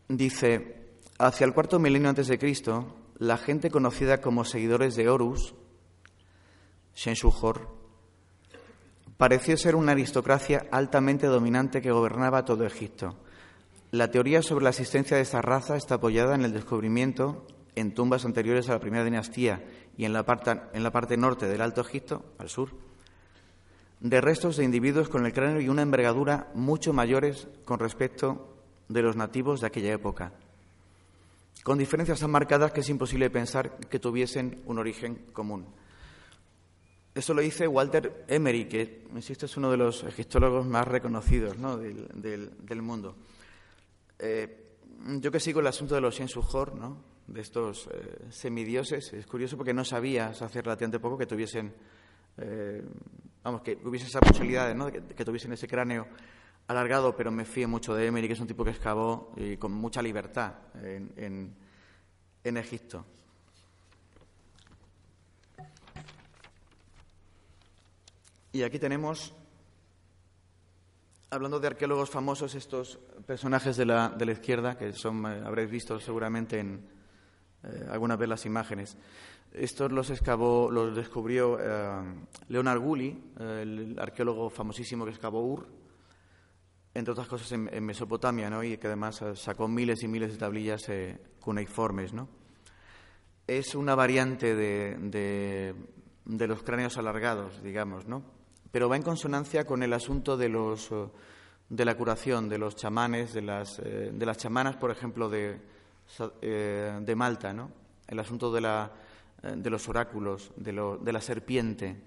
Dice, 0.08 0.86
hacia 1.18 1.44
el 1.44 1.52
cuarto 1.52 1.78
milenio 1.78 2.08
antes 2.08 2.28
de 2.28 2.38
Cristo, 2.38 2.96
la 3.18 3.36
gente 3.36 3.70
conocida 3.70 4.22
como 4.22 4.46
seguidores 4.46 4.96
de 4.96 5.06
Horus, 5.06 5.54
Shenshujor, 6.94 7.68
pareció 9.18 9.58
ser 9.58 9.76
una 9.76 9.92
aristocracia 9.92 10.66
altamente 10.70 11.26
dominante 11.26 11.82
que 11.82 11.92
gobernaba 11.92 12.46
todo 12.46 12.64
Egipto. 12.64 13.18
La 13.90 14.10
teoría 14.10 14.42
sobre 14.42 14.64
la 14.64 14.70
existencia 14.70 15.16
de 15.16 15.22
esta 15.22 15.40
raza 15.42 15.76
está 15.76 15.96
apoyada 15.96 16.34
en 16.34 16.42
el 16.42 16.52
descubrimiento 16.52 17.46
en 17.76 17.94
tumbas 17.94 18.24
anteriores 18.24 18.68
a 18.68 18.72
la 18.72 18.80
primera 18.80 19.04
dinastía 19.04 19.64
y 19.96 20.04
en 20.04 20.12
la 20.12 20.24
parte, 20.24 20.60
en 20.72 20.82
la 20.82 20.90
parte 20.90 21.16
norte 21.16 21.46
del 21.46 21.60
Alto 21.60 21.80
Egipto, 21.80 22.24
al 22.38 22.48
sur, 22.48 22.70
de 24.00 24.20
restos 24.20 24.56
de 24.56 24.64
individuos 24.64 25.08
con 25.08 25.24
el 25.26 25.32
cráneo 25.32 25.60
y 25.60 25.68
una 25.68 25.82
envergadura 25.82 26.50
mucho 26.54 26.92
mayores 26.92 27.48
con 27.64 27.78
respecto 27.78 28.54
de 28.88 29.02
los 29.02 29.16
nativos 29.16 29.60
de 29.60 29.66
aquella 29.66 29.92
época, 29.92 30.32
con 31.62 31.78
diferencias 31.78 32.20
tan 32.20 32.30
marcadas 32.30 32.72
que 32.72 32.80
es 32.80 32.88
imposible 32.88 33.30
pensar 33.30 33.78
que 33.78 33.98
tuviesen 33.98 34.62
un 34.66 34.78
origen 34.78 35.26
común. 35.32 35.66
Eso 37.14 37.32
lo 37.32 37.42
dice 37.42 37.68
Walter 37.68 38.24
Emery, 38.26 38.68
que, 38.68 39.04
insisto, 39.14 39.46
es 39.46 39.56
uno 39.56 39.70
de 39.70 39.76
los 39.76 40.02
egiptólogos 40.02 40.66
más 40.66 40.86
reconocidos 40.86 41.56
del 41.56 42.82
mundo. 42.82 43.14
Eh, 44.26 44.78
yo 45.20 45.30
que 45.30 45.38
sigo 45.38 45.60
el 45.60 45.66
asunto 45.66 45.94
de 45.94 46.00
los 46.00 46.14
Shensujor, 46.14 46.74
¿no? 46.74 47.12
de 47.26 47.42
estos 47.42 47.88
eh, 47.92 48.24
semidioses, 48.30 49.12
es 49.12 49.26
curioso 49.26 49.58
porque 49.58 49.74
no 49.74 49.84
sabía 49.84 50.28
hace 50.28 50.62
relativamente 50.62 50.98
poco 50.98 51.18
que 51.18 51.26
tuviesen, 51.26 51.74
eh, 52.38 52.82
vamos, 53.42 53.60
que 53.60 53.78
hubiese 53.84 54.06
esa 54.06 54.20
posibilidad 54.20 54.74
¿no? 54.74 54.90
de 54.90 55.02
que, 55.14 55.24
tuviesen 55.26 55.52
ese 55.52 55.68
cráneo 55.68 56.06
alargado, 56.68 57.14
pero 57.14 57.30
me 57.30 57.44
fío 57.44 57.68
mucho 57.68 57.94
de 57.94 58.06
Emery, 58.06 58.26
que 58.28 58.32
es 58.32 58.40
un 58.40 58.46
tipo 58.46 58.64
que 58.64 58.70
excavó 58.70 59.34
y 59.36 59.58
con 59.58 59.72
mucha 59.72 60.00
libertad 60.00 60.54
en 60.74 61.54
Egipto. 62.42 63.04
Y 68.52 68.62
aquí 68.62 68.78
tenemos 68.78 69.34
hablando 71.34 71.58
de 71.58 71.66
arqueólogos 71.66 72.10
famosos, 72.10 72.54
estos 72.54 72.98
personajes 73.26 73.76
de 73.76 73.84
la, 73.84 74.08
de 74.08 74.24
la 74.24 74.32
izquierda, 74.32 74.76
que 74.78 74.92
son, 74.92 75.26
eh, 75.26 75.42
habréis 75.44 75.70
visto 75.70 75.98
seguramente 75.98 76.60
en 76.60 76.88
eh, 77.64 77.86
algunas 77.90 78.18
de 78.18 78.26
las 78.28 78.46
imágenes, 78.46 78.96
estos 79.52 79.90
los 79.90 80.10
excavó, 80.10 80.70
los 80.70 80.94
descubrió 80.94 81.58
eh, 81.60 82.02
Leonard 82.48 82.80
Gully, 82.80 83.32
el 83.38 83.96
arqueólogo 83.98 84.48
famosísimo 84.48 85.04
que 85.04 85.10
excavó 85.10 85.44
Ur, 85.44 85.66
entre 86.94 87.12
otras 87.12 87.26
cosas 87.26 87.50
en, 87.52 87.84
Mesopotamia, 87.84 88.48
¿no? 88.48 88.62
y 88.62 88.76
que 88.78 88.86
además 88.86 89.22
sacó 89.34 89.66
miles 89.66 90.02
y 90.04 90.08
miles 90.08 90.32
de 90.32 90.38
tablillas 90.38 90.82
cuneiformes. 91.40 92.12
¿no? 92.12 92.28
Es 93.48 93.74
una 93.74 93.96
variante 93.96 94.54
de, 94.54 94.96
de, 95.00 95.74
de 96.24 96.46
los 96.46 96.62
cráneos 96.62 96.96
alargados, 96.96 97.60
digamos, 97.62 98.06
¿no? 98.06 98.33
Pero 98.74 98.88
va 98.88 98.96
en 98.96 99.02
consonancia 99.02 99.64
con 99.64 99.84
el 99.84 99.92
asunto 99.92 100.36
de, 100.36 100.48
los, 100.48 100.90
eh, 100.90 101.06
de 101.68 101.84
la 101.84 101.96
curación, 101.96 102.48
de 102.48 102.58
los 102.58 102.74
chamanes, 102.74 103.32
de 103.32 103.40
las, 103.40 103.78
eh, 103.78 104.10
de 104.12 104.26
las 104.26 104.36
chamanas, 104.36 104.74
por 104.74 104.90
ejemplo, 104.90 105.28
de, 105.28 105.60
eh, 106.42 106.98
de 107.00 107.14
Malta, 107.14 107.52
¿no? 107.52 107.70
el 108.08 108.18
asunto 108.18 108.52
de, 108.52 108.60
la, 108.60 108.90
de 109.42 109.70
los 109.70 109.88
oráculos, 109.88 110.50
de, 110.56 110.72
lo, 110.72 110.98
de 110.98 111.12
la 111.12 111.20
serpiente. 111.20 112.02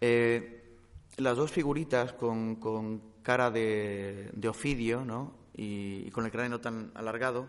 las 0.00 1.36
dos 1.36 1.52
figuritas 1.52 2.14
con, 2.14 2.56
con 2.56 3.02
cara 3.22 3.50
de, 3.50 4.30
de 4.32 4.48
Ofidio 4.48 5.04
¿no? 5.04 5.34
y, 5.54 6.04
y, 6.06 6.10
con 6.10 6.24
el 6.24 6.30
cráneo 6.30 6.62
tan 6.62 6.90
alargado 6.94 7.48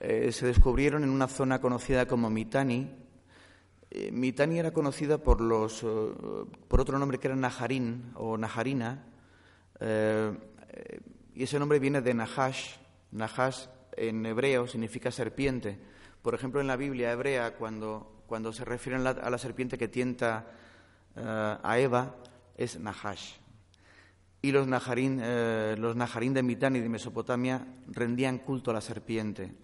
se 0.00 0.44
descubrieron 0.44 1.04
en 1.04 1.10
una 1.10 1.28
zona 1.28 1.60
conocida 1.60 2.06
como 2.06 2.30
Mitani, 2.30 2.90
eh, 3.90 4.12
Mitani 4.12 4.58
era 4.58 4.72
conocida 4.72 5.18
por, 5.18 5.40
los, 5.40 5.82
eh, 5.82 5.86
por 6.68 6.80
otro 6.80 6.98
nombre 6.98 7.18
que 7.18 7.28
era 7.28 7.36
Najarín 7.36 8.12
o 8.14 8.36
Najarina, 8.36 9.06
eh, 9.80 10.32
y 11.34 11.42
ese 11.42 11.58
nombre 11.58 11.78
viene 11.78 12.02
de 12.02 12.12
Nahash. 12.12 12.76
Nahash 13.12 13.66
en 13.96 14.26
hebreo 14.26 14.66
significa 14.66 15.10
serpiente. 15.10 15.78
Por 16.20 16.34
ejemplo, 16.34 16.60
en 16.60 16.66
la 16.66 16.76
Biblia 16.76 17.12
hebrea, 17.12 17.54
cuando, 17.54 18.22
cuando 18.26 18.52
se 18.52 18.64
refieren 18.64 19.06
a 19.06 19.30
la 19.30 19.38
serpiente 19.38 19.78
que 19.78 19.88
tienta 19.88 20.46
a 21.14 21.78
Eva, 21.78 22.16
es 22.56 22.78
Nahash. 22.78 23.34
Y 24.42 24.50
los 24.50 24.66
Najarín, 24.66 25.22
los 25.80 25.94
Najarín 25.94 26.34
de 26.34 26.42
Mitani 26.42 26.80
de 26.80 26.88
Mesopotamia 26.88 27.66
rendían 27.86 28.38
culto 28.38 28.72
a 28.72 28.74
la 28.74 28.80
serpiente 28.80 29.54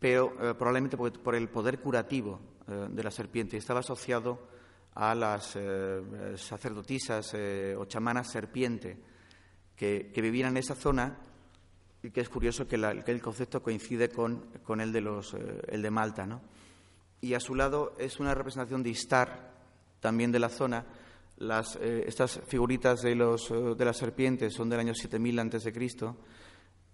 pero 0.00 0.32
eh, 0.40 0.54
probablemente 0.54 0.96
por, 0.96 1.34
el 1.36 1.48
poder 1.48 1.78
curativo 1.78 2.40
eh, 2.66 2.88
de 2.90 3.02
la 3.04 3.12
serpiente. 3.12 3.56
Estaba 3.56 3.80
asociado 3.80 4.48
a 4.94 5.14
las 5.14 5.54
eh, 5.54 6.02
sacerdotisas 6.36 7.32
o 7.76 7.84
chamanas 7.84 8.28
serpiente 8.28 8.98
que, 9.80 10.20
vivían 10.20 10.50
en 10.50 10.56
esa 10.58 10.74
zona 10.74 11.16
y 12.02 12.10
que 12.10 12.20
es 12.20 12.28
curioso 12.28 12.68
que, 12.68 12.76
el 12.76 13.22
concepto 13.22 13.62
coincide 13.62 14.10
con, 14.10 14.44
el, 14.78 14.92
de 14.92 15.00
los, 15.00 15.32
eh, 15.32 15.62
el 15.68 15.80
de 15.80 15.90
Malta. 15.90 16.26
¿no? 16.26 16.42
Y 17.22 17.32
a 17.32 17.40
su 17.40 17.54
lado 17.54 17.94
es 17.98 18.20
una 18.20 18.34
representación 18.34 18.82
de 18.82 18.90
Istar, 18.90 19.52
también 20.00 20.32
de 20.32 20.38
la 20.38 20.50
zona. 20.50 20.84
Las, 21.38 21.76
eh, 21.76 22.04
estas 22.06 22.40
figuritas 22.46 23.00
de, 23.00 23.14
los, 23.14 23.50
eh, 23.50 23.74
de 23.74 23.84
las 23.86 23.96
serpientes 23.96 24.52
son 24.52 24.68
del 24.68 24.80
año 24.80 24.94
7000 24.94 25.38
antes 25.38 25.64
de 25.64 25.72
Cristo 25.72 26.16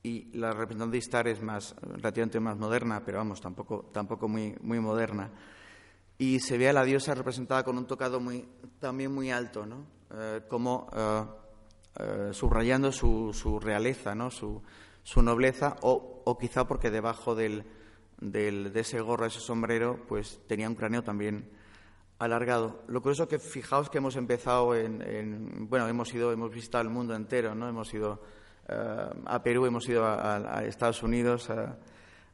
y 0.06 0.30
la 0.34 0.52
representación 0.52 0.90
de 0.92 0.98
Istar 0.98 1.26
es 1.26 1.42
más, 1.42 1.74
relativamente 1.82 2.38
más 2.38 2.56
moderna, 2.56 3.02
pero 3.04 3.18
vamos, 3.18 3.40
tampoco, 3.40 3.90
tampoco 3.92 4.28
muy, 4.28 4.54
muy 4.60 4.78
moderna. 4.78 5.32
Y 6.16 6.38
se 6.38 6.56
ve 6.56 6.68
a 6.68 6.72
la 6.72 6.84
diosa 6.84 7.12
representada 7.14 7.64
con 7.64 7.76
un 7.76 7.86
tocado 7.86 8.20
muy, 8.20 8.48
también 8.78 9.12
muy 9.12 9.32
alto, 9.32 9.66
¿no? 9.66 9.84
como 10.48 10.88
subrayando 12.30 12.92
su, 12.92 13.32
su 13.34 13.58
realeza, 13.58 14.14
¿no? 14.14 14.30
su, 14.30 14.62
su 15.02 15.22
nobleza 15.22 15.76
o, 15.82 16.22
o 16.24 16.38
quizá 16.38 16.68
porque 16.68 16.90
debajo 16.92 17.34
del, 17.34 17.64
del, 18.20 18.72
de 18.72 18.80
ese 18.80 19.00
gorro, 19.00 19.26
ese 19.26 19.40
sombrero, 19.40 20.04
pues 20.06 20.40
tenía 20.46 20.68
un 20.68 20.76
cráneo 20.76 21.02
también 21.02 21.50
alargado. 22.20 22.84
Lo 22.86 23.02
curioso 23.02 23.24
es 23.24 23.28
que 23.28 23.38
fijaos 23.40 23.90
que 23.90 23.98
hemos 23.98 24.14
empezado 24.14 24.74
en, 24.74 25.68
bueno, 25.68 25.88
hemos 25.88 26.14
ido, 26.14 26.32
hemos 26.32 26.52
visitado 26.52 26.82
el 26.82 26.90
mundo 26.90 27.14
entero, 27.14 27.54
¿no? 27.54 27.68
Hemos 27.68 27.92
ido 27.92 28.14
eh, 28.14 28.36
a 28.68 29.42
Perú, 29.42 29.66
hemos 29.66 29.88
ido 29.88 30.04
a, 30.04 30.64
Estados 30.64 31.02
Unidos, 31.02 31.48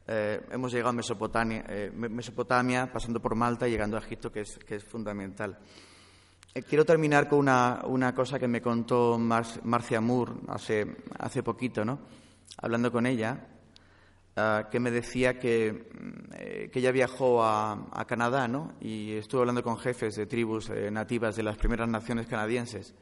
eh, 0.07 0.41
hemos 0.51 0.71
llegado 0.71 0.89
a 0.89 0.93
Mesopotamia, 0.93 1.63
eh, 1.67 1.91
Mesopotamia, 1.93 2.91
pasando 2.91 3.21
por 3.21 3.35
Malta 3.35 3.67
y 3.67 3.71
llegando 3.71 3.97
a 3.97 3.99
Egipto, 3.99 4.31
que 4.31 4.41
es, 4.41 4.57
que 4.57 4.75
es 4.75 4.83
fundamental. 4.83 5.57
quiero 6.67 6.85
terminar 6.85 7.27
con 7.29 7.39
una, 7.39 7.81
una, 7.85 8.13
cosa 8.13 8.39
que 8.39 8.47
me 8.47 8.61
contó 8.61 9.17
Marcia 9.17 10.01
Moore 10.01 10.33
hace, 10.47 10.97
hace 11.19 11.43
poquito, 11.43 11.85
¿no? 11.85 11.99
hablando 12.57 12.91
con 12.91 13.05
ella, 13.05 13.47
que 14.71 14.79
me 14.79 14.89
decía 14.89 15.37
que, 15.37 15.89
eh, 16.33 16.69
que 16.71 16.79
ella 16.79 16.91
viajó 16.91 17.43
a, 17.43 18.05
Canadá 18.07 18.47
¿no? 18.47 18.73
y 18.81 19.13
estuvo 19.13 19.41
hablando 19.41 19.63
con 19.63 19.77
jefes 19.77 20.15
de 20.15 20.25
tribus 20.25 20.69
eh, 20.69 20.89
nativas 20.89 21.35
de 21.35 21.43
las 21.43 21.57
primeras 21.57 21.87
naciones 21.87 22.27
canadienses. 22.27 22.95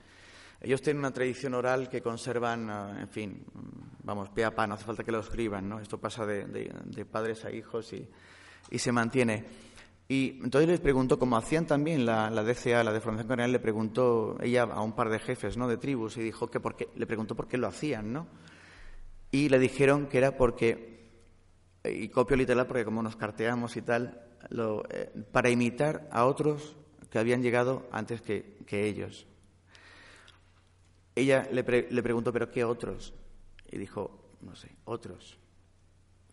Ellos 0.62 0.82
tienen 0.82 1.00
una 1.00 1.12
tradición 1.12 1.54
oral 1.56 1.90
que 1.90 2.02
conservan, 2.02 2.70
ah, 2.70 2.98
en 3.02 3.10
fin, 3.10 3.44
vamos, 4.04 4.30
pie 4.30 4.46
a 4.46 4.56
pa, 4.56 4.68
no 4.68 4.76
hace 4.76 4.86
falta 4.86 5.04
que 5.04 5.12
lo 5.12 5.20
escriban, 5.20 5.68
¿no? 5.68 5.80
Esto 5.80 6.00
pasa 6.00 6.26
de, 6.26 7.06
padres 7.12 7.44
a 7.46 7.52
hijos 7.52 7.92
y, 7.94 8.08
y, 8.70 8.80
se 8.80 8.92
mantiene. 8.92 9.46
Y 10.08 10.40
entonces 10.44 10.70
les 10.70 10.80
preguntó, 10.80 11.18
como 11.18 11.38
hacían 11.38 11.66
también 11.66 12.06
la, 12.06 12.30
la 12.30 12.44
DCA, 12.44 12.84
la 12.84 12.94
Defraudación 12.94 13.28
Canadiana, 13.28 13.54
le 13.54 13.60
preguntó 13.60 14.38
ella 14.42 14.64
a 14.64 14.82
un 14.82 14.94
par 14.94 15.10
de 15.10 15.20
jefes 15.20 15.58
¿no? 15.58 15.68
de 15.68 15.78
tribus 15.78 16.18
y 16.18 16.22
dijo 16.22 16.52
que 16.52 16.60
por 16.60 16.76
qué, 16.76 16.90
le 16.96 17.08
preguntó 17.08 17.36
por 17.36 17.48
qué 17.48 17.58
lo 17.58 17.68
hacían, 17.68 18.12
¿no? 18.12 18.28
y 19.32 19.50
le 19.50 19.60
dijeron 19.60 20.08
que 20.08 20.18
era 20.18 20.36
porque, 20.38 21.10
y 21.86 22.10
copio 22.10 22.36
literal 22.36 22.68
porque 22.68 22.86
como 22.86 23.02
nos 23.02 23.16
carteamos 23.16 23.78
y 23.78 23.82
tal, 23.82 24.22
eh, 24.90 25.10
para 25.32 25.50
imitar 25.50 26.08
a 26.12 26.26
otros 26.26 26.76
que 27.10 27.18
habían 27.18 27.42
llegado 27.42 27.88
antes 27.92 28.22
que, 28.22 28.60
ellos. 28.72 29.28
Ella 31.16 31.48
le, 31.52 31.64
le, 31.64 32.04
preguntó, 32.04 32.32
¿pero 32.32 32.50
qué 32.50 32.64
otros? 32.64 33.14
Y 33.70 33.78
dijo, 33.78 34.38
no 34.42 34.56
sé, 34.56 34.70
otros. 34.86 35.38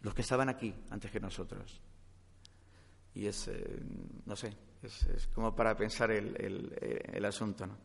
Los 0.03 0.15
que 0.15 0.23
estaban 0.23 0.49
aquí 0.49 0.75
antes 0.91 1.11
que 1.11 1.21
nosotros. 1.21 1.81
Y 3.15 3.27
es, 3.27 3.49
eh, 3.49 3.81
no 4.27 4.37
sé, 4.37 4.57
es, 4.83 5.29
como 5.35 5.55
para 5.55 5.77
pensar 5.77 6.11
el, 6.11 6.75
el, 7.13 7.25
asunto. 7.25 7.67
¿no? 7.67 7.77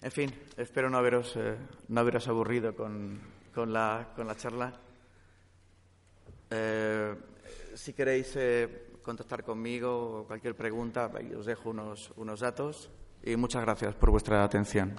En 0.00 0.12
fin, 0.12 0.32
espero 0.56 0.88
no 0.88 0.98
haberos, 0.98 1.34
eh, 1.36 1.56
no 1.88 2.00
haberos 2.00 2.28
aburrido 2.28 2.74
con, 2.74 3.20
con 3.54 3.72
la, 3.72 4.12
con 4.14 4.26
la 4.26 4.36
charla. 4.36 4.72
Eh, 6.50 7.14
si 7.74 7.92
queréis 7.92 8.34
eh, 8.36 8.90
contactar 9.02 9.44
conmigo 9.44 10.20
o 10.20 10.26
cualquier 10.26 10.56
pregunta, 10.56 11.10
os 11.36 11.46
dejo 11.46 11.70
unos, 11.70 12.12
unos 12.16 12.40
datos 12.40 12.90
y 13.22 13.36
muchas 13.36 13.62
gracias 13.62 13.94
por 13.94 14.10
vuestra 14.10 14.42
atención. 14.44 14.94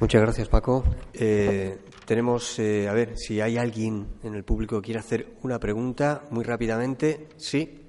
Muchas 0.00 0.22
gracias, 0.22 0.48
Paco. 0.48 0.84
Eh, 1.12 1.78
tenemos, 2.06 2.58
a 2.58 2.92
ver, 2.92 3.18
si 3.18 3.40
hay 3.40 3.58
alguien 3.58 4.06
en 4.22 4.34
el 4.34 4.44
público 4.44 4.80
que 4.80 4.86
quiera 4.86 5.00
hacer 5.00 5.34
una 5.42 5.58
pregunta 5.58 6.22
muy 6.30 6.44
rápidamente. 6.44 7.28
Sí. 7.36 7.82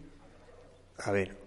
A 0.98 1.12
ver. 1.12 1.38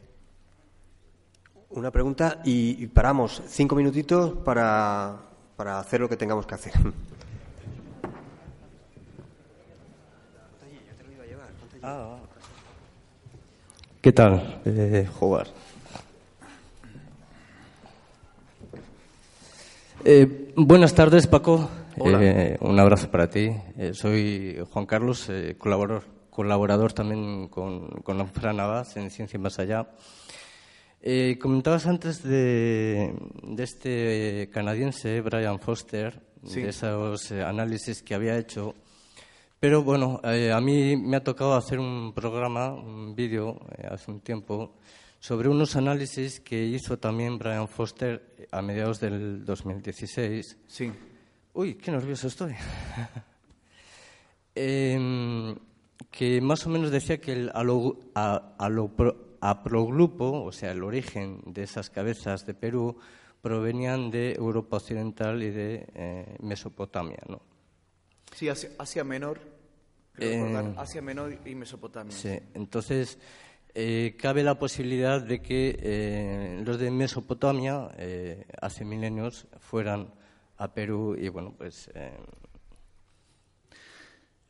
Una 1.70 1.90
pregunta 1.90 2.40
y, 2.44 2.86
paramos 2.86 3.42
cinco 3.46 3.74
minutitos 3.74 4.38
para, 4.44 5.20
para 5.56 5.78
hacer 5.78 6.00
lo 6.00 6.08
que 6.08 6.16
tengamos 6.16 6.46
que 6.46 6.54
hacer. 6.54 6.72
¿Qué 14.00 14.12
tal, 14.12 14.60
eh, 14.64 15.08
jugar? 15.18 15.46
Eh, 20.04 20.52
buenas 20.56 20.94
tardes, 20.94 21.26
Paco. 21.26 21.68
Eh, 21.96 22.56
un 22.60 22.80
abrazo 22.80 23.10
para 23.10 23.28
ti. 23.28 23.50
Eh, 23.78 23.92
soy 23.94 24.58
Juan 24.72 24.86
Carlos, 24.86 25.30
colaborador 25.58 26.12
colaborador 26.32 26.94
también 26.94 27.48
con, 27.48 27.88
con 28.02 28.26
Fran 28.28 28.56
Navas 28.56 28.96
en 28.96 29.10
Ciencia 29.10 29.38
Más 29.38 29.58
Allá. 29.58 29.90
Eh, 31.02 31.38
comentabas 31.40 31.86
antes 31.86 32.22
de, 32.22 33.14
de, 33.42 33.62
este 33.62 34.48
canadiense, 34.50 35.20
Brian 35.20 35.60
Foster, 35.60 36.22
de 36.40 36.68
esos 36.68 37.30
eh, 37.32 37.42
análisis 37.42 38.02
que 38.02 38.14
había 38.14 38.38
hecho. 38.38 38.74
Pero 39.62 39.84
bueno, 39.84 40.20
eh, 40.24 40.50
a 40.50 40.60
mí 40.60 40.96
me 40.96 41.18
ha 41.18 41.22
tocado 41.22 41.54
hacer 41.54 41.78
un 41.78 42.12
programa, 42.12 42.72
un 42.72 43.14
vídeo 43.14 43.60
hace 43.88 44.10
un 44.10 44.18
tiempo, 44.18 44.74
sobre 45.20 45.48
unos 45.48 45.76
análisis 45.76 46.40
que 46.40 46.64
hizo 46.64 46.98
también 46.98 47.38
Brian 47.38 47.68
Foster 47.68 48.48
a 48.50 48.60
mediados 48.60 48.98
del 48.98 49.44
2016. 49.44 50.58
Sí. 50.66 50.92
Uy, 51.52 51.76
qué 51.76 51.92
nervioso 51.92 52.26
estoy. 52.26 52.54
eh, 54.56 55.54
que 56.10 56.40
más 56.40 56.66
o 56.66 56.68
menos 56.68 56.90
decía 56.90 57.20
que 57.20 57.30
el 57.30 57.52
aplogrupo, 59.40 60.42
o 60.42 60.50
sea, 60.50 60.72
el 60.72 60.82
origen 60.82 61.40
de 61.46 61.62
esas 61.62 61.88
cabezas 61.88 62.44
de 62.46 62.54
Perú, 62.54 62.96
provenían 63.40 64.10
de 64.10 64.32
Europa 64.32 64.78
Occidental 64.78 65.40
y 65.40 65.50
de 65.50 65.86
eh, 65.94 66.36
Mesopotamia, 66.40 67.20
¿no? 67.28 67.51
Sí, 68.32 68.48
Asia, 68.48 69.04
Menor, 69.04 69.40
eh, 70.18 70.74
Asia 70.76 71.02
Menor 71.02 71.38
y 71.44 71.54
Mesopotamia. 71.54 72.16
Sí, 72.16 72.38
entonces 72.54 73.18
eh, 73.74 74.16
cabe 74.18 74.42
la 74.42 74.58
posibilidad 74.58 75.20
de 75.20 75.40
que 75.42 76.62
los 76.64 76.78
de 76.78 76.90
Mesopotamia 76.90 77.90
hace 78.60 78.84
milenios 78.84 79.46
fueran 79.58 80.12
a 80.56 80.72
Perú 80.72 81.16
y 81.18 81.28
bueno, 81.28 81.54
pues 81.56 81.90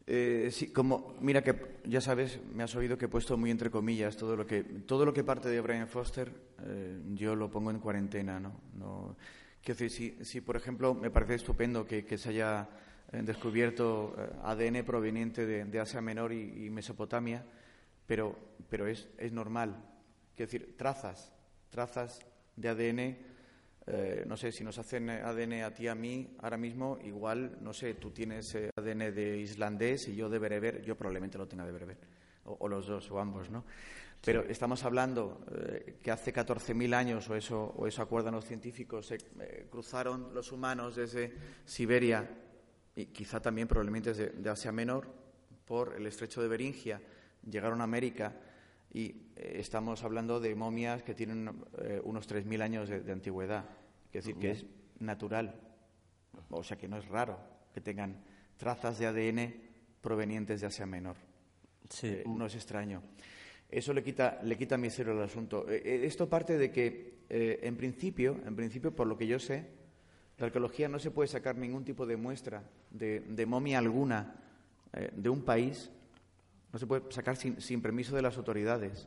eh, 0.07 0.51
sí, 0.51 0.73
como, 0.73 1.15
mira 1.21 1.43
que 1.43 1.81
ya 1.85 2.01
sabes, 2.01 2.41
me 2.53 2.65
has 2.65 2.75
oído 2.75 2.99
que 2.99 3.05
he 3.05 3.09
puesto 3.09 3.37
muy 3.37 3.51
entre 3.51 3.71
comillas 3.71 4.17
todo 4.17 4.37
lo 4.37 4.47
que, 4.47 4.63
todo 4.63 5.05
lo 5.05 5.13
que 5.13 5.23
parte 5.23 5.49
de 5.49 5.61
Brian 5.61 5.87
Foster, 5.87 6.33
eh, 6.65 7.01
yo 7.15 7.37
lo 7.37 7.51
pongo 7.51 7.71
en 7.71 7.79
cuarentena, 7.79 8.41
¿no? 8.41 8.61
no 8.75 9.17
quiero 9.63 9.79
decir, 9.79 10.17
si, 10.19 10.25
si, 10.25 10.41
por 10.41 10.57
ejemplo, 10.57 10.93
me 10.93 11.11
parece 11.11 11.37
estupendo 11.37 11.87
que, 11.87 12.05
que 12.05 12.19
se 12.19 12.31
haya 12.31 12.63
eh, 12.63 12.69
descubierto 13.13 14.17
ADN 14.43 14.85
proveniente 14.85 15.47
de, 15.47 15.81
Asia 15.81 16.01
Menor 16.01 16.33
y, 16.33 16.71
Mesopotamia, 16.71 17.45
pero, 18.07 18.37
pero 18.69 18.87
es, 18.87 19.09
es 19.19 19.33
normal. 19.33 19.77
Quiero 20.35 20.51
decir, 20.51 20.77
trazas, 20.77 21.33
trazas 21.71 22.21
de 22.57 22.69
ADN 22.69 23.33
eh, 23.87 24.25
no 24.27 24.37
sé, 24.37 24.53
si 24.53 24.63
nos 24.63 24.79
hacen 24.79 25.11
ADN 25.11 25.63
a 25.65 25.75
ti 25.75 25.89
a 25.89 25.95
mí, 25.95 26.37
ahora 26.41 26.57
mismo, 26.57 26.99
igual, 27.03 27.59
no 27.61 27.73
sé, 27.73 27.95
tú 27.95 28.11
tienes 28.13 28.55
eh, 28.55 28.71
ADN 28.77 29.13
de 29.13 29.39
islandés 29.39 30.07
y 30.07 30.15
yo 30.15 30.29
de 30.29 30.39
bereber, 30.39 30.83
yo 30.83 30.97
probablemente 30.97 31.37
lo 31.37 31.49
tenga 31.49 31.67
de 31.67 31.73
bereber, 31.73 31.99
o, 32.45 32.69
los 32.69 32.87
dos, 32.87 33.11
o 33.11 33.19
ambos, 33.19 33.51
¿no? 33.51 33.65
Pero 34.25 34.43
estamos 34.45 34.85
hablando 34.85 35.45
eh, 35.51 35.99
que 36.01 36.13
hace 36.13 36.33
14.000 36.33 36.95
años, 36.95 37.29
o 37.29 37.35
eso, 37.35 37.75
o 37.77 37.89
eso 37.89 38.03
acuerdan 38.03 38.35
los 38.35 38.45
científicos, 38.45 39.07
se 39.07 39.19
cruzaron 39.69 40.33
los 40.33 40.53
humanos 40.53 40.95
desde 40.95 41.33
Siberia 41.65 42.29
y 42.95 43.07
quizá 43.07 43.41
también 43.41 43.69
probablemente 43.69 44.11
desde 44.11 44.31
de 44.31 44.51
Asia 44.51 44.73
Menor 44.73 45.09
por 45.65 45.95
el 45.97 46.07
estrecho 46.07 46.43
de 46.43 46.49
Beringia, 46.49 47.01
llegaron 47.49 47.81
a 47.81 47.85
América 47.85 48.35
y 48.93 49.07
eh, 49.37 49.57
estamos 49.57 50.03
hablando 50.05 50.41
de 50.41 50.55
momias 50.55 51.03
que 51.03 51.15
tienen 51.15 51.51
eh, 51.79 52.01
unos 52.05 52.29
3.000 52.29 52.63
años 52.63 52.89
de, 52.89 53.13
antigüedad. 53.13 53.65
Es 54.13 54.25
decir, 54.25 54.37
que 54.37 54.51
es 54.51 54.67
natural, 54.99 55.59
o 56.51 56.63
sea 56.63 56.77
que 56.77 56.87
no 56.87 56.99
es 56.99 57.09
raro 57.09 57.39
que 57.73 57.81
tengan 57.81 58.23
trazas 58.59 58.99
de 58.99 59.07
ADN 59.07 59.55
provenientes 60.03 60.61
de 60.61 60.67
Asia 60.67 60.85
Menor. 60.85 61.17
Sí. 61.89 62.09
Eh, 62.09 62.25
no 62.27 62.47
es 62.47 62.55
extraño. 62.55 63.03
eso 63.71 63.95
le 63.95 64.03
quita, 64.03 64.41
le 64.43 64.59
quita 64.59 64.77
misterio 64.77 65.13
al 65.13 65.23
asunto. 65.23 65.67
Eh, 65.69 66.03
esto 66.05 66.29
parte 66.29 66.59
de 66.59 66.71
que, 66.71 67.23
en 67.31 67.77
principio, 67.77 68.39
en 68.45 68.55
principio, 68.55 68.95
por 68.95 69.07
lo 69.07 69.17
que 69.17 69.27
yo 69.27 69.39
sé, 69.39 69.65
la 70.43 70.47
arqueología 70.47 70.89
no 70.89 70.99
se 70.99 71.13
puede 71.13 71.29
sacar 71.29 71.57
ningún 71.57 71.85
tipo 71.85 72.05
de 72.05 72.17
muestra 72.17 72.65
de, 72.91 73.47
momia 73.47 73.79
alguna 73.79 74.35
de 75.15 75.29
un 75.29 75.43
país, 75.43 75.89
no 76.73 76.81
se 76.81 76.87
puede 76.89 77.05
sacar 77.13 77.37
sin, 77.37 77.81
permiso 77.81 78.17
de 78.17 78.23
las 78.23 78.37
autoridades. 78.37 79.07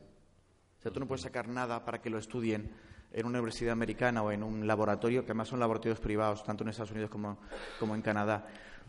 O 0.78 0.82
sea, 0.82 0.90
tú 0.90 0.98
no 0.98 1.06
puedes 1.06 1.20
sacar 1.20 1.46
nada 1.46 1.84
para 1.84 2.00
que 2.00 2.08
lo 2.08 2.16
estudien 2.16 2.70
en 3.12 3.26
una 3.26 3.38
universidad 3.40 3.72
americana 3.72 4.22
o 4.22 4.32
en 4.32 4.42
un 4.42 4.66
laboratorio, 4.66 5.26
que 5.26 5.32
además 5.32 5.48
son 5.48 5.60
laboratorios 5.60 6.00
privados, 6.00 6.42
tanto 6.42 6.64
en 6.64 6.70
Estados 6.70 6.92
Unidos 6.92 7.10
como, 7.10 7.94
en 7.94 8.00
Canadá. 8.00 8.46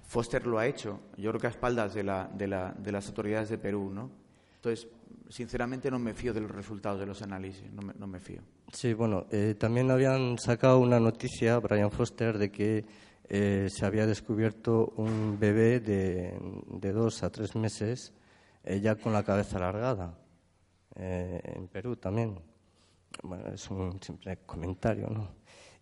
Foster 0.08 0.48
lo 0.48 0.58
ha 0.58 0.68
hecho, 0.68 1.02
yo 1.18 1.32
creo 1.32 1.42
que 1.42 1.48
a 1.48 1.50
espaldas 1.50 1.94
de, 1.96 2.04
de 2.04 2.92
las 2.94 3.08
autoridades 3.10 3.50
de 3.50 3.58
Perú, 3.58 3.92
¿no? 3.94 4.10
Entonces, 4.56 4.88
sinceramente 5.30 5.92
no 5.92 6.00
me 6.00 6.14
fío 6.14 6.34
de 6.34 6.42
los 6.42 6.52
resultados 6.52 7.00
de 7.00 7.06
los 7.06 7.22
análisis, 7.22 7.72
no 7.72 7.82
me, 7.82 7.94
no 7.94 8.08
me 8.08 8.20
fío. 8.20 8.42
Sí, 8.72 8.94
bueno, 8.94 9.26
eh, 9.32 9.56
también 9.58 9.92
habían 9.92 10.38
sacado 10.38 10.80
una 10.80 11.00
noticia, 11.00 11.60
Brian 11.60 11.92
Foster, 11.92 12.38
de 12.38 12.52
que 12.52 12.86
eh, 13.30 13.68
se 13.70 13.86
había 13.86 14.06
descubierto 14.06 14.94
un 14.98 15.38
bebé 15.40 15.80
de, 15.80 16.38
de 16.68 16.92
dos 16.92 17.24
a 17.24 17.30
tres 17.30 17.56
meses 17.56 18.14
eh, 18.64 18.80
ya 18.80 18.96
con 18.96 19.14
la 19.14 19.24
cabeza 19.24 19.58
alargada, 19.58 20.18
en 20.96 21.68
Perú 21.68 21.96
también. 21.96 22.40
Bueno, 23.22 23.48
es 23.54 23.70
un 23.70 24.02
simple 24.02 24.38
comentario, 24.46 25.08
¿no? 25.10 25.30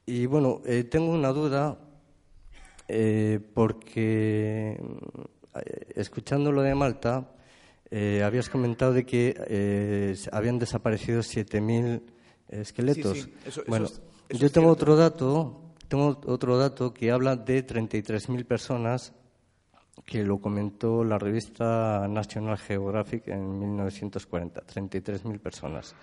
Y 0.06 0.26
bueno, 0.26 0.62
tengo 0.92 1.12
una 1.12 1.30
duda 1.30 1.78
porque 3.54 4.78
escuchando 5.96 6.52
lo 6.52 6.62
de 6.62 6.76
Malta, 6.76 7.35
eh, 7.92 8.24
habías 8.24 8.50
comentado 8.50 8.94
de 8.94 9.06
que 9.06 9.36
eh, 9.48 10.16
habían 10.32 10.60
desaparecido 10.60 11.22
7.000 11.22 12.02
esqueletos. 12.50 13.30
bueno, 13.68 13.88
yo 14.30 14.52
tengo 14.52 14.70
otro 14.70 14.96
dato, 14.96 15.74
tengo 15.88 16.20
otro 16.26 16.58
dato 16.58 16.94
que 16.94 17.12
habla 17.12 17.36
de 17.36 17.66
33.000 17.66 18.46
personas 18.46 19.14
que 20.06 20.24
lo 20.24 20.40
comentó 20.40 21.04
la 21.04 21.18
revista 21.18 22.08
National 22.08 22.58
Geographic 22.58 23.28
en 23.28 23.60
1940, 23.60 24.62
33.000 24.62 25.40
personas. 25.40 25.96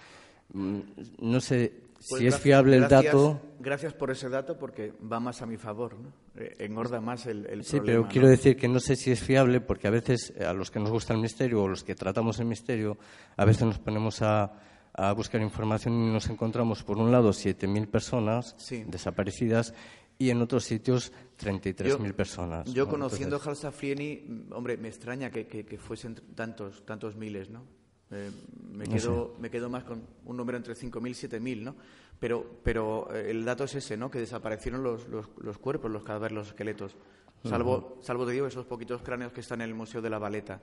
Mm, 0.52 0.80
no 1.20 1.40
sé 1.40 1.82
pues 2.08 2.20
si 2.20 2.26
es 2.26 2.38
fiable 2.38 2.76
el 2.76 2.88
dato. 2.88 3.40
Gracias 3.60 3.94
por 3.94 4.10
ese 4.10 4.28
dato 4.28 4.58
porque 4.58 4.92
va 5.00 5.20
más 5.20 5.40
a 5.42 5.46
mi 5.46 5.56
favor, 5.56 5.96
¿no? 5.98 6.12
Eh, 6.36 6.56
engorda 6.58 7.00
más 7.00 7.26
el, 7.26 7.46
el 7.46 7.64
sí, 7.64 7.78
pero 7.84 8.08
quiero 8.08 8.28
decir 8.28 8.56
que 8.56 8.66
no 8.66 8.80
sé 8.80 8.96
si 8.96 9.12
es 9.12 9.20
fiable 9.22 9.60
porque 9.60 9.86
a 9.86 9.90
veces 9.90 10.32
eh, 10.36 10.44
a 10.44 10.52
los 10.52 10.70
que 10.70 10.80
nos 10.80 10.90
gusta 10.90 11.14
el 11.14 11.20
misterio 11.20 11.62
o 11.62 11.68
los 11.68 11.84
que 11.84 11.94
tratamos 11.94 12.40
el 12.40 12.46
misterio, 12.46 12.98
a 13.36 13.44
veces 13.44 13.62
nos 13.62 13.78
ponemos 13.78 14.20
a, 14.22 14.52
a 14.94 15.12
buscar 15.12 15.40
información 15.40 15.94
y 15.94 16.12
nos 16.12 16.28
encontramos, 16.28 16.82
por 16.82 16.98
un 16.98 17.12
lado, 17.12 17.30
7.000 17.30 17.86
personas 17.88 18.56
desaparecidas 18.86 19.72
y 20.18 20.30
en 20.30 20.42
otros 20.42 20.64
sitios 20.64 21.12
33.000 21.40 22.12
personas. 22.14 22.72
Yo, 22.72 22.88
conociendo 22.88 23.36
a 23.36 23.40
Halsafrieni, 23.40 24.46
hombre, 24.50 24.76
me 24.76 24.88
extraña 24.88 25.30
que, 25.30 25.46
que, 25.46 25.64
que 25.64 25.78
fuesen 25.78 26.16
tantos, 26.34 26.84
tantos 26.84 27.16
miles, 27.16 27.48
¿no? 27.48 27.64
Eh, 28.12 28.30
me, 28.72 28.86
quedo, 28.86 29.36
me 29.40 29.50
quedo 29.50 29.70
más 29.70 29.84
con 29.84 30.06
un 30.26 30.36
número 30.36 30.58
entre 30.58 30.74
5.000 30.74 31.08
y 31.08 31.28
7.000, 31.28 31.62
¿no? 31.62 31.76
Pero, 32.20 32.60
pero 32.62 33.08
eh, 33.12 33.30
el 33.30 33.44
dato 33.44 33.64
es 33.64 33.74
ese, 33.74 33.96
¿no? 33.96 34.10
Que 34.10 34.18
desaparecieron 34.18 34.82
los, 34.82 35.08
los, 35.08 35.58
cuerpos, 35.58 35.90
los 35.90 36.02
cadáveres, 36.02 36.36
los 36.36 36.48
esqueletos. 36.48 36.96
Salvo, 37.44 37.98
salvo, 38.02 38.26
te 38.26 38.32
digo, 38.32 38.46
esos 38.46 38.66
poquitos 38.66 39.02
cráneos 39.02 39.32
que 39.32 39.40
están 39.40 39.62
en 39.62 39.68
el 39.68 39.74
Museo 39.74 40.00
de 40.00 40.10
la 40.10 40.18
Valeta 40.18 40.60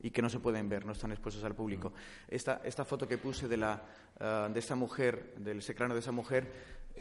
y 0.00 0.10
que 0.10 0.22
no 0.22 0.30
se 0.30 0.38
pueden 0.38 0.68
ver, 0.68 0.86
no 0.86 0.92
están 0.92 1.12
expuestos 1.12 1.44
al 1.44 1.54
público. 1.54 1.92
Esta, 2.28 2.62
esta 2.64 2.84
foto 2.84 3.06
que 3.06 3.18
puse 3.18 3.48
de, 3.48 3.56
la, 3.56 3.82
uh, 4.20 4.52
de 4.52 4.58
esta 4.58 4.74
mujer, 4.74 5.34
del 5.38 5.58
ese 5.58 5.74
cráneo 5.74 5.94
de 5.94 6.00
esa 6.00 6.12
mujer, 6.12 6.50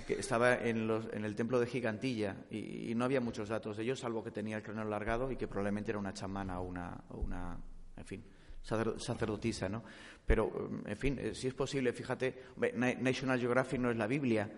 que 0.08 0.14
estaba 0.14 0.56
en, 0.56 0.88
los, 0.88 1.08
en 1.14 1.24
el 1.24 1.36
templo 1.36 1.60
de 1.60 1.68
Gigantilla 1.68 2.36
y, 2.50 2.92
y, 2.92 2.96
no 2.96 3.06
había 3.06 3.22
muchos 3.22 3.48
datos 3.48 3.78
de 3.78 3.84
ellos, 3.84 4.00
salvo 4.00 4.24
que 4.24 4.32
tenía 4.32 4.58
el 4.58 4.64
cráneo 4.64 4.84
alargado 4.84 5.32
y 5.32 5.38
que 5.38 5.48
probablemente 5.48 5.92
era 5.92 6.00
una 6.00 6.14
chamana 6.14 6.60
o 6.60 6.64
una, 6.64 7.04
o 7.10 7.18
una 7.18 7.58
en 7.96 8.06
fin, 8.06 8.24
sacerdotisa, 8.64 9.70
¿no? 9.70 9.84
Pero, 10.26 10.48
mm, 10.48 10.90
en 10.90 10.98
fin, 10.98 11.20
eh, 11.20 11.36
si 11.36 11.48
es 11.48 11.54
posible, 11.54 11.94
fíjate, 11.94 12.36
National 13.00 13.40
Geographic 13.40 13.80
no 13.80 13.92
es 13.92 13.98
la 13.98 14.08
Biblia, 14.08 14.50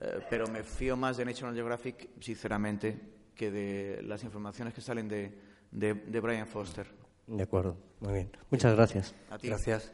eh, 0.00 0.20
pero 0.30 0.46
me 0.46 0.62
fío 0.62 0.96
más 0.96 1.16
de 1.16 1.24
National 1.24 1.54
Geographic, 1.54 2.08
sinceramente, 2.20 2.98
que 3.34 3.50
de 3.50 4.02
las 4.02 4.22
informaciones 4.24 4.74
que 4.74 4.80
salen 4.80 5.08
de, 5.08 5.32
de, 5.70 6.20
Brian 6.20 6.46
Foster. 6.46 6.86
De 7.26 7.42
acuerdo, 7.42 7.76
muy 8.00 8.12
bien. 8.14 8.30
Muchas 8.50 8.74
gracias. 8.74 9.14
Gracias. 9.42 9.92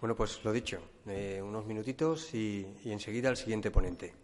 Bueno, 0.00 0.14
pues 0.16 0.44
lo 0.44 0.52
dicho, 0.52 0.80
eh, 1.06 1.40
unos 1.42 1.64
minutitos 1.66 2.34
y, 2.34 2.66
y 2.84 2.92
enseguida 2.92 3.30
el 3.30 3.36
siguiente 3.36 3.70
ponente. 3.70 4.23